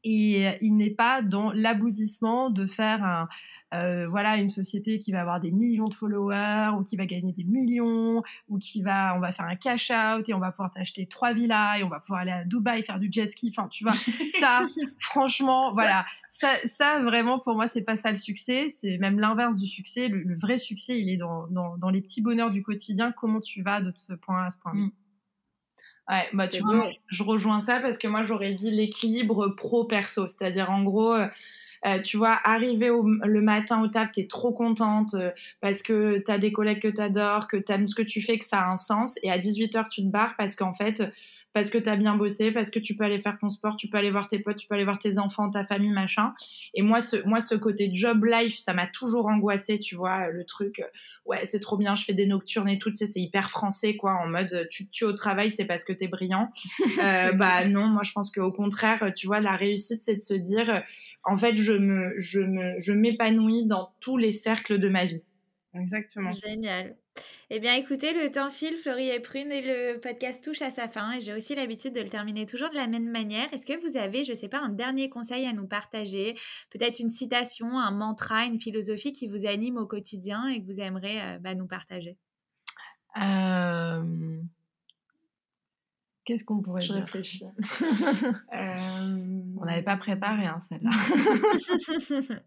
et 0.04 0.56
il 0.62 0.76
n'est 0.76 0.90
pas 0.90 1.22
dans 1.22 1.52
l'aboutissement 1.52 2.50
de 2.50 2.66
faire 2.66 3.04
un, 3.04 3.28
euh, 3.72 4.08
voilà 4.08 4.36
une 4.38 4.48
société 4.48 4.98
qui 4.98 5.12
va 5.12 5.20
avoir 5.20 5.40
des 5.40 5.52
millions 5.52 5.88
de 5.88 5.94
followers 5.94 6.70
ou 6.76 6.82
qui 6.82 6.96
va 6.96 7.06
gagner 7.06 7.32
des 7.32 7.44
millions 7.44 8.22
ou 8.48 8.58
qui 8.58 8.82
va 8.82 9.14
on 9.16 9.20
va 9.20 9.30
faire 9.30 9.46
un 9.46 9.54
cash 9.54 9.92
out 9.92 10.28
et 10.28 10.34
on 10.34 10.40
va 10.40 10.50
pouvoir 10.50 10.70
s'acheter 10.70 11.06
trois 11.06 11.32
villas 11.34 11.78
et 11.78 11.84
on 11.84 11.88
va 11.88 12.00
pouvoir 12.00 12.22
aller 12.22 12.32
à 12.32 12.44
Dubaï 12.44 12.82
faire 12.82 12.98
du 12.98 13.08
jet 13.12 13.28
ski. 13.28 13.52
Enfin 13.56 13.68
tu 13.68 13.84
vois 13.84 13.92
ça 14.40 14.66
franchement 14.98 15.72
voilà. 15.72 16.04
Ça, 16.30 16.48
ça 16.64 17.00
vraiment 17.02 17.38
pour 17.38 17.54
moi 17.54 17.68
c'est 17.68 17.82
pas 17.82 17.96
ça 17.96 18.10
le 18.10 18.16
succès. 18.16 18.70
C'est 18.70 18.98
même 18.98 19.20
l'inverse 19.20 19.56
du 19.56 19.66
succès. 19.66 20.08
Le, 20.08 20.22
le, 20.22 20.36
vrai 20.36 20.56
succès 20.56 20.98
il 20.98 21.08
est 21.08 21.18
dans, 21.18 21.46
dans, 21.48 21.76
dans, 21.76 21.90
les 21.90 22.00
petits 22.00 22.22
bonheurs 22.22 22.50
du 22.50 22.62
quotidien. 22.62 23.12
Comment 23.12 23.40
tu 23.40 23.62
vas 23.62 23.80
de 23.80 23.92
ce 23.96 24.14
point 24.14 24.42
A 24.42 24.46
à 24.46 24.50
ce 24.50 24.58
point 24.58 24.72
B? 24.72 24.78
Mm. 24.78 24.90
Ouais, 26.10 26.28
bah 26.32 26.48
tu 26.48 26.60
vois, 26.60 26.90
je 27.06 27.22
rejoins 27.22 27.60
ça 27.60 27.78
parce 27.78 27.96
que 27.96 28.08
moi 28.08 28.24
j'aurais 28.24 28.52
dit 28.52 28.72
l'équilibre 28.72 29.48
pro-perso, 29.48 30.26
c'est-à-dire 30.26 30.68
en 30.68 30.82
gros, 30.82 31.14
euh, 31.14 32.00
tu 32.02 32.16
vois, 32.16 32.38
arriver 32.42 32.90
au, 32.90 33.02
le 33.04 33.40
matin 33.40 33.80
au 33.80 33.86
taf, 33.86 34.10
t'es 34.10 34.26
trop 34.26 34.50
contente 34.52 35.14
euh, 35.14 35.30
parce 35.60 35.82
que 35.82 36.18
t'as 36.18 36.38
des 36.38 36.52
collègues 36.52 36.82
que 36.82 36.88
t'adores, 36.88 37.46
que 37.46 37.56
t'aimes 37.56 37.86
ce 37.86 37.94
que 37.94 38.02
tu 38.02 38.20
fais, 38.20 38.38
que 38.38 38.44
ça 38.44 38.60
a 38.60 38.70
un 38.70 38.76
sens, 38.76 39.18
et 39.22 39.30
à 39.30 39.38
18h 39.38 39.88
tu 39.88 40.02
te 40.02 40.08
barres 40.08 40.34
parce 40.36 40.56
qu'en 40.56 40.74
fait, 40.74 41.02
parce 41.52 41.70
que 41.70 41.78
tu 41.78 41.88
as 41.88 41.96
bien 41.96 42.16
bossé, 42.16 42.52
parce 42.52 42.70
que 42.70 42.78
tu 42.78 42.94
peux 42.94 43.04
aller 43.04 43.20
faire 43.20 43.38
ton 43.38 43.48
sport, 43.48 43.76
tu 43.76 43.88
peux 43.88 43.98
aller 43.98 44.10
voir 44.10 44.28
tes 44.28 44.38
potes, 44.38 44.56
tu 44.56 44.66
peux 44.68 44.74
aller 44.74 44.84
voir 44.84 44.98
tes 44.98 45.18
enfants, 45.18 45.50
ta 45.50 45.64
famille, 45.64 45.90
machin. 45.90 46.32
Et 46.74 46.82
moi, 46.82 47.00
ce, 47.00 47.16
moi, 47.26 47.40
ce 47.40 47.54
côté 47.54 47.90
job 47.92 48.24
life, 48.24 48.56
ça 48.58 48.72
m'a 48.72 48.86
toujours 48.86 49.26
angoissé, 49.26 49.78
tu 49.78 49.96
vois, 49.96 50.28
le 50.28 50.44
truc, 50.44 50.82
ouais, 51.26 51.44
c'est 51.46 51.60
trop 51.60 51.76
bien, 51.76 51.94
je 51.94 52.04
fais 52.04 52.14
des 52.14 52.26
nocturnes 52.26 52.68
et 52.68 52.78
tout, 52.78 52.90
tu 52.90 52.96
sais, 52.96 53.06
c'est 53.06 53.20
hyper 53.20 53.50
français, 53.50 53.96
quoi, 53.96 54.12
en 54.12 54.28
mode, 54.28 54.68
tu 54.70 54.86
te 54.86 54.90
tues 54.90 55.04
au 55.04 55.12
travail, 55.12 55.50
c'est 55.50 55.66
parce 55.66 55.84
que 55.84 55.92
t'es 55.92 56.08
brillant. 56.08 56.52
euh, 57.02 57.32
bah 57.32 57.66
non, 57.66 57.86
moi, 57.88 58.02
je 58.04 58.12
pense 58.12 58.30
qu'au 58.30 58.52
contraire, 58.52 59.12
tu 59.16 59.26
vois, 59.26 59.40
la 59.40 59.56
réussite, 59.56 60.02
c'est 60.02 60.16
de 60.16 60.22
se 60.22 60.34
dire, 60.34 60.82
en 61.24 61.36
fait, 61.36 61.56
je 61.56 61.72
me, 61.72 62.14
je 62.16 62.40
me, 62.40 62.78
je 62.78 62.92
m'épanouis 62.92 63.66
dans 63.66 63.92
tous 64.00 64.16
les 64.16 64.32
cercles 64.32 64.78
de 64.78 64.88
ma 64.88 65.04
vie. 65.04 65.22
Exactement. 65.74 66.32
Génial. 66.32 66.96
Eh 67.50 67.58
bien, 67.58 67.74
écoutez, 67.74 68.12
le 68.12 68.30
temps 68.30 68.50
file, 68.50 68.76
Florie 68.76 69.08
et 69.08 69.20
Prune, 69.20 69.50
et 69.50 69.60
le 69.60 69.98
podcast 69.98 70.44
touche 70.44 70.62
à 70.62 70.70
sa 70.70 70.88
fin. 70.88 71.12
Et 71.12 71.20
j'ai 71.20 71.32
aussi 71.32 71.54
l'habitude 71.54 71.94
de 71.94 72.00
le 72.00 72.08
terminer 72.08 72.46
toujours 72.46 72.70
de 72.70 72.76
la 72.76 72.86
même 72.86 73.10
manière. 73.10 73.52
Est-ce 73.52 73.66
que 73.66 73.78
vous 73.80 73.96
avez, 73.96 74.24
je 74.24 74.32
ne 74.32 74.36
sais 74.36 74.48
pas, 74.48 74.60
un 74.60 74.68
dernier 74.68 75.08
conseil 75.08 75.46
à 75.46 75.52
nous 75.52 75.66
partager? 75.66 76.34
Peut-être 76.70 77.00
une 77.00 77.10
citation, 77.10 77.78
un 77.78 77.90
mantra, 77.90 78.44
une 78.44 78.60
philosophie 78.60 79.12
qui 79.12 79.26
vous 79.26 79.46
anime 79.46 79.78
au 79.78 79.86
quotidien 79.86 80.46
et 80.48 80.60
que 80.60 80.66
vous 80.66 80.80
aimeriez 80.80 81.20
euh, 81.20 81.38
bah, 81.38 81.54
nous 81.54 81.66
partager? 81.66 82.16
Euh... 83.16 84.40
Qu'est-ce 86.24 86.44
qu'on 86.44 86.62
pourrait 86.62 86.82
je 86.82 86.92
dire? 86.92 87.02
réfléchis. 87.02 87.44
euh... 88.54 89.42
On 89.56 89.64
n'avait 89.64 89.82
pas 89.82 89.96
préparé 89.96 90.46
hein, 90.46 90.60
celle-là. 90.68 90.90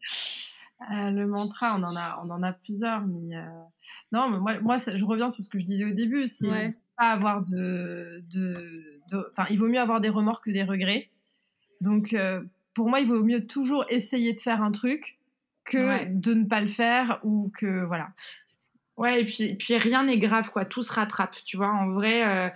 Euh, 0.91 1.11
le 1.11 1.27
mantra, 1.27 1.77
on 1.77 1.83
en 1.83 1.95
a, 1.95 2.21
on 2.23 2.29
en 2.29 2.43
a 2.43 2.51
plusieurs, 2.53 3.01
mais 3.05 3.37
euh... 3.37 3.45
non, 4.11 4.29
mais 4.29 4.39
moi, 4.39 4.59
moi, 4.59 4.77
je 4.77 5.05
reviens 5.05 5.29
sur 5.29 5.43
ce 5.43 5.49
que 5.49 5.59
je 5.59 5.65
disais 5.65 5.85
au 5.85 5.93
début, 5.93 6.27
c'est 6.27 6.49
ouais. 6.49 6.75
pas 6.97 7.11
avoir 7.11 7.43
de, 7.45 8.23
de, 8.31 9.01
enfin, 9.31 9.47
il 9.49 9.59
vaut 9.59 9.67
mieux 9.67 9.79
avoir 9.79 10.01
des 10.01 10.09
remords 10.09 10.41
que 10.41 10.51
des 10.51 10.63
regrets. 10.63 11.09
Donc, 11.81 12.13
euh, 12.13 12.41
pour 12.73 12.89
moi, 12.89 12.99
il 12.99 13.07
vaut 13.07 13.23
mieux 13.23 13.45
toujours 13.45 13.85
essayer 13.89 14.33
de 14.33 14.39
faire 14.39 14.61
un 14.61 14.71
truc 14.71 15.17
que 15.63 15.77
ouais. 15.77 16.05
de 16.07 16.33
ne 16.33 16.45
pas 16.45 16.59
le 16.59 16.67
faire 16.67 17.19
ou 17.23 17.51
que 17.57 17.83
voilà. 17.85 18.09
Ouais, 18.97 19.21
et 19.21 19.25
puis, 19.25 19.55
puis 19.55 19.77
rien 19.77 20.03
n'est 20.03 20.19
grave, 20.19 20.51
quoi. 20.51 20.65
Tout 20.65 20.83
se 20.83 20.93
rattrape, 20.93 21.35
tu 21.45 21.57
vois. 21.57 21.71
En 21.71 21.91
vrai, 21.91 22.53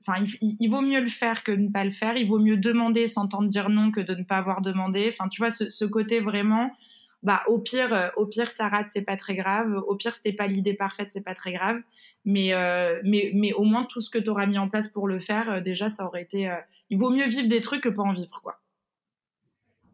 enfin, 0.00 0.24
il, 0.40 0.56
il, 0.58 0.68
vaut 0.68 0.82
mieux 0.82 1.00
le 1.00 1.08
faire 1.08 1.42
que 1.42 1.52
de 1.52 1.62
ne 1.62 1.68
pas 1.68 1.84
le 1.84 1.92
faire. 1.92 2.16
Il 2.16 2.28
vaut 2.28 2.38
mieux 2.38 2.56
demander 2.56 3.06
sans 3.06 3.26
t'en 3.28 3.42
dire 3.42 3.68
non 3.68 3.90
que 3.90 4.00
de 4.00 4.14
ne 4.14 4.24
pas 4.24 4.38
avoir 4.38 4.60
demandé. 4.60 5.08
Enfin, 5.12 5.28
tu 5.28 5.40
vois, 5.40 5.50
ce, 5.50 5.68
ce 5.68 5.84
côté 5.84 6.20
vraiment, 6.20 6.70
bah, 7.22 7.42
au 7.48 7.58
pire, 7.58 8.12
au 8.16 8.26
pire, 8.26 8.50
ça 8.50 8.68
rate, 8.68 8.88
c'est 8.90 9.04
pas 9.04 9.16
très 9.16 9.36
grave. 9.36 9.72
Au 9.86 9.94
pire, 9.96 10.14
c'était 10.14 10.32
pas 10.32 10.46
l'idée 10.46 10.74
parfaite, 10.74 11.10
c'est 11.10 11.24
pas 11.24 11.34
très 11.34 11.52
grave. 11.52 11.80
Mais, 12.24 12.54
euh, 12.54 13.00
mais, 13.04 13.30
mais 13.34 13.52
au 13.52 13.64
moins, 13.64 13.84
tout 13.84 14.00
ce 14.00 14.10
que 14.10 14.18
tu 14.18 14.30
auras 14.30 14.46
mis 14.46 14.58
en 14.58 14.68
place 14.68 14.88
pour 14.88 15.06
le 15.08 15.20
faire, 15.20 15.50
euh, 15.50 15.60
déjà, 15.60 15.88
ça 15.88 16.06
aurait 16.06 16.22
été. 16.22 16.50
il 16.90 16.98
vaut 16.98 17.10
mieux 17.10 17.26
vivre 17.26 17.48
des 17.48 17.60
trucs 17.60 17.82
que 17.82 17.88
pas 17.88 18.02
en 18.02 18.12
vivre, 18.12 18.40
quoi. 18.42 18.60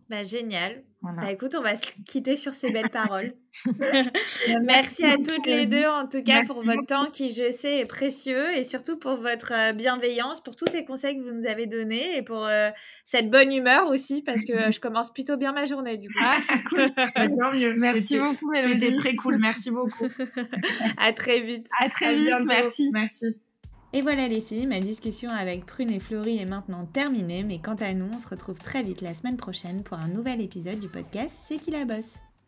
Bah, 0.09 0.23
génial. 0.23 0.85
Voilà. 1.03 1.23
Bah, 1.23 1.33
écoute, 1.33 1.55
on 1.57 1.63
va 1.63 1.77
se 1.77 1.85
quitter 2.05 2.37
sur 2.37 2.55
ces 2.55 2.71
belles 2.71 2.91
paroles. 2.91 3.35
Merci 4.63 5.05
à 5.05 5.17
toutes 5.17 5.47
les 5.47 5.67
deux, 5.67 5.85
en 5.85 6.07
tout 6.07 6.23
cas, 6.23 6.43
Merci 6.43 6.47
pour 6.47 6.63
votre 6.63 6.87
temps 6.87 7.11
qui, 7.11 7.31
je 7.31 7.51
sais, 7.51 7.81
est 7.81 7.89
précieux 7.89 8.57
et 8.57 8.65
surtout 8.65 8.99
pour 8.99 9.17
votre 9.17 9.75
bienveillance, 9.75 10.41
pour 10.41 10.55
tous 10.57 10.67
ces 10.71 10.85
conseils 10.85 11.17
que 11.17 11.23
vous 11.23 11.33
nous 11.33 11.47
avez 11.47 11.67
donnés 11.67 12.17
et 12.17 12.23
pour 12.23 12.45
euh, 12.47 12.71
cette 13.05 13.31
bonne 13.31 13.53
humeur 13.53 13.89
aussi, 13.89 14.23
parce 14.23 14.45
que 14.45 14.53
euh, 14.53 14.71
je 14.71 14.81
commence 14.81 15.13
plutôt 15.13 15.37
bien 15.37 15.53
ma 15.53 15.65
journée, 15.65 15.97
du 15.97 16.09
coup. 16.09 16.21
Ah, 16.21 16.39
c'est 16.49 16.63
cool. 16.65 16.91
Tant 17.39 17.53
mieux. 17.53 17.75
Merci 17.75 18.19
beaucoup, 18.19 18.51
Mélodie. 18.51 18.81
C'était 18.81 18.97
très 18.97 19.15
cool. 19.17 19.39
Merci 19.39 19.71
beaucoup. 19.71 20.07
à 20.99 21.13
très 21.13 21.41
vite. 21.41 21.67
À 21.81 21.89
très 21.89 22.07
à 22.07 22.15
vite. 22.15 22.27
Bientôt. 22.27 22.45
Merci. 22.45 22.91
Merci. 22.93 23.37
Et 23.97 24.03
voilà 24.03 24.29
les 24.29 24.43
filles, 24.43 24.67
ma 24.67 24.79
discussion 24.79 25.31
avec 25.31 25.65
Prune 25.65 25.91
et 25.91 26.01
Florie 26.01 26.37
est 26.37 26.45
maintenant 26.45 26.85
terminée, 26.85 27.43
mais 27.45 27.61
quant 27.61 27.77
à 27.77 27.95
nous, 27.95 28.05
on 28.13 28.19
se 28.19 28.29
retrouve 28.29 28.59
très 28.59 28.83
vite 28.83 29.01
la 29.01 29.15
semaine 29.15 29.39
prochaine 29.39 29.85
pour 29.85 29.97
un 29.97 30.09
nouvel 30.09 30.43
épisode 30.43 30.79
du 30.79 30.89
podcast 30.91 31.35
C'est 31.49 31.57
qui 31.57 31.71
la 31.71 31.87
bosse? 31.87 32.19